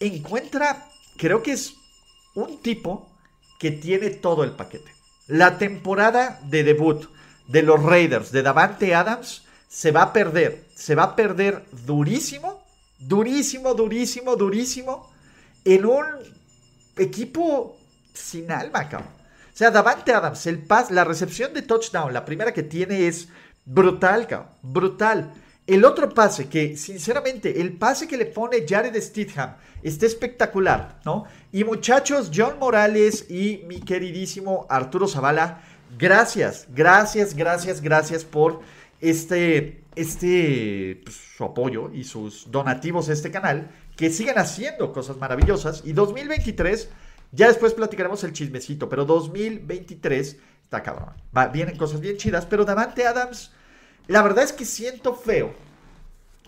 encuentra, 0.00 0.88
creo 1.16 1.42
que 1.42 1.52
es 1.52 1.74
un 2.34 2.60
tipo 2.60 3.08
que 3.58 3.70
tiene 3.70 4.10
todo 4.10 4.44
el 4.44 4.52
paquete. 4.52 4.92
La 5.28 5.56
temporada 5.56 6.40
de 6.44 6.64
debut 6.64 7.08
de 7.46 7.62
los 7.62 7.82
Raiders 7.82 8.32
de 8.32 8.42
Davante 8.42 8.94
Adams 8.94 9.44
se 9.68 9.92
va 9.92 10.02
a 10.02 10.12
perder, 10.12 10.66
se 10.82 10.96
va 10.96 11.04
a 11.04 11.14
perder 11.14 11.62
durísimo, 11.86 12.60
durísimo, 12.98 13.72
durísimo, 13.72 14.34
durísimo 14.34 15.08
en 15.64 15.86
un 15.86 16.04
equipo 16.96 17.76
sin 18.12 18.50
alma, 18.50 18.88
cabrón. 18.88 19.12
O 19.54 19.56
sea, 19.56 19.70
Davante 19.70 20.12
Adams, 20.12 20.44
el 20.48 20.58
pas, 20.58 20.90
la 20.90 21.04
recepción 21.04 21.54
de 21.54 21.62
touchdown, 21.62 22.12
la 22.12 22.24
primera 22.24 22.52
que 22.52 22.64
tiene 22.64 23.06
es 23.06 23.28
brutal, 23.64 24.26
cabrón, 24.26 24.48
brutal. 24.60 25.32
El 25.68 25.84
otro 25.84 26.12
pase 26.12 26.48
que, 26.48 26.76
sinceramente, 26.76 27.60
el 27.60 27.74
pase 27.74 28.08
que 28.08 28.16
le 28.16 28.26
pone 28.26 28.66
Jared 28.68 29.00
Stidham 29.00 29.54
está 29.84 30.06
espectacular, 30.06 30.98
¿no? 31.04 31.26
Y 31.52 31.62
muchachos, 31.62 32.28
John 32.34 32.58
Morales 32.58 33.30
y 33.30 33.62
mi 33.68 33.78
queridísimo 33.78 34.66
Arturo 34.68 35.06
Zavala, 35.06 35.62
gracias, 35.96 36.66
gracias, 36.74 37.36
gracias, 37.36 37.80
gracias 37.80 38.24
por 38.24 38.62
este, 39.00 39.81
este, 39.96 41.00
pues, 41.04 41.16
su 41.36 41.44
apoyo 41.44 41.90
y 41.92 42.04
sus 42.04 42.50
donativos 42.50 43.08
a 43.08 43.12
este 43.12 43.30
canal, 43.30 43.70
que 43.96 44.10
sigan 44.10 44.38
haciendo 44.38 44.92
cosas 44.92 45.16
maravillosas. 45.16 45.82
Y 45.84 45.92
2023 45.92 46.88
ya 47.32 47.48
después 47.48 47.72
platicaremos 47.72 48.22
el 48.24 48.32
chismecito, 48.32 48.88
pero 48.88 49.04
2023 49.06 50.36
está 50.62 50.82
cabrón. 50.82 51.14
Va, 51.36 51.48
vienen 51.48 51.78
cosas 51.78 52.00
bien 52.00 52.18
chidas, 52.18 52.46
pero 52.46 52.64
Davante 52.64 53.06
Adams, 53.06 53.52
la 54.06 54.22
verdad 54.22 54.44
es 54.44 54.52
que 54.52 54.66
siento 54.66 55.14
feo. 55.14 55.54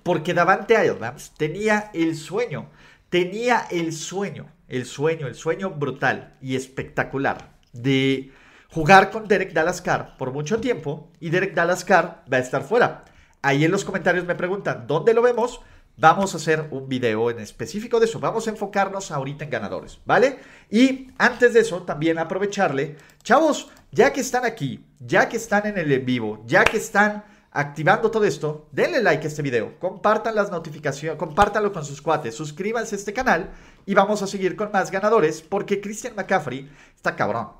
Porque 0.03 0.35
Davante 0.35 0.77
Adams 0.77 1.33
tenía 1.39 1.91
el 1.95 2.15
sueño, 2.17 2.69
tenía 3.09 3.67
el 3.71 3.95
sueño, 3.95 4.47
el 4.69 4.85
sueño, 4.85 5.27
el 5.27 5.35
sueño 5.35 5.71
brutal 5.71 6.37
y 6.43 6.57
espectacular 6.57 7.55
de 7.73 8.31
jugar 8.71 9.11
con 9.11 9.27
Derek 9.27 9.55
Dalascar 9.55 10.19
por 10.19 10.33
mucho 10.33 10.61
tiempo 10.61 11.11
y 11.21 11.31
Derek 11.31 11.55
Dalascar 11.55 12.25
va 12.31 12.37
a 12.37 12.41
estar 12.41 12.63
fuera. 12.63 13.05
Ahí 13.45 13.63
en 13.63 13.71
los 13.71 13.85
comentarios 13.85 14.25
me 14.25 14.35
preguntan, 14.35 14.87
¿dónde 14.87 15.13
lo 15.13 15.21
vemos? 15.21 15.61
Vamos 15.99 16.33
a 16.33 16.39
hacer 16.39 16.67
un 16.71 16.89
video 16.89 17.31
en 17.31 17.41
específico 17.41 18.01
de 18.01 18.07
eso. 18.07 18.19
Vamos 18.19 18.47
a 18.47 18.51
enfocarnos 18.51 19.11
ahorita 19.11 19.45
en 19.45 19.51
ganadores, 19.51 20.01
¿vale? 20.07 20.39
Y 20.71 21.11
antes 21.19 21.53
de 21.53 21.61
eso, 21.61 21.83
también 21.83 22.19
aprovecharle, 22.19 22.97
chavos, 23.23 23.69
ya 23.93 24.15
que 24.15 24.23
están 24.23 24.47
aquí, 24.47 24.87
ya 24.99 25.29
que 25.29 25.37
están 25.37 25.67
en 25.67 25.77
el 25.77 25.93
en 25.93 26.07
vivo, 26.07 26.43
ya 26.47 26.65
que 26.65 26.79
están 26.79 27.23
activando 27.51 28.11
todo 28.11 28.25
esto, 28.25 28.67
denle 28.73 29.03
like 29.03 29.27
a 29.27 29.29
este 29.29 29.43
video, 29.43 29.79
compartan 29.79 30.35
las 30.35 30.51
notificaciones, 30.51 31.19
compártanlo 31.19 31.71
con 31.71 31.85
sus 31.85 32.01
cuates, 32.01 32.35
suscríbanse 32.35 32.95
a 32.95 32.99
este 32.99 33.13
canal 33.13 33.51
y 33.85 33.93
vamos 33.93 34.23
a 34.23 34.27
seguir 34.27 34.57
con 34.57 34.73
más 34.73 34.91
ganadores 34.91 35.43
porque 35.43 35.83
Christian 35.83 36.17
McCaffrey 36.17 36.67
está 36.97 37.15
cabrón. 37.15 37.51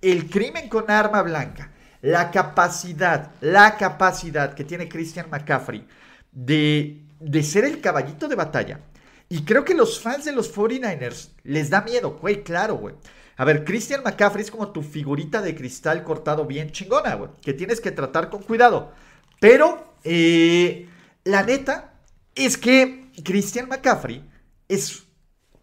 El 0.00 0.30
crimen 0.30 0.70
con 0.70 0.90
arma 0.90 1.20
blanca, 1.20 1.70
la 2.04 2.30
capacidad, 2.30 3.32
la 3.40 3.76
capacidad 3.76 4.54
que 4.54 4.64
tiene 4.64 4.88
Christian 4.88 5.28
McCaffrey 5.30 5.86
de 6.32 7.04
de 7.24 7.42
ser 7.42 7.64
el 7.64 7.80
caballito 7.80 8.28
de 8.28 8.36
batalla. 8.36 8.80
Y 9.28 9.44
creo 9.44 9.64
que 9.64 9.74
los 9.74 10.00
fans 10.00 10.26
de 10.26 10.32
los 10.32 10.54
49ers 10.54 11.30
les 11.42 11.70
da 11.70 11.80
miedo, 11.80 12.18
güey, 12.20 12.44
claro, 12.44 12.76
güey. 12.76 12.94
A 13.36 13.44
ver, 13.44 13.64
Christian 13.64 14.02
McCaffrey 14.04 14.44
es 14.44 14.50
como 14.50 14.70
tu 14.70 14.82
figurita 14.82 15.42
de 15.42 15.56
cristal 15.56 16.04
cortado 16.04 16.44
bien 16.44 16.70
chingona, 16.70 17.14
güey, 17.14 17.30
que 17.42 17.54
tienes 17.54 17.80
que 17.80 17.90
tratar 17.90 18.30
con 18.30 18.42
cuidado. 18.42 18.92
Pero, 19.40 19.94
eh, 20.04 20.88
la 21.24 21.42
neta 21.42 21.94
es 22.34 22.56
que 22.58 23.10
Christian 23.24 23.68
McCaffrey 23.68 24.22
es, 24.68 25.04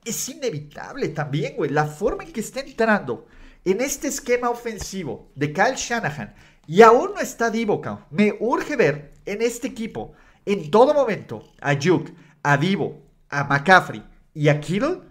es 0.04 0.30
inevitable 0.30 1.10
también, 1.10 1.56
güey. 1.56 1.70
La 1.70 1.86
forma 1.86 2.24
en 2.24 2.34
que 2.34 2.42
está 2.42 2.60
entrando 2.62 3.28
en 3.66 3.82
este 3.82 4.07
esquema 4.07 4.49
ofensivo 4.49 5.32
de 5.36 5.53
Kyle 5.53 5.76
Shanahan 5.76 6.34
y 6.68 6.82
aún 6.82 7.12
no 7.16 7.20
está 7.20 7.49
Divo, 7.49 7.82
me 8.09 8.36
urge 8.39 8.76
ver 8.76 9.14
en 9.26 9.41
este 9.41 9.68
equipo 9.68 10.14
en 10.45 10.72
todo 10.72 10.93
momento 10.93 11.43
a 11.62 11.76
Juke, 11.76 12.14
a 12.43 12.57
Divo, 12.57 13.01
a 13.30 13.43
McCaffrey 13.43 14.03
y 14.34 14.49
a 14.49 14.59
Kittle, 14.59 15.01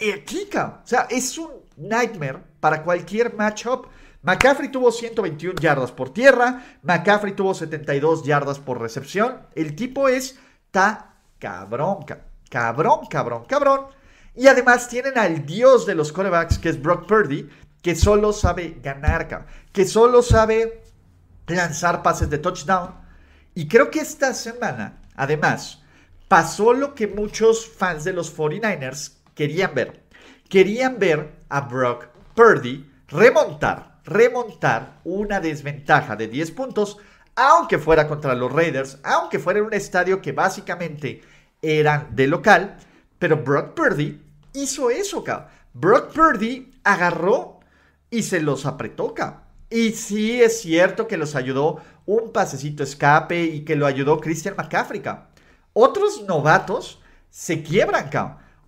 y 0.00 0.10
O 0.10 0.80
sea, 0.84 1.06
es 1.08 1.38
un 1.38 1.50
nightmare 1.76 2.42
para 2.60 2.82
cualquier 2.82 3.34
matchup. 3.34 3.86
McCaffrey 4.22 4.70
tuvo 4.70 4.90
121 4.90 5.60
yardas 5.60 5.92
por 5.92 6.12
tierra, 6.12 6.64
McCaffrey 6.82 7.34
tuvo 7.34 7.54
72 7.54 8.24
yardas 8.24 8.58
por 8.58 8.80
recepción. 8.80 9.46
El 9.54 9.76
tipo 9.76 10.08
es 10.08 10.38
ta 10.70 11.16
cabrón, 11.38 12.04
cabrón, 12.48 13.00
cabrón, 13.08 13.44
cabrón. 13.46 13.80
Y 14.34 14.48
además 14.48 14.88
tienen 14.88 15.16
al 15.16 15.46
dios 15.46 15.86
de 15.86 15.94
los 15.94 16.10
corebacks, 16.10 16.58
que 16.58 16.70
es 16.70 16.82
Brock 16.82 17.06
Purdy, 17.06 17.48
que 17.84 17.94
solo 17.94 18.32
sabe 18.32 18.78
ganar, 18.82 19.28
que 19.70 19.84
solo 19.84 20.22
sabe 20.22 20.82
lanzar 21.46 22.02
pases 22.02 22.30
de 22.30 22.38
touchdown 22.38 22.94
y 23.54 23.68
creo 23.68 23.90
que 23.90 24.00
esta 24.00 24.32
semana, 24.32 25.02
además, 25.14 25.82
pasó 26.26 26.72
lo 26.72 26.94
que 26.94 27.06
muchos 27.06 27.68
fans 27.68 28.02
de 28.04 28.14
los 28.14 28.34
49ers 28.34 29.18
querían 29.34 29.74
ver. 29.74 30.02
Querían 30.48 30.98
ver 30.98 31.34
a 31.50 31.60
Brock 31.60 32.06
Purdy 32.34 32.90
remontar, 33.08 34.00
remontar 34.04 35.00
una 35.04 35.38
desventaja 35.40 36.16
de 36.16 36.28
10 36.28 36.52
puntos, 36.52 36.96
aunque 37.36 37.78
fuera 37.78 38.08
contra 38.08 38.34
los 38.34 38.50
Raiders, 38.50 38.98
aunque 39.04 39.38
fuera 39.38 39.58
en 39.58 39.66
un 39.66 39.74
estadio 39.74 40.22
que 40.22 40.32
básicamente 40.32 41.20
eran 41.60 42.16
de 42.16 42.28
local, 42.28 42.78
pero 43.18 43.36
Brock 43.36 43.74
Purdy 43.74 44.22
hizo 44.54 44.88
eso, 44.88 45.22
cabrón. 45.22 45.50
Brock 45.74 46.14
Purdy 46.14 46.72
agarró 46.84 47.53
y 48.18 48.22
se 48.22 48.40
los 48.40 48.66
apretó, 48.66 49.14
cabrón. 49.14 49.44
Y 49.70 49.90
sí 49.92 50.40
es 50.40 50.60
cierto 50.60 51.08
que 51.08 51.16
los 51.16 51.34
ayudó 51.34 51.80
un 52.06 52.32
pasecito 52.32 52.84
escape 52.84 53.42
y 53.42 53.64
que 53.64 53.74
lo 53.74 53.86
ayudó 53.86 54.20
Christian 54.20 54.54
McCaffrey. 54.56 55.02
Otros 55.72 56.22
novatos 56.28 57.00
se 57.28 57.62
quiebran, 57.62 58.10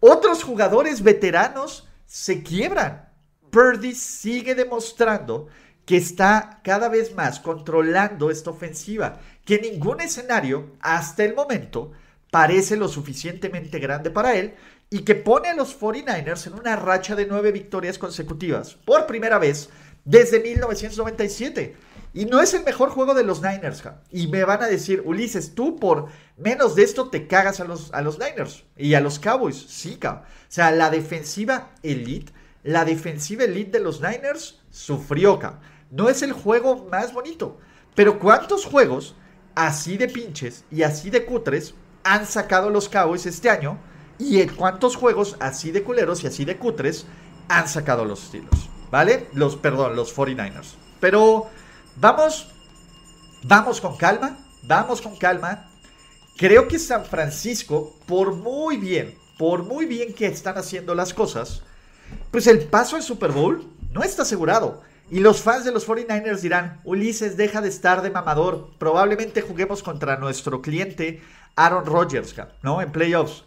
Otros 0.00 0.42
jugadores 0.42 1.02
veteranos 1.02 1.88
se 2.06 2.42
quiebran. 2.42 3.08
Purdy 3.50 3.94
sigue 3.94 4.56
demostrando 4.56 5.46
que 5.84 5.96
está 5.96 6.60
cada 6.64 6.88
vez 6.88 7.14
más 7.14 7.38
controlando 7.38 8.30
esta 8.30 8.50
ofensiva, 8.50 9.20
que 9.44 9.60
ningún 9.60 10.00
escenario 10.00 10.72
hasta 10.80 11.24
el 11.24 11.34
momento 11.34 11.92
parece 12.32 12.76
lo 12.76 12.88
suficientemente 12.88 13.78
grande 13.78 14.10
para 14.10 14.34
él 14.34 14.56
y 14.90 15.00
que 15.00 15.14
pone 15.14 15.48
a 15.48 15.54
los 15.54 15.78
49ers 15.78 16.46
en 16.46 16.54
una 16.54 16.76
racha 16.76 17.16
de 17.16 17.26
nueve 17.26 17.52
victorias 17.52 17.98
consecutivas 17.98 18.74
por 18.74 19.06
primera 19.06 19.38
vez 19.38 19.68
desde 20.04 20.40
1997. 20.40 21.76
Y 22.14 22.24
no 22.24 22.40
es 22.40 22.54
el 22.54 22.64
mejor 22.64 22.88
juego 22.90 23.12
de 23.12 23.24
los 23.24 23.42
Niners. 23.42 23.82
Y 24.10 24.28
me 24.28 24.44
van 24.44 24.62
a 24.62 24.68
decir, 24.68 25.02
Ulises, 25.04 25.54
tú 25.54 25.76
por 25.76 26.06
menos 26.38 26.74
de 26.74 26.82
esto 26.82 27.10
te 27.10 27.26
cagas 27.26 27.60
a 27.60 27.64
los, 27.64 27.92
a 27.92 28.00
los 28.00 28.18
Niners 28.18 28.64
y 28.74 28.94
a 28.94 29.02
los 29.02 29.18
Cowboys. 29.18 29.66
Sí, 29.68 29.98
O 30.02 30.22
sea, 30.48 30.70
la 30.70 30.88
defensiva 30.88 31.72
elite, 31.82 32.32
la 32.62 32.86
defensiva 32.86 33.44
elite 33.44 33.78
de 33.78 33.84
los 33.84 34.00
Niners 34.00 34.62
sufrió, 34.70 35.38
No 35.90 36.08
es 36.08 36.22
el 36.22 36.32
juego 36.32 36.88
más 36.90 37.12
bonito. 37.12 37.58
Pero 37.94 38.18
¿cuántos 38.18 38.64
juegos 38.64 39.14
así 39.54 39.98
de 39.98 40.08
pinches 40.08 40.64
y 40.70 40.84
así 40.84 41.10
de 41.10 41.26
cutres 41.26 41.74
han 42.02 42.26
sacado 42.26 42.70
los 42.70 42.88
Cowboys 42.88 43.26
este 43.26 43.50
año? 43.50 43.78
¿Y 44.18 44.46
cuántos 44.46 44.96
juegos 44.96 45.36
así 45.40 45.70
de 45.70 45.82
culeros 45.82 46.24
y 46.24 46.26
así 46.26 46.44
de 46.44 46.56
cutres 46.56 47.06
han 47.48 47.68
sacado 47.68 48.04
los 48.04 48.20
Steelers? 48.20 48.68
¿Vale? 48.90 49.28
Los, 49.34 49.56
perdón, 49.56 49.96
los 49.96 50.14
49ers. 50.16 50.74
Pero 51.00 51.46
vamos, 51.96 52.48
vamos 53.42 53.80
con 53.80 53.96
calma, 53.96 54.38
vamos 54.62 55.02
con 55.02 55.16
calma. 55.16 55.68
Creo 56.36 56.68
que 56.68 56.78
San 56.78 57.04
Francisco, 57.04 57.96
por 58.06 58.34
muy 58.34 58.76
bien, 58.76 59.16
por 59.38 59.64
muy 59.64 59.86
bien 59.86 60.14
que 60.14 60.26
están 60.26 60.56
haciendo 60.56 60.94
las 60.94 61.12
cosas, 61.12 61.62
pues 62.30 62.46
el 62.46 62.60
paso 62.64 62.96
al 62.96 63.02
Super 63.02 63.32
Bowl 63.32 63.66
no 63.92 64.02
está 64.02 64.22
asegurado. 64.22 64.82
Y 65.10 65.20
los 65.20 65.40
fans 65.40 65.64
de 65.64 65.72
los 65.72 65.86
49ers 65.86 66.40
dirán, 66.40 66.80
Ulises, 66.84 67.36
deja 67.36 67.60
de 67.60 67.68
estar 67.68 68.02
de 68.02 68.10
mamador. 68.10 68.70
Probablemente 68.78 69.40
juguemos 69.40 69.82
contra 69.82 70.16
nuestro 70.16 70.60
cliente 70.60 71.22
Aaron 71.54 71.86
Rodgers, 71.86 72.34
¿no? 72.62 72.82
En 72.82 72.90
playoffs. 72.90 73.45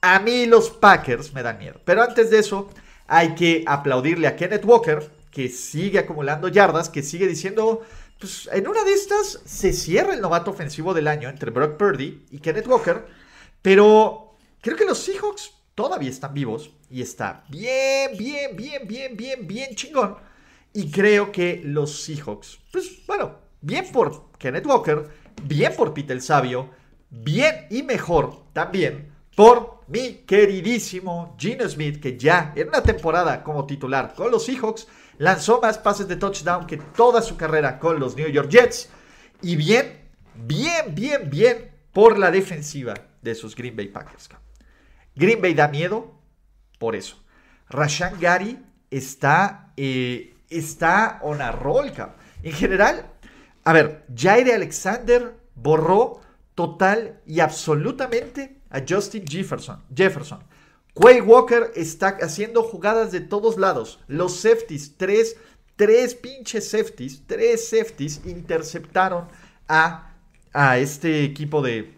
A 0.00 0.20
mí 0.20 0.46
los 0.46 0.70
Packers 0.70 1.32
me 1.34 1.42
dan 1.42 1.58
miedo. 1.58 1.80
Pero 1.84 2.02
antes 2.02 2.30
de 2.30 2.38
eso, 2.38 2.70
hay 3.08 3.34
que 3.34 3.64
aplaudirle 3.66 4.28
a 4.28 4.36
Kenneth 4.36 4.64
Walker, 4.64 5.10
que 5.30 5.48
sigue 5.48 5.98
acumulando 5.98 6.48
yardas, 6.48 6.88
que 6.88 7.02
sigue 7.02 7.26
diciendo, 7.26 7.82
pues 8.18 8.48
en 8.52 8.68
una 8.68 8.84
de 8.84 8.92
estas 8.92 9.40
se 9.44 9.72
cierra 9.72 10.14
el 10.14 10.20
novato 10.20 10.50
ofensivo 10.50 10.94
del 10.94 11.08
año 11.08 11.28
entre 11.28 11.50
Brock 11.50 11.76
Purdy 11.76 12.26
y 12.30 12.38
Kenneth 12.38 12.68
Walker. 12.68 13.06
Pero 13.60 14.36
creo 14.60 14.76
que 14.76 14.84
los 14.84 14.98
Seahawks 14.98 15.52
todavía 15.74 16.10
están 16.10 16.34
vivos 16.34 16.70
y 16.90 17.02
está 17.02 17.44
bien, 17.48 18.16
bien, 18.16 18.56
bien, 18.56 18.86
bien, 18.86 19.16
bien, 19.16 19.46
bien 19.46 19.74
chingón. 19.74 20.16
Y 20.72 20.90
creo 20.90 21.32
que 21.32 21.62
los 21.64 22.02
Seahawks, 22.02 22.58
pues 22.70 23.04
bueno, 23.06 23.36
bien 23.60 23.90
por 23.90 24.30
Kenneth 24.38 24.66
Walker, 24.66 25.08
bien 25.42 25.74
por 25.76 25.92
Pete 25.94 26.12
el 26.12 26.22
Sabio, 26.22 26.70
bien 27.10 27.66
y 27.70 27.82
mejor 27.82 28.44
también 28.52 29.07
por 29.38 29.84
mi 29.86 30.24
queridísimo 30.26 31.36
Gino 31.38 31.68
Smith, 31.68 32.00
que 32.00 32.18
ya 32.18 32.52
en 32.56 32.66
una 32.66 32.82
temporada 32.82 33.44
como 33.44 33.66
titular 33.66 34.12
con 34.12 34.32
los 34.32 34.44
Seahawks 34.44 34.88
lanzó 35.18 35.60
más 35.60 35.78
pases 35.78 36.08
de 36.08 36.16
touchdown 36.16 36.66
que 36.66 36.78
toda 36.78 37.22
su 37.22 37.36
carrera 37.36 37.78
con 37.78 38.00
los 38.00 38.16
New 38.16 38.26
York 38.26 38.48
Jets. 38.48 38.88
Y 39.40 39.54
bien, 39.54 40.10
bien, 40.34 40.92
bien, 40.92 41.30
bien 41.30 41.70
por 41.92 42.18
la 42.18 42.32
defensiva 42.32 42.94
de 43.22 43.36
sus 43.36 43.54
Green 43.54 43.76
Bay 43.76 43.86
Packers. 43.86 44.28
Green 45.14 45.40
Bay 45.40 45.54
da 45.54 45.68
miedo 45.68 46.18
por 46.80 46.96
eso. 46.96 47.22
Rashan 47.68 48.18
Gary 48.18 48.58
está, 48.90 49.72
eh, 49.76 50.34
está 50.50 51.20
on 51.22 51.40
a 51.42 51.52
roll. 51.52 51.92
En 52.42 52.52
general, 52.52 53.06
a 53.62 53.72
ver, 53.72 54.04
Jaire 54.12 54.54
Alexander 54.54 55.36
borró 55.54 56.22
total 56.56 57.20
y 57.24 57.38
absolutamente 57.38 58.57
a 58.70 58.80
Justin 58.86 59.24
Jefferson. 59.26 59.82
Jefferson. 59.94 60.40
Quay 60.94 61.20
Walker 61.20 61.70
está 61.76 62.18
haciendo 62.20 62.62
jugadas 62.62 63.12
de 63.12 63.20
todos 63.20 63.56
lados. 63.56 64.00
Los 64.08 64.40
safeties, 64.40 64.96
tres, 64.96 65.36
tres 65.76 66.14
pinches 66.14 66.70
safeties, 66.70 67.22
tres 67.26 67.68
safeties 67.68 68.20
interceptaron 68.24 69.26
a, 69.68 70.14
a 70.52 70.78
este 70.78 71.24
equipo 71.24 71.62
de 71.62 71.94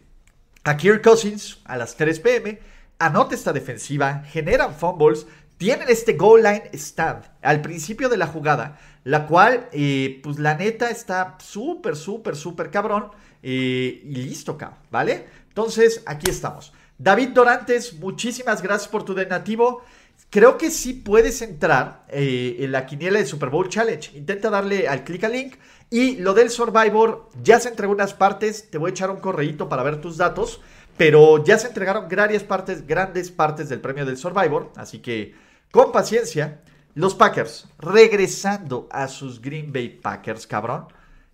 a 0.64 0.76
Kirk 0.76 1.02
Cousins 1.02 1.60
a 1.64 1.76
las 1.76 1.96
3 1.96 2.20
pm. 2.20 2.58
Anota 2.98 3.34
esta 3.34 3.52
defensiva, 3.52 4.22
generan 4.24 4.74
fumbles, 4.74 5.26
tienen 5.56 5.88
este 5.88 6.14
goal 6.14 6.42
line 6.42 6.70
stand 6.74 7.24
al 7.40 7.62
principio 7.62 8.10
de 8.10 8.18
la 8.18 8.26
jugada, 8.26 8.78
la 9.04 9.26
cual, 9.26 9.68
eh, 9.72 10.20
pues 10.22 10.38
la 10.38 10.54
neta 10.54 10.90
está 10.90 11.38
súper, 11.40 11.96
súper, 11.96 12.36
súper 12.36 12.70
cabrón. 12.70 13.10
Eh, 13.42 14.02
y 14.04 14.16
listo, 14.16 14.58
cabrón, 14.58 14.78
¿vale? 14.90 15.26
Entonces, 15.60 16.02
aquí 16.06 16.30
estamos. 16.30 16.72
David 16.96 17.28
Dorantes, 17.34 17.92
muchísimas 17.92 18.62
gracias 18.62 18.88
por 18.88 19.04
tu 19.04 19.12
donativo. 19.12 19.82
Creo 20.30 20.56
que 20.56 20.70
sí 20.70 20.94
puedes 20.94 21.42
entrar 21.42 22.06
eh, 22.08 22.56
en 22.60 22.72
la 22.72 22.86
quiniela 22.86 23.18
de 23.18 23.26
Super 23.26 23.50
Bowl 23.50 23.68
Challenge. 23.68 24.16
Intenta 24.16 24.48
darle 24.48 24.88
al 24.88 25.04
clic 25.04 25.22
al 25.24 25.32
link. 25.32 25.56
Y 25.90 26.16
lo 26.16 26.32
del 26.32 26.48
Survivor, 26.48 27.28
ya 27.42 27.60
se 27.60 27.68
entregó 27.68 27.92
unas 27.92 28.14
partes. 28.14 28.70
Te 28.70 28.78
voy 28.78 28.88
a 28.88 28.92
echar 28.92 29.10
un 29.10 29.18
correíto 29.18 29.68
para 29.68 29.82
ver 29.82 30.00
tus 30.00 30.16
datos. 30.16 30.62
Pero 30.96 31.44
ya 31.44 31.58
se 31.58 31.66
entregaron 31.66 32.08
grandes 32.08 32.42
partes, 32.42 32.86
grandes 32.86 33.30
partes 33.30 33.68
del 33.68 33.82
premio 33.82 34.06
del 34.06 34.16
Survivor. 34.16 34.72
Así 34.76 35.00
que, 35.00 35.34
con 35.70 35.92
paciencia, 35.92 36.62
los 36.94 37.14
Packers 37.14 37.68
regresando 37.78 38.88
a 38.90 39.08
sus 39.08 39.42
Green 39.42 39.70
Bay 39.74 39.90
Packers, 39.90 40.46
cabrón. 40.46 40.86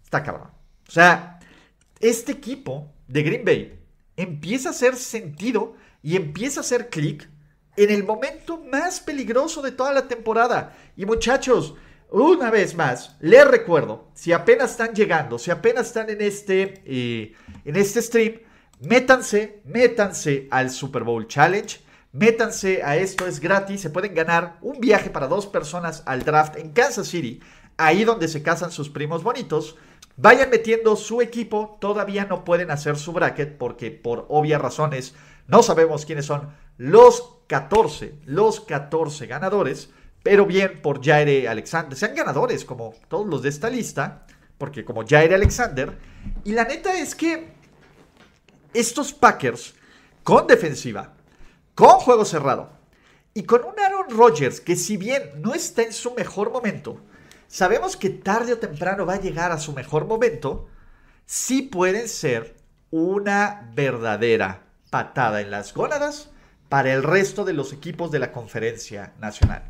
Está 0.03 0.25
cabrón. 0.25 0.49
O 0.89 0.91
sea, 0.91 1.39
este 2.01 2.33
equipo 2.33 2.93
de 3.07 3.23
Green 3.23 3.45
Bay 3.45 3.76
empieza 4.17 4.69
a 4.69 4.73
hacer 4.73 4.97
sentido 4.97 5.75
y 6.03 6.17
empieza 6.17 6.61
a 6.61 6.63
hacer 6.63 6.89
clic 6.89 7.29
en 7.77 7.91
el 7.91 8.05
momento 8.05 8.63
más 8.71 9.01
peligroso 9.01 9.63
de 9.63 9.73
toda 9.73 9.93
la 9.93 10.09
temporada. 10.09 10.77
Y 10.97 11.05
muchachos, 11.05 11.75
una 12.11 12.51
vez 12.51 12.75
más, 12.75 13.17
les 13.21 13.47
recuerdo, 13.47 14.09
si 14.15 14.33
apenas 14.33 14.71
están 14.73 14.95
llegando, 14.95 15.39
si 15.39 15.51
apenas 15.51 15.89
están 15.89 16.09
en 16.09 16.21
este, 16.23 16.83
eh, 16.87 17.35
en 17.65 17.77
este 17.77 18.01
stream, 18.01 18.41
métanse, 18.81 19.61
métanse 19.65 20.49
al 20.51 20.71
Super 20.71 21.05
Bowl 21.05 21.27
Challenge. 21.27 21.87
Métanse 22.17 22.83
a 22.83 22.97
esto, 22.97 23.27
es 23.27 23.41
gratis. 23.41 23.83
Se 23.83 23.91
pueden 23.91 24.15
ganar 24.15 24.57
un 24.63 24.81
viaje 24.81 25.11
para 25.11 25.27
dos 25.27 25.47
personas 25.47 26.03
al 26.07 26.25
draft 26.25 26.57
en 26.57 26.73
Kansas 26.73 27.09
City, 27.09 27.41
ahí 27.77 28.05
donde 28.05 28.27
se 28.27 28.43
casan 28.43 28.71
sus 28.71 28.89
primos 28.89 29.23
bonitos. 29.23 29.77
Vayan 30.19 30.49
metiendo 30.49 30.97
su 30.97 31.21
equipo, 31.21 31.77
todavía 31.79 32.25
no 32.25 32.43
pueden 32.45 32.71
hacer 32.71 32.97
su 32.97 33.13
bracket 33.13 33.59
porque 33.59 33.91
por 33.91 34.25
obvias 34.31 34.63
razones 34.63 35.15
no 35.47 35.63
sabemos 35.63 36.07
quiénes 36.07 36.25
son 36.25 36.49
los 36.79 37.35
14, 37.49 38.21
los 38.25 38.61
14 38.61 39.27
ganadores, 39.27 39.91
pero 40.23 40.47
bien 40.47 40.81
por 40.81 41.05
Jaire 41.05 41.49
Alexander, 41.49 41.99
sean 41.99 42.15
ganadores 42.15 42.65
como 42.65 42.95
todos 43.09 43.27
los 43.27 43.43
de 43.43 43.51
esta 43.51 43.69
lista, 43.69 44.27
porque 44.57 44.87
como 44.87 45.07
Jaire 45.07 45.35
Alexander, 45.35 45.99
y 46.45 46.53
la 46.53 46.65
neta 46.65 46.99
es 46.99 47.15
que 47.15 47.53
estos 48.73 49.13
Packers 49.13 49.75
con 50.23 50.47
defensiva, 50.47 51.13
con 51.75 51.99
juego 52.01 52.25
cerrado 52.25 52.71
y 53.35 53.43
con 53.43 53.65
un 53.65 53.79
Aaron 53.79 54.09
Rodgers 54.09 54.63
que 54.63 54.77
si 54.77 54.97
bien 54.97 55.31
no 55.43 55.55
está 55.55 55.83
en 55.83 55.93
su 55.93 56.15
mejor 56.15 56.51
momento, 56.51 57.01
sabemos 57.49 57.97
que 57.97 58.11
tarde 58.11 58.53
o 58.53 58.59
temprano 58.59 59.07
va 59.07 59.15
a 59.15 59.21
llegar 59.21 59.53
a 59.53 59.59
su 59.59 59.73
mejor 59.73 60.07
momento, 60.07 60.69
sí 61.25 61.63
pueden 61.63 62.09
ser 62.09 62.57
una 62.91 63.71
verdadera 63.75 64.63
patada 64.91 65.41
en 65.41 65.51
las 65.51 65.75
gónadas 65.75 66.31
para 66.69 66.93
el 66.93 67.03
resto 67.03 67.45
de 67.45 67.53
los 67.53 67.73
equipos 67.73 68.11
de 68.11 68.19
la 68.19 68.33
conferencia 68.33 69.13
nacional. 69.19 69.63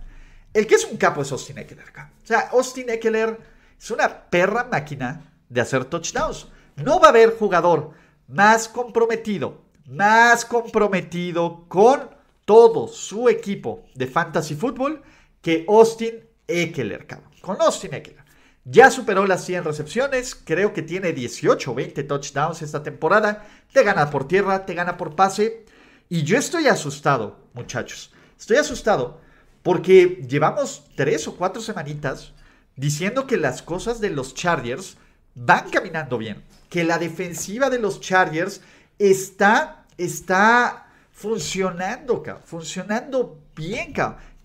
El 0.55 0.67
que 0.67 0.77
es 0.77 0.85
un 0.85 0.97
capo 0.97 1.23
es 1.23 1.33
Austin 1.33 1.59
Eckler. 1.59 1.85
O 2.23 2.27
sea, 2.27 2.49
Austin 2.53 2.89
Eckler 2.89 3.39
es 3.79 3.91
una 3.91 4.31
perra 4.31 4.65
máquina 4.65 5.33
de 5.49 5.61
hacer 5.61 5.85
touchdowns. 5.85 6.49
No 6.77 6.99
va 6.99 7.09
a 7.09 7.11
haber 7.11 7.37
jugador 7.37 7.93
más 8.29 8.69
comprometido, 8.69 9.63
más 9.87 10.45
comprometido 10.45 11.65
con 11.69 12.11
todo 12.45 12.89
su 12.89 13.29
equipo 13.29 13.85
de 13.95 14.07
fantasy 14.07 14.55
fútbol 14.55 15.03
que 15.43 15.65
Austin 15.69 16.25
Eckler, 16.49 17.07
cabrón 17.07 17.37
con 17.47 17.63
Austin 17.63 17.95
Eckler. 17.95 18.27
Ya 18.65 18.91
superó 18.91 19.25
las 19.25 19.45
100 19.45 19.63
recepciones, 19.63 20.35
creo 20.35 20.73
que 20.73 20.83
tiene 20.83 21.13
18 21.13 21.71
o 21.71 21.75
20 21.75 22.03
touchdowns 22.03 22.61
esta 22.61 22.83
temporada. 22.83 23.47
Te 23.73 23.85
gana 23.85 24.11
por 24.11 24.27
tierra, 24.27 24.67
te 24.67 24.75
gana 24.75 24.97
por 24.97 25.15
pase. 25.15 25.65
Y 26.09 26.25
yo 26.25 26.37
estoy 26.37 26.67
asustado, 26.67 27.39
muchachos. 27.55 28.13
Estoy 28.37 28.57
asustado 28.57 29.21
porque 29.63 30.25
llevamos 30.29 30.83
tres 30.97 31.29
o 31.29 31.37
cuatro 31.37 31.63
semanitas 31.63 32.33
diciendo 32.75 33.29
que 33.29 33.37
las 33.37 33.63
cosas 33.63 34.01
de 34.01 34.11
los 34.11 34.35
Chargers 34.35 34.97
van 35.37 35.71
caminando 35.71 36.19
bien. 36.19 36.43
Que 36.69 36.83
la 36.83 36.99
defensiva 36.99 37.71
de 37.71 37.79
los 37.79 38.01
Chargers 38.01 38.61
está, 38.99 39.87
está 39.97 40.89
funcionando, 41.13 42.25
funcionando 42.45 43.41
bien, 43.55 43.93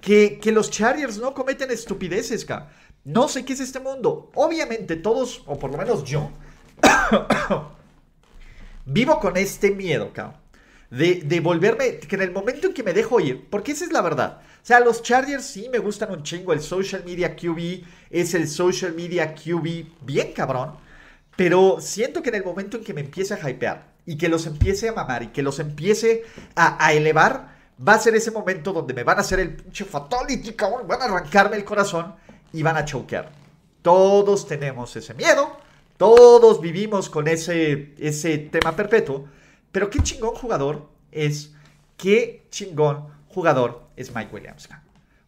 Que, 0.02 0.39
que 0.39 0.52
los 0.52 0.72
Chargers 0.72 1.18
no 1.20 1.34
cometen 1.34 1.72
estupideces, 1.72 2.45
no 3.04 3.28
sé 3.28 3.45
qué 3.45 3.54
es 3.54 3.60
este 3.60 3.80
mundo. 3.80 4.32
Obviamente 4.34 4.95
todos, 4.95 5.43
o 5.45 5.58
por 5.58 5.72
lo 5.72 5.78
menos 5.78 6.04
yo, 6.04 6.32
vivo 8.86 9.20
con 9.20 9.38
este 9.38 9.72
miedo, 9.72 10.12
cabrón. 10.14 10.41
De, 10.89 11.22
de, 11.24 11.39
volverme, 11.39 11.99
que 11.99 12.18
en 12.18 12.22
el 12.22 12.32
momento 12.32 12.68
en 12.68 12.74
que 12.74 12.84
me 12.84 12.91
dejo 12.91 13.22
ir, 13.22 13.47
porque 13.49 13.72
esa 13.72 13.86
es 13.86 13.93
la 13.93 14.02
verdad. 14.02 14.41
O 14.62 14.66
sea, 14.66 14.80
los 14.80 15.02
Chargers 15.02 15.45
sí 15.45 15.70
me 15.72 15.80
gustan 15.80 16.12
un 16.12 16.22
chingo. 16.22 16.52
El 16.52 16.62
social 16.62 17.04
media 17.06 17.36
QB 17.36 17.84
es 18.10 18.34
el 18.34 18.47
social 18.47 18.93
media 18.93 19.34
QB 19.34 19.86
bien 20.02 20.34
cabrón. 20.34 20.76
Pero 21.36 21.78
siento 21.80 22.22
que 22.22 22.30
en 22.30 22.36
el 22.36 22.43
momento 22.43 22.78
en 22.78 22.84
que 22.84 22.93
me 22.93 23.02
empiece 23.02 23.34
a 23.34 23.49
hypear 23.49 23.91
y 24.06 24.18
que 24.18 24.30
los 24.30 24.45
empiece 24.45 24.89
a 24.89 24.93
mamar 24.93 25.24
y 25.24 25.28
que 25.28 25.41
los 25.41 25.60
empiece 25.60 26.24
a, 26.56 26.93
elevar, 26.93 27.51
va 27.88 27.93
a 27.93 27.99
ser 27.99 28.15
ese 28.15 28.32
momento 28.32 28.71
donde 28.73 28.93
me 28.93 29.03
van 29.03 29.17
a 29.17 29.21
hacer 29.21 29.39
el 29.39 29.55
pinche 29.55 29.86
fatality, 29.86 30.53
cabrón. 30.53 30.88
Van 30.88 31.01
a 31.01 31.05
arrancarme 31.05 31.57
el 31.57 31.65
corazón 31.65 32.15
y 32.53 32.61
van 32.63 32.77
a 32.77 32.86
choquear. 32.86 33.32
Todos 33.82 34.47
tenemos 34.47 34.95
ese 34.95 35.13
miedo. 35.13 35.57
Todos 35.97 36.61
vivimos 36.61 37.09
con 37.09 37.27
ese, 37.27 37.93
ese 37.97 38.38
tema 38.38 38.75
perpetuo. 38.75 39.27
Pero 39.71 39.89
qué 39.89 39.99
chingón 39.99 40.36
jugador 40.36 40.88
es. 41.11 41.53
Qué 41.97 42.47
chingón 42.49 43.07
jugador 43.29 43.84
es 43.95 44.13
Mike 44.13 44.34
Williams. 44.34 44.69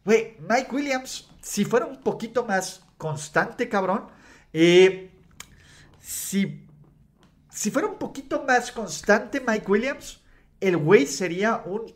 Güey, 0.04 0.36
Mike 0.48 0.74
Williams, 0.74 1.28
si 1.40 1.64
fuera 1.64 1.86
un 1.86 2.00
poquito 2.02 2.44
más 2.44 2.82
constante, 2.98 3.68
cabrón. 3.68 4.06
Eh, 4.52 5.10
si, 6.00 6.66
si 7.50 7.70
fuera 7.70 7.88
un 7.88 7.98
poquito 7.98 8.44
más 8.46 8.70
constante 8.70 9.40
Mike 9.40 9.70
Williams, 9.70 10.20
el 10.60 10.76
güey 10.76 11.06
sería 11.06 11.62
un, 11.64 11.92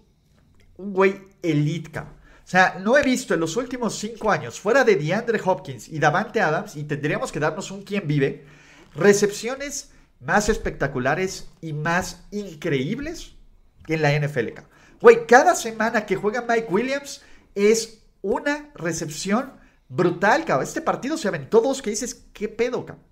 un 0.79 0.93
güey 0.93 1.20
elite, 1.43 1.91
cabrón. 1.91 2.14
O 2.49 2.51
sea, 2.51 2.79
no 2.81 2.97
he 2.97 3.03
visto 3.03 3.35
en 3.35 3.41
los 3.41 3.57
últimos 3.57 3.99
cinco 3.99 4.31
años, 4.31 4.59
fuera 4.59 4.83
de 4.83 4.97
DeAndre 4.97 5.39
Hopkins 5.45 5.87
y 5.89 5.99
Davante 5.99 6.41
Adams, 6.41 6.76
y 6.76 6.85
tendríamos 6.85 7.31
que 7.31 7.41
darnos 7.41 7.70
un 7.70 7.83
quien 7.83 8.09
vive, 8.09 8.47
recepciones 8.95 9.91
más 10.20 10.49
espectaculares 10.49 11.49
y 11.61 11.74
más 11.74 12.24
increíbles 12.31 13.35
que 13.85 13.95
en 13.95 14.03
la 14.03 14.18
NFL. 14.18 14.61
Güey, 15.03 15.26
cada 15.26 15.55
semana 15.55 16.07
que 16.07 16.16
juega 16.16 16.47
Mike 16.49 16.68
Williams 16.70 17.20
es 17.55 17.99
una 18.22 18.70
recepción 18.74 19.53
brutal, 19.89 20.45
cabrón. 20.45 20.66
Este 20.66 20.81
partido 20.81 21.18
se 21.18 21.29
aventó 21.29 21.61
dos 21.61 21.83
que 21.83 21.91
dices, 21.91 22.24
¿qué 22.33 22.49
pedo, 22.49 22.87
cabrón? 22.87 23.05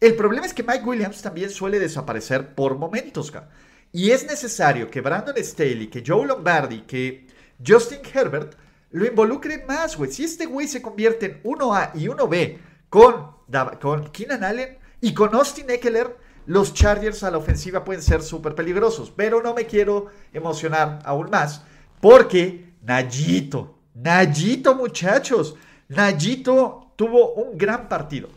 El 0.00 0.14
problema 0.14 0.46
es 0.46 0.54
que 0.54 0.62
Mike 0.62 0.84
Williams 0.84 1.22
también 1.22 1.50
suele 1.50 1.80
desaparecer 1.80 2.54
por 2.54 2.76
momentos, 2.76 3.30
cabrón. 3.30 3.50
Y 3.94 4.10
es 4.10 4.26
necesario 4.26 4.90
que 4.90 5.00
Brandon 5.00 5.36
Staley, 5.38 5.86
que 5.86 6.02
Joe 6.04 6.26
Lombardi, 6.26 6.80
que 6.80 7.28
Justin 7.64 8.00
Herbert 8.12 8.56
lo 8.90 9.06
involucren 9.06 9.64
más, 9.68 9.96
güey. 9.96 10.10
Si 10.10 10.24
este 10.24 10.46
güey 10.46 10.66
se 10.66 10.82
convierte 10.82 11.26
en 11.26 11.42
1A 11.44 11.92
y 11.94 12.08
1B 12.08 12.58
con, 12.88 13.36
con 13.80 14.10
Keenan 14.10 14.42
Allen 14.42 14.78
y 15.00 15.14
con 15.14 15.32
Austin 15.36 15.70
Eckler, 15.70 16.16
los 16.46 16.74
Chargers 16.74 17.22
a 17.22 17.30
la 17.30 17.38
ofensiva 17.38 17.84
pueden 17.84 18.02
ser 18.02 18.20
súper 18.24 18.56
peligrosos. 18.56 19.12
Pero 19.14 19.40
no 19.40 19.54
me 19.54 19.64
quiero 19.64 20.08
emocionar 20.32 20.98
aún 21.04 21.30
más 21.30 21.62
porque 22.00 22.72
Nayito, 22.82 23.78
Nayito 23.94 24.74
muchachos, 24.74 25.54
Nayito 25.86 26.90
tuvo 26.96 27.34
un 27.34 27.56
gran 27.56 27.88
partido. 27.88 28.28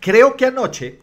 Creo 0.00 0.36
que 0.36 0.46
anoche, 0.46 1.00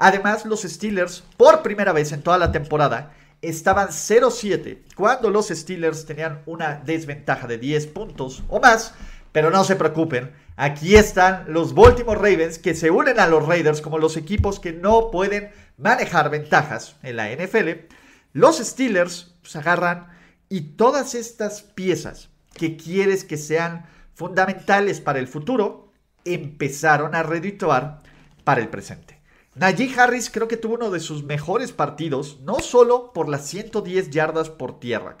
además 0.00 0.44
los 0.46 0.62
Steelers, 0.62 1.22
por 1.36 1.62
primera 1.62 1.92
vez 1.92 2.10
en 2.10 2.22
toda 2.22 2.38
la 2.38 2.50
temporada, 2.50 3.12
estaban 3.42 3.88
0-7 3.88 4.78
cuando 4.96 5.30
los 5.30 5.48
Steelers 5.48 6.06
tenían 6.06 6.42
una 6.46 6.76
desventaja 6.76 7.46
de 7.46 7.58
10 7.58 7.86
puntos 7.88 8.42
o 8.48 8.60
más. 8.60 8.94
Pero 9.32 9.50
no 9.50 9.62
se 9.62 9.76
preocupen, 9.76 10.32
aquí 10.56 10.96
están 10.96 11.44
los 11.46 11.74
Baltimore 11.74 12.18
Ravens 12.18 12.58
que 12.58 12.74
se 12.74 12.90
unen 12.90 13.20
a 13.20 13.28
los 13.28 13.46
Raiders 13.46 13.80
como 13.80 13.98
los 13.98 14.16
equipos 14.16 14.58
que 14.58 14.72
no 14.72 15.12
pueden 15.12 15.52
manejar 15.76 16.30
ventajas 16.30 16.96
en 17.04 17.16
la 17.16 17.30
NFL. 17.30 17.86
Los 18.32 18.58
Steelers 18.58 19.34
se 19.44 19.58
agarran 19.58 20.08
y 20.48 20.72
todas 20.72 21.14
estas 21.14 21.62
piezas 21.62 22.30
que 22.54 22.76
quieres 22.76 23.24
que 23.24 23.36
sean 23.36 23.86
fundamentales 24.14 25.00
para 25.00 25.20
el 25.20 25.28
futuro 25.28 25.92
empezaron 26.24 27.14
a 27.14 27.22
redituar 27.22 28.02
para 28.42 28.60
el 28.60 28.68
presente. 28.68 29.19
Najee 29.54 29.98
Harris 29.98 30.30
creo 30.30 30.46
que 30.46 30.56
tuvo 30.56 30.74
uno 30.74 30.90
de 30.90 31.00
sus 31.00 31.24
mejores 31.24 31.72
partidos, 31.72 32.38
no 32.42 32.60
solo 32.60 33.12
por 33.12 33.28
las 33.28 33.46
110 33.48 34.10
yardas 34.10 34.48
por 34.48 34.78
tierra, 34.78 35.16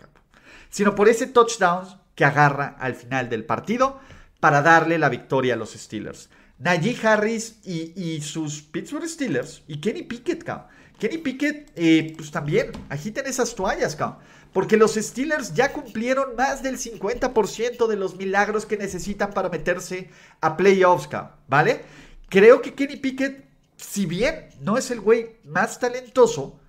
sino 0.70 0.94
por 0.94 1.08
ese 1.08 1.26
touchdown 1.26 1.86
que 2.14 2.24
agarra 2.24 2.76
al 2.78 2.94
final 2.94 3.28
del 3.28 3.44
partido 3.44 3.98
para 4.38 4.62
darle 4.62 4.98
la 4.98 5.08
victoria 5.08 5.54
a 5.54 5.56
los 5.56 5.72
Steelers. 5.72 6.30
Najee 6.58 6.96
Harris 7.02 7.58
y, 7.64 8.20
sus 8.20 8.62
Pittsburgh 8.62 9.08
Steelers 9.08 9.62
y 9.66 9.80
Kenny 9.80 10.02
Pickett, 10.02 10.44
cabrón. 10.44 10.66
Kenny 10.98 11.16
Pickett, 11.16 11.72
eh, 11.76 12.12
pues 12.14 12.30
también 12.30 12.72
agiten 12.90 13.26
esas 13.26 13.54
toallas, 13.54 13.96
cabrón. 13.96 14.18
Porque 14.52 14.76
los 14.76 14.94
Steelers 14.94 15.54
ya 15.54 15.72
cumplieron 15.72 16.36
más 16.36 16.62
del 16.62 16.76
50% 16.76 17.86
de 17.86 17.96
los 17.96 18.16
milagros 18.16 18.66
que 18.66 18.76
necesitan 18.76 19.32
para 19.32 19.48
meterse 19.48 20.10
a 20.40 20.56
playoffs. 20.56 21.08
¿Vale? 21.48 21.80
Creo 22.28 22.60
que 22.60 22.74
Kenny 22.74 22.96
Pickett, 22.96 23.49
si 23.80 24.06
bien 24.06 24.48
no 24.60 24.76
es 24.76 24.90
el 24.90 25.00
güey 25.00 25.36
más 25.44 25.78
talentoso, 25.78 26.60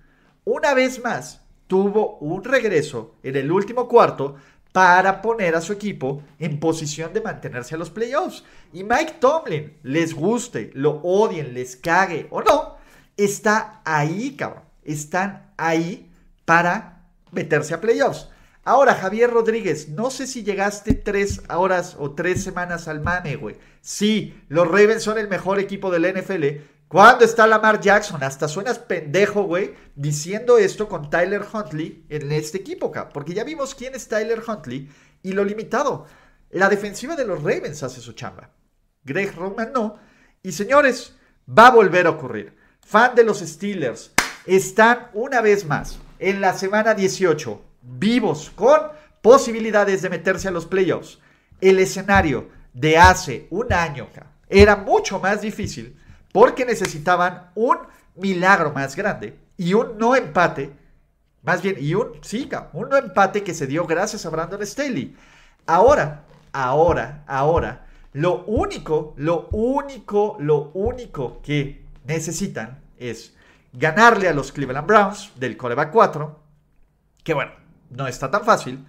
una 0.44 0.74
vez 0.74 1.02
más 1.02 1.42
tuvo 1.66 2.18
un 2.18 2.42
regreso 2.42 3.16
en 3.22 3.36
el 3.36 3.50
último 3.52 3.88
cuarto 3.88 4.36
para 4.72 5.20
poner 5.20 5.54
a 5.54 5.60
su 5.60 5.72
equipo 5.72 6.22
en 6.38 6.58
posición 6.58 7.12
de 7.12 7.20
mantenerse 7.20 7.74
a 7.74 7.78
los 7.78 7.90
playoffs. 7.90 8.42
Y 8.72 8.84
Mike 8.84 9.16
Tomlin, 9.20 9.78
les 9.82 10.14
guste, 10.14 10.70
lo 10.74 11.00
odien, 11.02 11.52
les 11.54 11.76
cague 11.76 12.26
o 12.30 12.42
no, 12.42 12.76
está 13.16 13.82
ahí, 13.84 14.34
cabrón. 14.34 14.64
Están 14.82 15.52
ahí 15.58 16.10
para 16.44 17.04
meterse 17.30 17.74
a 17.74 17.80
playoffs. 17.80 18.28
Ahora, 18.64 18.94
Javier 18.94 19.30
Rodríguez, 19.30 19.88
no 19.88 20.10
sé 20.10 20.26
si 20.26 20.44
llegaste 20.44 20.94
tres 20.94 21.42
horas 21.48 21.96
o 21.98 22.12
tres 22.12 22.44
semanas 22.44 22.86
al 22.86 23.00
mame, 23.00 23.34
güey. 23.34 23.56
Sí, 23.80 24.40
los 24.48 24.68
Ravens 24.68 25.02
son 25.02 25.18
el 25.18 25.26
mejor 25.26 25.58
equipo 25.58 25.90
del 25.90 26.06
NFL, 26.14 26.62
¿Cuándo 26.92 27.24
está 27.24 27.46
Lamar 27.46 27.80
Jackson? 27.80 28.22
Hasta 28.22 28.48
suenas 28.48 28.78
pendejo, 28.78 29.44
güey, 29.44 29.74
diciendo 29.96 30.58
esto 30.58 30.90
con 30.90 31.08
Tyler 31.08 31.42
Huntley 31.50 32.04
en 32.10 32.30
este 32.32 32.58
equipo, 32.58 32.92
porque 33.14 33.32
ya 33.32 33.44
vimos 33.44 33.74
quién 33.74 33.94
es 33.94 34.08
Tyler 34.08 34.42
Huntley 34.46 34.90
y 35.22 35.32
lo 35.32 35.42
limitado. 35.42 36.04
La 36.50 36.68
defensiva 36.68 37.16
de 37.16 37.24
los 37.24 37.38
Ravens 37.42 37.82
hace 37.82 38.02
su 38.02 38.12
chamba. 38.12 38.50
Greg 39.04 39.34
Roman 39.34 39.72
no. 39.72 39.96
Y 40.42 40.52
señores, 40.52 41.14
va 41.48 41.68
a 41.68 41.70
volver 41.70 42.06
a 42.06 42.10
ocurrir. 42.10 42.54
Fan 42.84 43.14
de 43.14 43.24
los 43.24 43.38
Steelers, 43.38 44.12
están 44.44 45.08
una 45.14 45.40
vez 45.40 45.64
más 45.64 45.98
en 46.18 46.42
la 46.42 46.52
semana 46.52 46.92
18, 46.92 47.62
vivos, 47.80 48.52
con 48.54 48.78
posibilidades 49.22 50.02
de 50.02 50.10
meterse 50.10 50.48
a 50.48 50.50
los 50.50 50.66
playoffs. 50.66 51.20
El 51.58 51.78
escenario 51.78 52.50
de 52.74 52.98
hace 52.98 53.46
un 53.48 53.72
año 53.72 54.10
era 54.50 54.76
mucho 54.76 55.20
más 55.20 55.40
difícil 55.40 55.96
porque 56.32 56.64
necesitaban 56.64 57.50
un 57.54 57.78
milagro 58.16 58.72
más 58.72 58.96
grande 58.96 59.38
y 59.56 59.74
un 59.74 59.98
no 59.98 60.16
empate, 60.16 60.72
más 61.42 61.62
bien, 61.62 61.76
y 61.78 61.94
un, 61.94 62.12
sí, 62.22 62.48
un 62.72 62.88
no 62.88 62.96
empate 62.96 63.42
que 63.42 63.54
se 63.54 63.66
dio 63.66 63.86
gracias 63.86 64.26
a 64.26 64.30
Brandon 64.30 64.66
Staley. 64.66 65.16
Ahora, 65.66 66.24
ahora, 66.52 67.24
ahora, 67.26 67.86
lo 68.12 68.44
único, 68.44 69.14
lo 69.16 69.48
único, 69.52 70.36
lo 70.40 70.70
único 70.74 71.40
que 71.42 71.84
necesitan 72.04 72.82
es 72.98 73.34
ganarle 73.72 74.28
a 74.28 74.34
los 74.34 74.52
Cleveland 74.52 74.86
Browns 74.86 75.32
del 75.36 75.56
coreback 75.56 75.92
4, 75.92 76.40
que 77.22 77.34
bueno, 77.34 77.52
no 77.90 78.06
está 78.06 78.30
tan 78.30 78.44
fácil. 78.44 78.84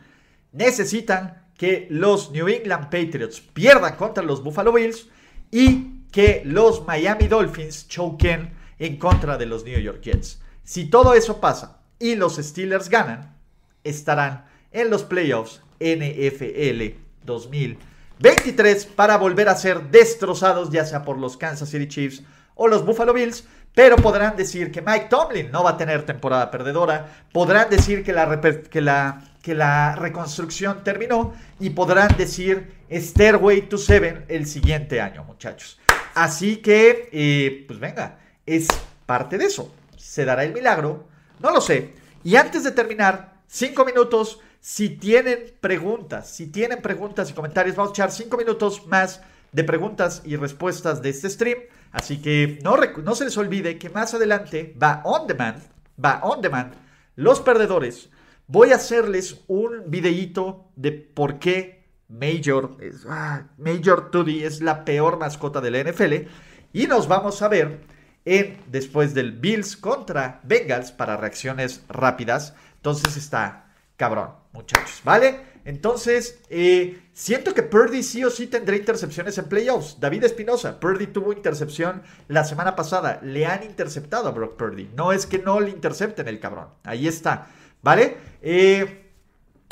Necesitan 0.52 1.48
que 1.58 1.88
los 1.90 2.32
New 2.32 2.48
England 2.48 2.86
Patriots 2.86 3.40
pierdan 3.42 3.96
contra 3.96 4.24
los 4.24 4.44
Buffalo 4.44 4.74
Bills 4.74 5.08
y 5.52 5.93
que 6.14 6.44
los 6.46 6.86
Miami 6.86 7.28
Dolphins 7.28 7.88
choquen 7.88 8.54
en 8.78 8.98
contra 8.98 9.36
de 9.36 9.48
los 9.48 9.66
New 9.66 9.80
York 9.80 10.02
Jets. 10.02 10.40
Si 10.64 10.86
todo 10.86 11.16
eso 11.16 11.42
pasa 11.42 11.80
y 11.98 12.16
los 12.16 12.38
Steelers 12.38 12.88
ganan, 12.88 13.36
estarán 13.84 14.46
en 14.72 14.92
los 14.92 15.04
playoffs 15.04 15.62
NFL 15.80 16.96
2023 17.24 18.86
para 18.86 19.18
volver 19.18 19.50
a 19.50 19.56
ser 19.56 19.90
destrozados 19.90 20.70
ya 20.70 20.86
sea 20.86 21.04
por 21.04 21.18
los 21.18 21.36
Kansas 21.36 21.70
City 21.70 21.88
Chiefs 21.88 22.22
o 22.54 22.68
los 22.68 22.86
Buffalo 22.86 23.14
Bills, 23.14 23.46
pero 23.74 23.96
podrán 23.96 24.38
decir 24.38 24.72
que 24.72 24.84
Mike 24.84 25.08
Tomlin 25.10 25.52
no 25.52 25.64
va 25.64 25.72
a 25.72 25.78
tener 25.78 26.06
temporada 26.06 26.52
perdedora, 26.52 27.08
podrán 27.32 27.72
decir 27.72 28.04
que 28.04 28.14
la, 28.14 28.40
que 28.40 28.82
la, 28.82 29.24
que 29.42 29.56
la 29.56 29.96
reconstrucción 29.96 30.84
terminó 30.84 31.34
y 31.60 31.72
podrán 31.72 32.16
decir 32.16 32.72
Stairway 32.92 33.64
to 33.64 33.80
Seven 33.80 34.26
el 34.28 34.46
siguiente 34.46 35.02
año, 35.02 35.24
muchachos. 35.24 35.80
Así 36.14 36.58
que, 36.58 37.10
eh, 37.12 37.66
pues 37.68 37.80
venga, 37.80 38.20
es 38.46 38.68
parte 39.06 39.38
de 39.38 39.46
eso. 39.46 39.74
¿Se 39.98 40.26
dará 40.26 40.44
el 40.44 40.54
milagro? 40.54 41.08
No 41.40 41.52
lo 41.52 41.62
sé. 41.62 41.94
Y 42.24 42.36
antes 42.36 42.64
de 42.64 42.72
terminar, 42.72 43.34
cinco 43.48 43.86
minutos. 43.86 44.40
Si 44.60 44.90
tienen 44.90 45.54
preguntas, 45.60 46.30
si 46.30 46.48
tienen 46.48 46.82
preguntas 46.82 47.30
y 47.30 47.34
comentarios, 47.34 47.76
vamos 47.76 47.92
a 47.92 47.94
echar 47.96 48.12
cinco 48.12 48.38
minutos 48.38 48.88
más 48.88 49.22
de 49.52 49.64
preguntas 49.66 50.22
y 50.24 50.38
respuestas 50.38 51.02
de 51.02 51.10
este 51.10 51.30
stream. 51.30 51.60
Así 51.92 52.22
que 52.22 52.60
no, 52.64 52.78
no 52.78 53.16
se 53.16 53.26
les 53.26 53.38
olvide 53.38 53.78
que 53.78 53.90
más 53.90 54.14
adelante 54.14 54.74
va 54.82 55.02
on 55.04 55.28
demand, 55.28 55.62
va 56.04 56.22
on 56.24 56.42
demand. 56.42 56.74
Los 57.16 57.42
perdedores, 57.42 58.10
voy 58.48 58.72
a 58.72 58.76
hacerles 58.76 59.42
un 59.48 59.92
videíto 59.92 60.70
de 60.76 60.92
por 60.92 61.40
qué 61.40 61.83
Major, 62.14 62.78
es, 62.80 63.06
ah, 63.10 63.48
Major 63.58 64.12
es 64.28 64.62
la 64.62 64.86
peor 64.86 65.18
mascota 65.18 65.62
de 65.62 65.72
la 65.72 65.80
NFL. 65.80 66.28
Y 66.72 66.88
nos 66.88 67.08
vamos 67.08 67.42
a 67.42 67.48
ver 67.48 67.82
en 68.26 68.58
después 68.68 69.14
del 69.14 69.34
Bills 69.34 69.76
contra 69.76 70.40
Bengals 70.44 70.92
para 70.92 71.18
reacciones 71.18 71.84
rápidas. 71.90 72.54
Entonces 72.78 73.18
está 73.18 73.66
cabrón, 73.98 74.32
muchachos, 74.52 75.02
¿vale? 75.04 75.54
Entonces, 75.66 76.42
eh, 76.50 77.02
siento 77.14 77.54
que 77.54 77.64
Purdy 77.64 78.04
sí 78.04 78.24
o 78.26 78.30
sí 78.30 78.48
tendrá 78.48 78.76
intercepciones 78.76 79.38
en 79.38 79.46
playoffs. 79.46 79.98
David 80.00 80.26
Espinosa, 80.26 80.80
Purdy 80.80 81.08
tuvo 81.08 81.32
intercepción 81.32 82.04
la 82.28 82.44
semana 82.44 82.76
pasada. 82.76 83.20
Le 83.24 83.46
han 83.46 83.64
interceptado 83.64 84.28
a 84.28 84.32
Brock 84.32 84.58
Purdy. 84.58 84.90
No 84.96 85.14
es 85.14 85.26
que 85.26 85.40
no 85.40 85.60
le 85.62 85.70
intercepten 85.70 86.28
el 86.28 86.40
cabrón. 86.40 86.68
Ahí 86.84 87.08
está, 87.08 87.48
¿vale? 87.82 88.18
Eh, 88.42 89.03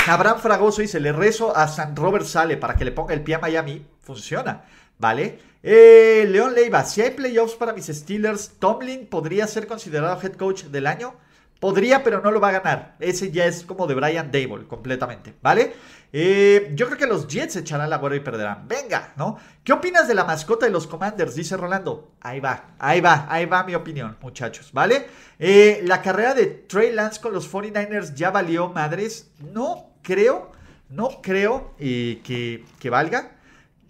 Abraham 0.08 0.40
Fragoso 0.40 0.82
dice, 0.82 1.00
le 1.00 1.12
rezo 1.12 1.56
a 1.56 1.68
San 1.68 1.96
Robert 1.96 2.26
Sale 2.26 2.58
para 2.58 2.76
que 2.76 2.86
le 2.86 2.92
ponga 2.92 3.14
el 3.14 3.22
pie 3.22 3.36
a 3.36 3.40
Miami. 3.40 3.86
Funciona, 4.02 4.64
¿vale? 4.98 5.40
Eh, 5.62 6.26
León 6.28 6.56
Leiva, 6.56 6.84
si 6.86 7.02
hay 7.02 7.12
playoffs 7.12 7.54
para 7.54 7.72
mis 7.72 7.86
Steelers, 7.86 8.54
Tomlin 8.58 9.08
podría 9.08 9.46
ser 9.46 9.68
considerado 9.68 10.20
head 10.22 10.34
coach 10.34 10.64
del 10.64 10.88
año. 10.88 11.14
Podría, 11.60 12.04
pero 12.04 12.22
no 12.22 12.32
lo 12.32 12.42
va 12.42 12.50
a 12.50 12.60
ganar. 12.60 12.96
Ese 13.00 13.30
ya 13.30 13.46
es 13.46 13.64
como 13.64 13.86
de 13.86 13.94
Brian 13.94 14.32
Dable, 14.32 14.66
completamente, 14.68 15.36
¿vale? 15.44 15.74
Eh, 16.12 16.72
yo 16.74 16.88
creo 16.88 16.98
que 16.98 17.06
los 17.06 17.28
Jets 17.28 17.58
echarán 17.58 17.92
la 17.92 18.00
guardia 18.00 18.18
y 18.18 18.24
perderán. 18.24 18.68
Venga, 18.68 19.14
¿no? 19.16 19.38
¿Qué 19.64 19.72
opinas 19.72 20.08
de 20.08 20.16
la 20.16 20.24
mascota 20.24 20.66
de 20.66 20.72
los 20.72 20.88
Commanders? 20.88 21.36
Dice 21.36 21.56
Rolando. 21.56 22.14
Ahí 22.20 22.40
va, 22.40 22.74
ahí 22.80 23.00
va, 23.00 23.28
ahí 23.30 23.46
va 23.46 23.64
mi 23.64 23.76
opinión, 23.76 24.18
muchachos, 24.20 24.72
¿vale? 24.74 25.06
Eh, 25.38 25.82
la 25.84 26.02
carrera 26.02 26.34
de 26.34 26.48
Trey 26.48 26.92
Lance 26.92 27.22
con 27.22 27.32
los 27.32 27.54
49ers 27.54 28.16
ya 28.16 28.32
valió 28.32 28.70
madres. 28.70 29.30
No 29.40 29.91
creo, 30.02 30.52
no 30.90 31.22
creo 31.22 31.74
eh, 31.80 32.22
que, 32.24 32.66
que 32.80 32.90
valga. 32.90 33.38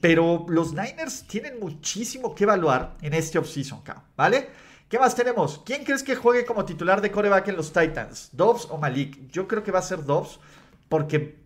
Pero 0.02 0.46
los 0.50 0.74
Niners 0.74 1.28
tienen 1.28 1.60
muchísimo 1.60 2.34
que 2.34 2.44
evaluar 2.44 2.98
en 3.02 3.14
este 3.14 3.38
offseason, 3.38 3.82
¿vale? 4.18 4.50
¿Qué 4.90 5.00
más 5.00 5.16
tenemos? 5.16 5.62
¿Quién 5.64 5.86
crees 5.86 6.04
que 6.04 6.16
juegue 6.16 6.44
como 6.44 6.66
titular 6.66 7.00
de 7.00 7.12
coreback 7.12 7.48
en 7.48 7.56
los 7.56 7.72
Titans? 7.72 8.30
¿Dobbs 8.34 8.68
o 8.72 8.78
Malik? 8.78 9.32
Yo 9.32 9.48
creo 9.48 9.64
que 9.64 9.72
va 9.72 9.80
a 9.80 9.84
ser 9.84 10.04
Dobbs 10.04 10.40
porque, 10.90 11.38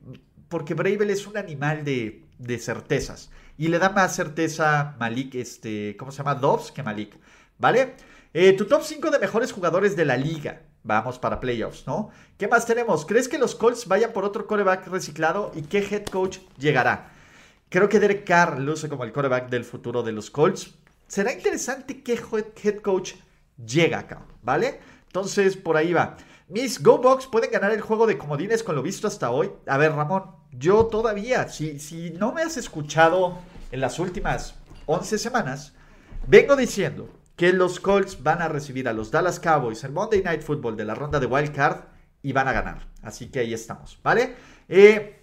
porque 0.49 0.73
Bravel 0.73 1.11
es 1.11 1.27
un 1.27 1.37
animal 1.37 1.83
de, 1.83 2.23
certezas. 2.59 3.29
Y 3.57 3.67
le 3.67 3.77
da 3.77 3.89
más 3.89 4.15
certeza 4.15 4.95
Malik, 4.97 5.35
este, 5.35 5.95
¿cómo 5.97 6.11
se 6.11 6.19
llama? 6.19 6.33
Dobbs 6.33 6.71
que 6.71 6.81
Malik. 6.81 7.19
¿Vale? 7.59 7.95
Eh, 8.33 8.53
tu 8.53 8.65
top 8.65 8.81
5 8.81 9.11
de 9.11 9.19
mejores 9.19 9.51
jugadores 9.51 9.95
de 9.95 10.05
la 10.05 10.17
liga. 10.17 10.63
Vamos 10.85 11.17
para 11.17 11.39
playoffs, 11.39 11.87
¿no? 11.87 12.11
¿Qué 12.37 12.47
más 12.47 12.67
tenemos? 12.67 13.07
¿Crees 13.07 13.27
que 13.27 13.39
los 13.39 13.55
Colts 13.55 13.87
vayan 13.87 14.13
por 14.13 14.23
otro 14.23 14.45
coreback 14.45 14.85
reciclado? 14.85 15.51
¿Y 15.55 15.63
qué 15.63 15.79
head 15.79 16.05
coach 16.05 16.37
llegará? 16.59 17.11
Creo 17.69 17.89
que 17.89 17.99
Derek 17.99 18.23
Carr 18.23 18.59
luce 18.59 18.87
como 18.87 19.03
el 19.03 19.11
coreback 19.11 19.49
del 19.49 19.65
futuro 19.65 20.03
de 20.03 20.11
los 20.11 20.29
Colts. 20.29 20.75
Será 21.07 21.33
interesante 21.33 22.03
qué 22.03 22.21
head 22.63 22.81
coach 22.81 23.13
llega 23.57 23.97
acá, 23.97 24.27
¿vale? 24.43 24.79
Entonces, 25.07 25.57
por 25.57 25.75
ahí 25.75 25.91
va. 25.91 26.17
Mis 26.49 26.83
GoBox 26.83 27.25
pueden 27.25 27.49
ganar 27.49 27.71
el 27.71 27.81
juego 27.81 28.05
de 28.05 28.19
comodines 28.19 28.61
con 28.61 28.75
lo 28.75 28.83
visto 28.83 29.07
hasta 29.07 29.31
hoy. 29.31 29.49
A 29.65 29.79
ver, 29.79 29.91
Ramón, 29.93 30.35
yo 30.51 30.85
todavía, 30.85 31.47
si, 31.47 31.79
si 31.79 32.11
no 32.11 32.31
me 32.31 32.43
has 32.43 32.57
escuchado 32.57 33.39
en 33.71 33.81
las 33.81 33.97
últimas 33.97 34.53
11 34.85 35.17
semanas, 35.17 35.73
vengo 36.27 36.55
diciendo 36.55 37.09
que 37.35 37.51
los 37.51 37.79
Colts 37.79 38.23
van 38.23 38.41
a 38.41 38.47
recibir 38.47 38.87
a 38.87 38.93
los 38.93 39.11
Dallas 39.11 39.39
Cowboys 39.39 39.83
en 39.83 39.93
Monday 39.93 40.23
Night 40.23 40.41
Football 40.41 40.77
de 40.77 40.85
la 40.85 40.95
ronda 40.95 41.19
de 41.19 41.25
Wild 41.25 41.53
Card 41.53 41.81
y 42.21 42.31
van 42.31 42.47
a 42.47 42.53
ganar. 42.53 42.87
Así 43.01 43.27
que 43.27 43.39
ahí 43.39 43.53
estamos, 43.53 43.99
¿vale? 44.01 44.35
Eh, 44.69 45.19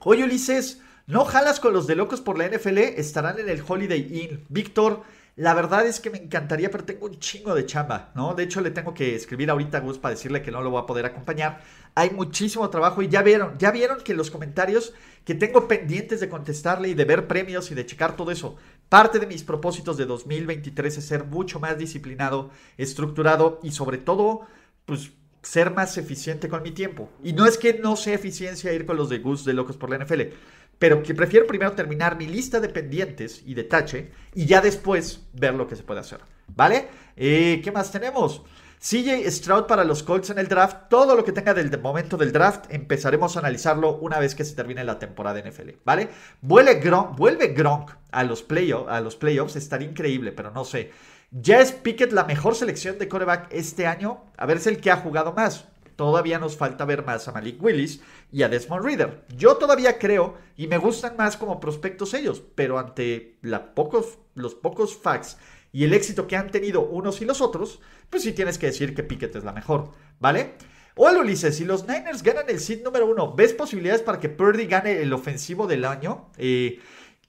oye, 0.00 0.24
Ulises, 0.24 0.80
¿no 1.06 1.24
jalas 1.24 1.60
con 1.60 1.72
los 1.72 1.86
de 1.86 1.96
locos 1.96 2.20
por 2.20 2.36
la 2.36 2.48
NFL? 2.48 2.78
Estarán 2.78 3.38
en 3.38 3.48
el 3.48 3.62
Holiday 3.66 4.22
Inn. 4.22 4.44
Víctor, 4.48 5.02
la 5.36 5.54
verdad 5.54 5.86
es 5.86 6.00
que 6.00 6.10
me 6.10 6.18
encantaría, 6.18 6.68
pero 6.68 6.84
tengo 6.84 7.06
un 7.06 7.20
chingo 7.20 7.54
de 7.54 7.64
chamba, 7.64 8.10
¿no? 8.16 8.34
De 8.34 8.42
hecho, 8.42 8.60
le 8.60 8.72
tengo 8.72 8.92
que 8.92 9.14
escribir 9.14 9.48
ahorita 9.50 9.78
a 9.78 9.80
Gus 9.80 9.96
para 9.96 10.16
decirle 10.16 10.42
que 10.42 10.50
no 10.50 10.62
lo 10.62 10.70
voy 10.70 10.82
a 10.82 10.86
poder 10.86 11.06
acompañar. 11.06 11.60
Hay 11.94 12.10
muchísimo 12.10 12.68
trabajo 12.70 13.02
y 13.02 13.08
ya 13.08 13.22
vieron, 13.22 13.56
ya 13.56 13.70
vieron 13.70 14.00
que 14.00 14.14
los 14.14 14.32
comentarios 14.32 14.92
que 15.24 15.36
tengo 15.36 15.68
pendientes 15.68 16.18
de 16.18 16.28
contestarle 16.28 16.88
y 16.88 16.94
de 16.94 17.04
ver 17.04 17.28
premios 17.28 17.70
y 17.70 17.76
de 17.76 17.86
checar 17.86 18.16
todo 18.16 18.32
eso. 18.32 18.56
Parte 18.88 19.18
de 19.18 19.26
mis 19.26 19.42
propósitos 19.42 19.96
de 19.96 20.06
2023 20.06 20.98
es 20.98 21.04
ser 21.04 21.24
mucho 21.24 21.60
más 21.60 21.76
disciplinado, 21.76 22.50
estructurado 22.76 23.60
y 23.62 23.72
sobre 23.72 23.98
todo, 23.98 24.42
pues 24.86 25.10
ser 25.42 25.72
más 25.72 25.96
eficiente 25.98 26.48
con 26.48 26.62
mi 26.62 26.72
tiempo. 26.72 27.10
Y 27.22 27.32
no 27.32 27.46
es 27.46 27.58
que 27.58 27.74
no 27.74 27.96
sea 27.96 28.14
eficiencia 28.14 28.72
ir 28.72 28.86
con 28.86 28.96
los 28.96 29.08
de 29.08 29.18
Gus 29.18 29.44
de 29.44 29.52
Locos 29.52 29.76
por 29.76 29.90
la 29.90 30.04
NFL 30.04 30.22
pero 30.78 31.02
que 31.02 31.14
prefiero 31.14 31.46
primero 31.46 31.72
terminar 31.72 32.16
mi 32.16 32.26
lista 32.26 32.60
de 32.60 32.68
pendientes 32.68 33.42
y 33.44 33.54
de 33.54 33.64
tache 33.64 34.10
y 34.34 34.46
ya 34.46 34.60
después 34.60 35.26
ver 35.32 35.54
lo 35.54 35.66
que 35.66 35.76
se 35.76 35.82
puede 35.82 36.00
hacer. 36.00 36.20
¿Vale? 36.54 36.88
Eh, 37.16 37.60
¿Qué 37.62 37.72
más 37.72 37.90
tenemos? 37.90 38.42
CJ 38.80 39.28
Stroud 39.30 39.64
para 39.64 39.82
los 39.82 40.02
Colts 40.04 40.30
en 40.30 40.38
el 40.38 40.46
draft. 40.46 40.88
Todo 40.88 41.16
lo 41.16 41.24
que 41.24 41.32
tenga 41.32 41.52
del 41.52 41.80
momento 41.80 42.16
del 42.16 42.32
draft 42.32 42.66
empezaremos 42.70 43.36
a 43.36 43.40
analizarlo 43.40 43.96
una 43.96 44.18
vez 44.20 44.34
que 44.34 44.44
se 44.44 44.54
termine 44.54 44.84
la 44.84 44.98
temporada 44.98 45.40
NFL. 45.40 45.70
¿Vale? 45.84 46.08
Vuelve 46.40 46.74
Gronk, 46.74 47.16
vuelve 47.16 47.48
Gronk 47.48 47.90
a 48.12 48.22
los, 48.22 48.42
playoffs. 48.42 49.56
Estaría 49.56 49.88
increíble, 49.88 50.32
pero 50.32 50.52
no 50.52 50.64
sé. 50.64 50.92
¿Ya 51.30 51.60
es 51.60 51.72
Pickett 51.72 52.12
la 52.12 52.24
mejor 52.24 52.54
selección 52.54 52.98
de 52.98 53.08
coreback 53.08 53.48
este 53.50 53.86
año? 53.86 54.24
A 54.36 54.46
ver 54.46 54.60
si 54.60 54.68
el 54.68 54.80
que 54.80 54.90
ha 54.90 54.96
jugado 54.96 55.32
más. 55.32 55.66
Todavía 55.96 56.38
nos 56.38 56.56
falta 56.56 56.84
ver 56.84 57.04
más 57.04 57.26
a 57.26 57.32
Malik 57.32 57.60
Willis 57.60 58.00
y 58.30 58.44
a 58.44 58.48
Desmond 58.48 58.84
Reader. 58.84 59.24
Yo 59.36 59.56
todavía 59.56 59.98
creo 59.98 60.36
y 60.56 60.68
me 60.68 60.78
gustan 60.78 61.16
más 61.16 61.36
como 61.36 61.58
prospectos 61.58 62.14
ellos, 62.14 62.40
pero 62.54 62.78
ante 62.78 63.36
los 63.42 64.54
pocos 64.54 64.96
facts 64.96 65.36
y 65.72 65.84
el 65.84 65.92
éxito 65.92 66.26
que 66.26 66.36
han 66.36 66.50
tenido 66.50 66.82
unos 66.82 67.20
y 67.20 67.24
los 67.24 67.40
otros, 67.40 67.80
pues 68.10 68.22
sí 68.22 68.32
tienes 68.32 68.58
que 68.58 68.66
decir 68.66 68.94
que 68.94 69.02
Pickett 69.02 69.36
es 69.36 69.44
la 69.44 69.52
mejor, 69.52 69.92
¿vale? 70.20 70.54
Hola 70.94 71.20
Ulises, 71.20 71.56
si 71.56 71.64
los 71.64 71.86
Niners 71.86 72.22
ganan 72.22 72.46
el 72.48 72.58
seed 72.58 72.82
número 72.82 73.06
uno, 73.06 73.34
¿ves 73.34 73.52
posibilidades 73.52 74.02
para 74.02 74.18
que 74.18 74.28
Purdy 74.28 74.66
gane 74.66 75.00
el 75.00 75.12
ofensivo 75.12 75.66
del 75.66 75.84
año? 75.84 76.30
Eh, 76.38 76.80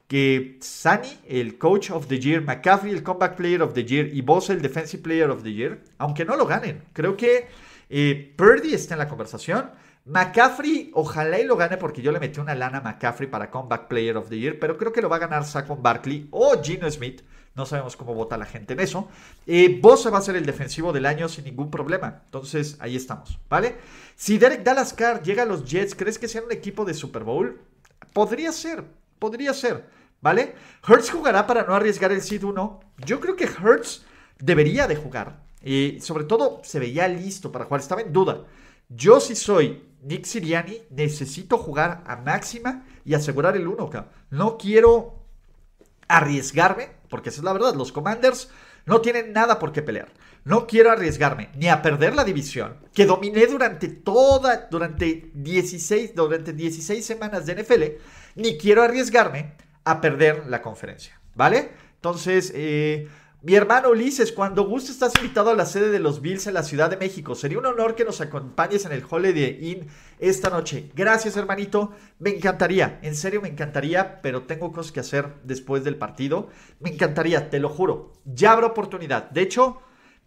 que 0.07 0.57
Sani, 0.59 1.19
el 1.27 1.59
Coach 1.59 1.91
of 1.91 2.07
the 2.07 2.19
Year, 2.19 2.41
McCaffrey, 2.41 2.91
el 2.91 3.03
Comeback 3.03 3.35
Player 3.35 3.61
of 3.61 3.73
the 3.73 3.85
Year 3.85 4.09
y 4.11 4.21
Boss, 4.21 4.49
el 4.49 4.59
Defensive 4.59 5.03
Player 5.03 5.29
of 5.29 5.43
the 5.43 5.53
Year, 5.53 5.83
aunque 5.99 6.25
no 6.25 6.35
lo 6.35 6.47
ganen. 6.47 6.83
Creo 6.93 7.15
que 7.15 7.47
eh, 7.91 8.33
Purdy 8.35 8.73
está 8.73 8.95
en 8.95 8.99
la 8.99 9.07
conversación. 9.07 9.69
McCaffrey, 10.05 10.89
ojalá 10.95 11.39
y 11.39 11.45
lo 11.45 11.55
gane 11.55 11.77
porque 11.77 12.01
yo 12.01 12.11
le 12.11 12.19
metí 12.19 12.39
una 12.39 12.55
lana 12.55 12.79
a 12.79 12.81
McCaffrey 12.81 13.29
para 13.29 13.51
Comeback 13.51 13.87
Player 13.87 14.17
of 14.17 14.29
the 14.29 14.39
Year, 14.39 14.57
pero 14.57 14.79
creo 14.79 14.91
que 14.91 15.03
lo 15.03 15.09
va 15.09 15.17
a 15.17 15.19
ganar 15.19 15.45
Saquon 15.45 15.83
Barkley 15.83 16.27
o 16.31 16.59
Gino 16.59 16.89
Smith. 16.89 17.21
No 17.55 17.65
sabemos 17.65 17.95
cómo 17.97 18.13
vota 18.13 18.37
la 18.37 18.45
gente 18.45 18.73
en 18.73 18.79
eso. 18.79 19.09
Eh, 19.45 19.79
Bosa 19.81 20.09
va 20.09 20.19
a 20.19 20.21
ser 20.21 20.35
el 20.35 20.45
defensivo 20.45 20.93
del 20.93 21.05
año 21.05 21.27
sin 21.27 21.45
ningún 21.45 21.69
problema. 21.69 22.21
Entonces, 22.25 22.77
ahí 22.79 22.95
estamos, 22.95 23.39
¿vale? 23.49 23.75
Si 24.15 24.37
Derek 24.37 24.63
Dallas 24.63 24.93
Carr 24.93 25.21
llega 25.23 25.43
a 25.43 25.45
los 25.45 25.65
Jets, 25.65 25.95
¿crees 25.95 26.17
que 26.17 26.27
sea 26.27 26.43
un 26.43 26.51
equipo 26.51 26.85
de 26.85 26.93
Super 26.93 27.23
Bowl? 27.23 27.59
Podría 28.13 28.51
ser, 28.51 28.83
podría 29.17 29.53
ser, 29.53 29.85
¿vale? 30.21 30.55
Hertz 30.87 31.09
jugará 31.09 31.47
para 31.47 31.63
no 31.63 31.75
arriesgar 31.75 32.11
el 32.11 32.21
seed 32.21 32.43
1. 32.43 32.79
Yo 33.05 33.19
creo 33.19 33.35
que 33.35 33.45
Hertz 33.45 34.03
debería 34.39 34.87
de 34.87 34.95
jugar. 34.95 35.43
Y 35.63 35.99
sobre 35.99 36.23
todo 36.23 36.61
se 36.63 36.79
veía 36.79 37.07
listo 37.07 37.51
para 37.51 37.65
jugar, 37.65 37.81
estaba 37.81 38.01
en 38.01 38.13
duda. 38.13 38.45
Yo 38.87 39.19
si 39.19 39.35
soy 39.35 39.83
Nick 40.01 40.25
Siriani, 40.25 40.81
necesito 40.89 41.57
jugar 41.57 42.03
a 42.07 42.15
máxima 42.15 42.85
y 43.03 43.13
asegurar 43.13 43.57
el 43.57 43.67
1, 43.67 43.89
No 44.31 44.57
quiero 44.57 45.25
arriesgarme, 46.07 46.89
porque 47.09 47.29
esa 47.29 47.39
es 47.39 47.43
la 47.43 47.53
verdad, 47.53 47.75
los 47.75 47.91
Commanders 47.91 48.49
no 48.85 49.01
tienen 49.01 49.33
nada 49.33 49.59
por 49.59 49.71
qué 49.71 49.81
pelear. 49.81 50.09
No 50.45 50.67
quiero 50.67 50.91
arriesgarme 50.91 51.49
ni 51.55 51.67
a 51.67 51.81
perder 51.81 52.15
la 52.15 52.23
división, 52.23 52.77
que 52.93 53.05
dominé 53.05 53.45
durante 53.45 53.87
toda, 53.87 54.67
durante 54.71 55.29
16, 55.33 56.15
durante 56.15 56.53
16 56.53 57.05
semanas 57.05 57.45
de 57.45 57.61
NFL, 57.61 57.83
ni 58.35 58.57
quiero 58.57 58.83
arriesgarme 58.83 59.53
a 59.83 60.01
perder 60.01 60.47
la 60.47 60.61
conferencia, 60.61 61.19
¿vale? 61.35 61.71
Entonces, 61.95 62.51
eh, 62.55 63.07
mi 63.41 63.55
hermano 63.55 63.91
Ulises, 63.91 64.33
cuando 64.33 64.67
guste 64.67 64.91
estás 64.91 65.13
invitado 65.15 65.51
a 65.51 65.55
la 65.55 65.65
sede 65.65 65.91
de 65.91 65.99
los 65.99 66.21
Bills 66.21 66.47
en 66.47 66.53
la 66.53 66.63
Ciudad 66.63 66.89
de 66.89 66.97
México. 66.97 67.35
Sería 67.35 67.57
un 67.57 67.65
honor 67.65 67.95
que 67.95 68.03
nos 68.03 68.19
acompañes 68.19 68.83
en 68.83 68.91
el 68.91 69.05
Holiday 69.09 69.57
Inn 69.61 69.87
esta 70.19 70.49
noche. 70.49 70.91
Gracias, 70.93 71.37
hermanito. 71.37 71.93
Me 72.19 72.31
encantaría, 72.31 72.99
en 73.01 73.15
serio 73.15 73.41
me 73.41 73.47
encantaría, 73.47 74.21
pero 74.21 74.43
tengo 74.43 74.73
cosas 74.73 74.91
que 74.91 74.99
hacer 74.99 75.35
después 75.45 75.85
del 75.85 75.95
partido. 75.95 76.49
Me 76.81 76.89
encantaría, 76.89 77.49
te 77.49 77.59
lo 77.59 77.69
juro. 77.69 78.11
Ya 78.25 78.51
habrá 78.51 78.67
oportunidad. 78.67 79.29
De 79.29 79.41
hecho, 79.41 79.81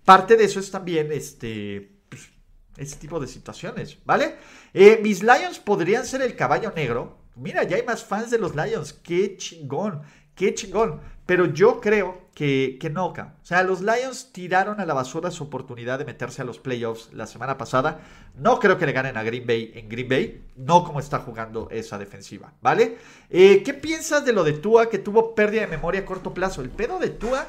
parte 0.06 0.36
de 0.36 0.44
eso 0.44 0.58
es 0.58 0.70
también 0.70 1.12
este 1.12 2.00
pues, 2.08 2.98
tipo 2.98 3.20
de 3.20 3.26
situaciones, 3.26 3.98
¿vale? 4.06 4.36
Eh, 4.72 5.00
mis 5.02 5.22
Lions 5.22 5.58
podrían 5.58 6.06
ser 6.06 6.22
el 6.22 6.34
caballo 6.34 6.72
negro. 6.74 7.18
Mira, 7.36 7.62
ya 7.64 7.76
hay 7.76 7.82
más 7.82 8.02
fans 8.02 8.30
de 8.30 8.38
los 8.38 8.56
Lions. 8.56 8.94
Qué 8.94 9.36
chingón, 9.36 10.00
qué 10.34 10.54
chingón. 10.54 11.02
Pero 11.26 11.44
yo 11.52 11.78
creo 11.78 12.21
que, 12.34 12.78
que 12.80 12.88
no, 12.88 13.06
O 13.08 13.34
sea, 13.42 13.62
los 13.62 13.82
Lions 13.82 14.32
tiraron 14.32 14.80
a 14.80 14.86
la 14.86 14.94
basura 14.94 15.30
su 15.30 15.44
oportunidad 15.44 15.98
de 15.98 16.06
meterse 16.06 16.40
a 16.40 16.44
los 16.46 16.58
playoffs 16.58 17.10
la 17.12 17.26
semana 17.26 17.58
pasada. 17.58 18.00
No 18.36 18.58
creo 18.58 18.78
que 18.78 18.86
le 18.86 18.92
ganen 18.92 19.18
a 19.18 19.22
Green 19.22 19.46
Bay 19.46 19.72
en 19.74 19.88
Green 19.88 20.08
Bay. 20.08 20.42
No 20.56 20.84
como 20.84 21.00
está 21.00 21.18
jugando 21.18 21.68
esa 21.70 21.98
defensiva, 21.98 22.54
¿vale? 22.62 22.96
Eh, 23.28 23.62
¿Qué 23.62 23.74
piensas 23.74 24.24
de 24.24 24.32
lo 24.32 24.44
de 24.44 24.54
Tua 24.54 24.88
que 24.88 24.98
tuvo 24.98 25.34
pérdida 25.34 25.62
de 25.62 25.66
memoria 25.66 26.00
a 26.00 26.06
corto 26.06 26.32
plazo? 26.32 26.62
El 26.62 26.70
pedo 26.70 26.98
de 26.98 27.10
Tua 27.10 27.46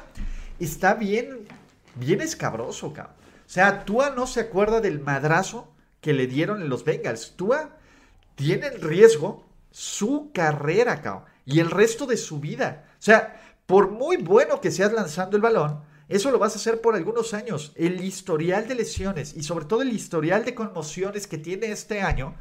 está 0.58 0.94
bien, 0.94 1.48
bien 1.94 2.20
escabroso, 2.20 2.92
cabrón. 2.92 3.14
O 3.46 3.50
sea, 3.50 3.84
Tua 3.84 4.10
no 4.10 4.26
se 4.26 4.40
acuerda 4.40 4.80
del 4.80 5.00
madrazo 5.00 5.72
que 6.02 6.12
le 6.12 6.26
dieron 6.26 6.60
en 6.60 6.68
los 6.68 6.84
Bengals. 6.84 7.34
Tua 7.36 7.78
tiene 8.34 8.66
en 8.66 8.82
riesgo 8.82 9.46
su 9.70 10.30
carrera, 10.34 11.00
cabrón, 11.00 11.24
y 11.46 11.60
el 11.60 11.70
resto 11.70 12.04
de 12.04 12.18
su 12.18 12.40
vida. 12.40 12.84
O 12.98 13.02
sea, 13.02 13.43
por 13.66 13.90
muy 13.90 14.16
bueno 14.18 14.60
que 14.60 14.70
seas 14.70 14.92
lanzando 14.92 15.36
el 15.36 15.42
balón, 15.42 15.82
eso 16.08 16.30
lo 16.30 16.38
vas 16.38 16.52
a 16.54 16.58
hacer 16.58 16.80
por 16.80 16.94
algunos 16.94 17.32
años. 17.32 17.72
El 17.76 18.04
historial 18.04 18.68
de 18.68 18.74
lesiones 18.74 19.34
y 19.34 19.42
sobre 19.42 19.64
todo 19.64 19.82
el 19.82 19.92
historial 19.92 20.44
de 20.44 20.54
conmociones 20.54 21.26
que 21.26 21.38
tiene 21.38 21.70
este 21.70 22.02
año 22.02 22.34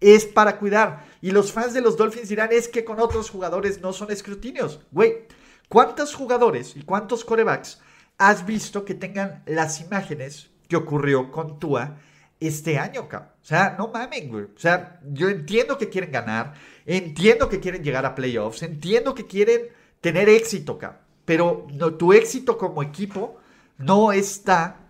es 0.00 0.24
para 0.24 0.58
cuidar. 0.58 1.04
Y 1.20 1.32
los 1.32 1.52
fans 1.52 1.74
de 1.74 1.80
los 1.80 1.96
Dolphins 1.96 2.28
dirán, 2.28 2.50
es 2.52 2.68
que 2.68 2.84
con 2.84 3.00
otros 3.00 3.30
jugadores 3.30 3.80
no 3.80 3.92
son 3.92 4.12
escrutinios. 4.12 4.80
Güey, 4.92 5.26
¿cuántos 5.68 6.14
jugadores 6.14 6.76
y 6.76 6.82
cuántos 6.82 7.24
corebacks 7.24 7.80
has 8.18 8.46
visto 8.46 8.84
que 8.84 8.94
tengan 8.94 9.42
las 9.46 9.80
imágenes 9.80 10.50
que 10.68 10.76
ocurrió 10.76 11.32
con 11.32 11.58
Tua 11.58 11.96
este 12.38 12.78
año, 12.78 13.08
cabrón? 13.08 13.30
O 13.42 13.44
sea, 13.44 13.74
no 13.76 13.88
mamen, 13.88 14.28
güey. 14.28 14.44
O 14.44 14.58
sea, 14.58 15.00
yo 15.10 15.28
entiendo 15.28 15.76
que 15.76 15.88
quieren 15.88 16.12
ganar, 16.12 16.54
entiendo 16.86 17.48
que 17.48 17.58
quieren 17.58 17.82
llegar 17.82 18.06
a 18.06 18.14
playoffs, 18.14 18.62
entiendo 18.62 19.14
que 19.14 19.26
quieren 19.26 19.62
tener 20.00 20.28
éxito, 20.28 20.78
cabrón. 20.78 21.00
Pero 21.24 21.66
tu 21.98 22.14
éxito 22.14 22.56
como 22.56 22.82
equipo 22.82 23.36
no 23.76 24.12
está, 24.12 24.80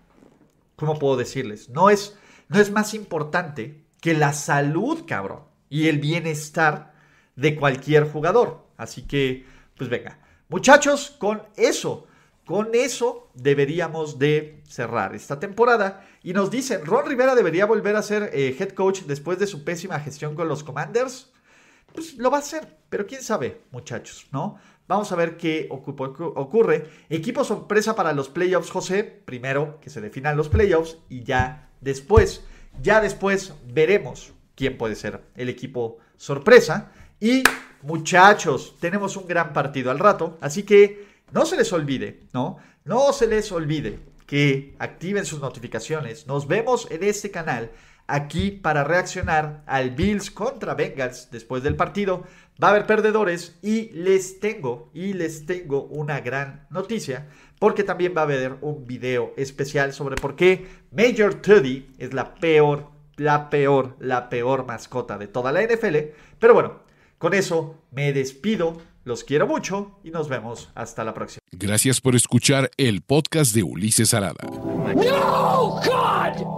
¿cómo 0.77 0.99
puedo 0.99 1.17
decirles? 1.17 1.69
No 1.69 1.91
es, 1.91 2.17
no 2.49 2.61
es 2.61 2.71
más 2.71 2.95
importante 2.95 3.85
que 4.01 4.15
la 4.15 4.33
salud, 4.33 5.05
cabrón, 5.07 5.43
y 5.69 5.89
el 5.89 5.99
bienestar 5.99 6.95
de 7.35 7.57
cualquier 7.57 8.11
jugador. 8.11 8.67
Así 8.77 9.03
que, 9.03 9.47
pues 9.77 9.91
venga. 9.91 10.21
Muchachos, 10.49 11.15
con 11.19 11.43
eso, 11.57 12.07
con 12.47 12.71
eso 12.73 13.31
deberíamos 13.35 14.19
de 14.19 14.63
cerrar 14.67 15.15
esta 15.15 15.39
temporada. 15.39 16.07
Y 16.23 16.33
nos 16.33 16.51
dicen, 16.51 16.87
Ron 16.87 17.07
Rivera 17.07 17.35
debería 17.35 17.67
volver 17.67 17.97
a 17.97 18.03
ser 18.03 18.31
eh, 18.33 18.57
head 18.59 18.71
coach 18.71 19.03
después 19.03 19.39
de 19.39 19.47
su 19.47 19.65
pésima 19.65 20.01
gestión 20.01 20.35
con 20.35 20.49
los 20.49 20.65
Commanders. 20.65 21.33
Pues 21.93 22.15
lo 22.15 22.31
va 22.31 22.39
a 22.39 22.41
hacer, 22.41 22.79
pero 22.89 23.07
quién 23.07 23.23
sabe, 23.23 23.63
muchachos, 23.71 24.29
¿no? 24.31 24.59
Vamos 24.89 25.13
a 25.13 25.17
ver 25.17 25.37
qué 25.37 25.69
ocurre. 25.71 26.89
Equipo 27.09 27.45
sorpresa 27.45 27.95
para 27.95 28.13
los 28.13 28.29
playoffs, 28.29 28.71
José. 28.71 29.05
Primero 29.05 29.79
que 29.81 29.91
se 29.91 30.01
definan 30.01 30.37
los 30.37 30.49
playoffs 30.49 30.99
y 31.09 31.23
ya 31.23 31.69
después 31.81 32.43
ya 32.83 33.01
después 33.01 33.55
veremos 33.67 34.33
quién 34.55 34.79
puede 34.79 34.95
ser 34.95 35.23
el 35.35 35.49
equipo 35.49 35.99
sorpresa. 36.17 36.93
Y 37.21 37.43
muchachos, 37.83 38.77
tenemos 38.81 39.17
un 39.17 39.27
gran 39.27 39.53
partido 39.53 39.91
al 39.91 39.99
rato, 39.99 40.39
así 40.41 40.63
que 40.63 41.07
no 41.33 41.45
se 41.45 41.57
les 41.57 41.73
olvide, 41.73 42.21
¿no? 42.33 42.59
No 42.85 43.13
se 43.13 43.27
les 43.27 43.51
olvide 43.53 43.99
que 44.27 44.75
activen 44.79 45.25
sus 45.25 45.41
notificaciones. 45.41 46.27
Nos 46.27 46.47
vemos 46.47 46.89
en 46.91 47.03
este 47.03 47.31
canal 47.31 47.71
aquí 48.07 48.51
para 48.51 48.85
reaccionar 48.85 49.63
al 49.67 49.91
Bills 49.91 50.31
contra 50.31 50.75
Bengals 50.75 51.31
después 51.31 51.63
del 51.63 51.77
partido. 51.77 52.25
Va 52.63 52.69
a 52.69 52.71
haber 52.73 52.87
perdedores 52.87 53.57
y 53.63 53.91
les 53.91 54.41
tengo, 54.41 54.91
y 54.93 55.13
les 55.13 55.47
tengo 55.47 55.85
una 55.85 56.21
gran 56.21 56.67
noticia, 56.71 57.29
porque 57.61 57.85
también 57.85 58.15
va 58.17 58.23
a 58.23 58.25
haber 58.25 58.57
un 58.63 58.85
video 58.85 59.33
especial 59.37 59.93
sobre 59.93 60.17
por 60.17 60.35
qué 60.35 60.67
Major 60.91 61.35
Tuddy 61.35 61.91
es 61.99 62.13
la 62.13 62.35
peor, 62.35 62.91
la 63.17 63.49
peor, 63.49 63.97
la 64.01 64.29
peor 64.29 64.67
mascota 64.67 65.19
de 65.19 65.29
toda 65.29 65.53
la 65.53 65.63
NFL. 65.63 65.97
Pero 66.41 66.55
bueno, 66.55 66.81
con 67.19 67.33
eso 67.33 67.77
me 67.93 68.13
despido. 68.13 68.77
Los 69.05 69.25
quiero 69.25 69.47
mucho 69.47 69.99
y 70.03 70.11
nos 70.11 70.29
vemos 70.29 70.71
hasta 70.75 71.05
la 71.05 71.15
próxima. 71.15 71.39
Gracias 71.53 72.01
por 72.01 72.15
escuchar 72.17 72.71
el 72.77 73.03
podcast 73.03 73.55
de 73.55 73.63
Ulises 73.63 74.13
Arada. 74.13 74.45
No, 74.45 75.81
God! 75.81 76.58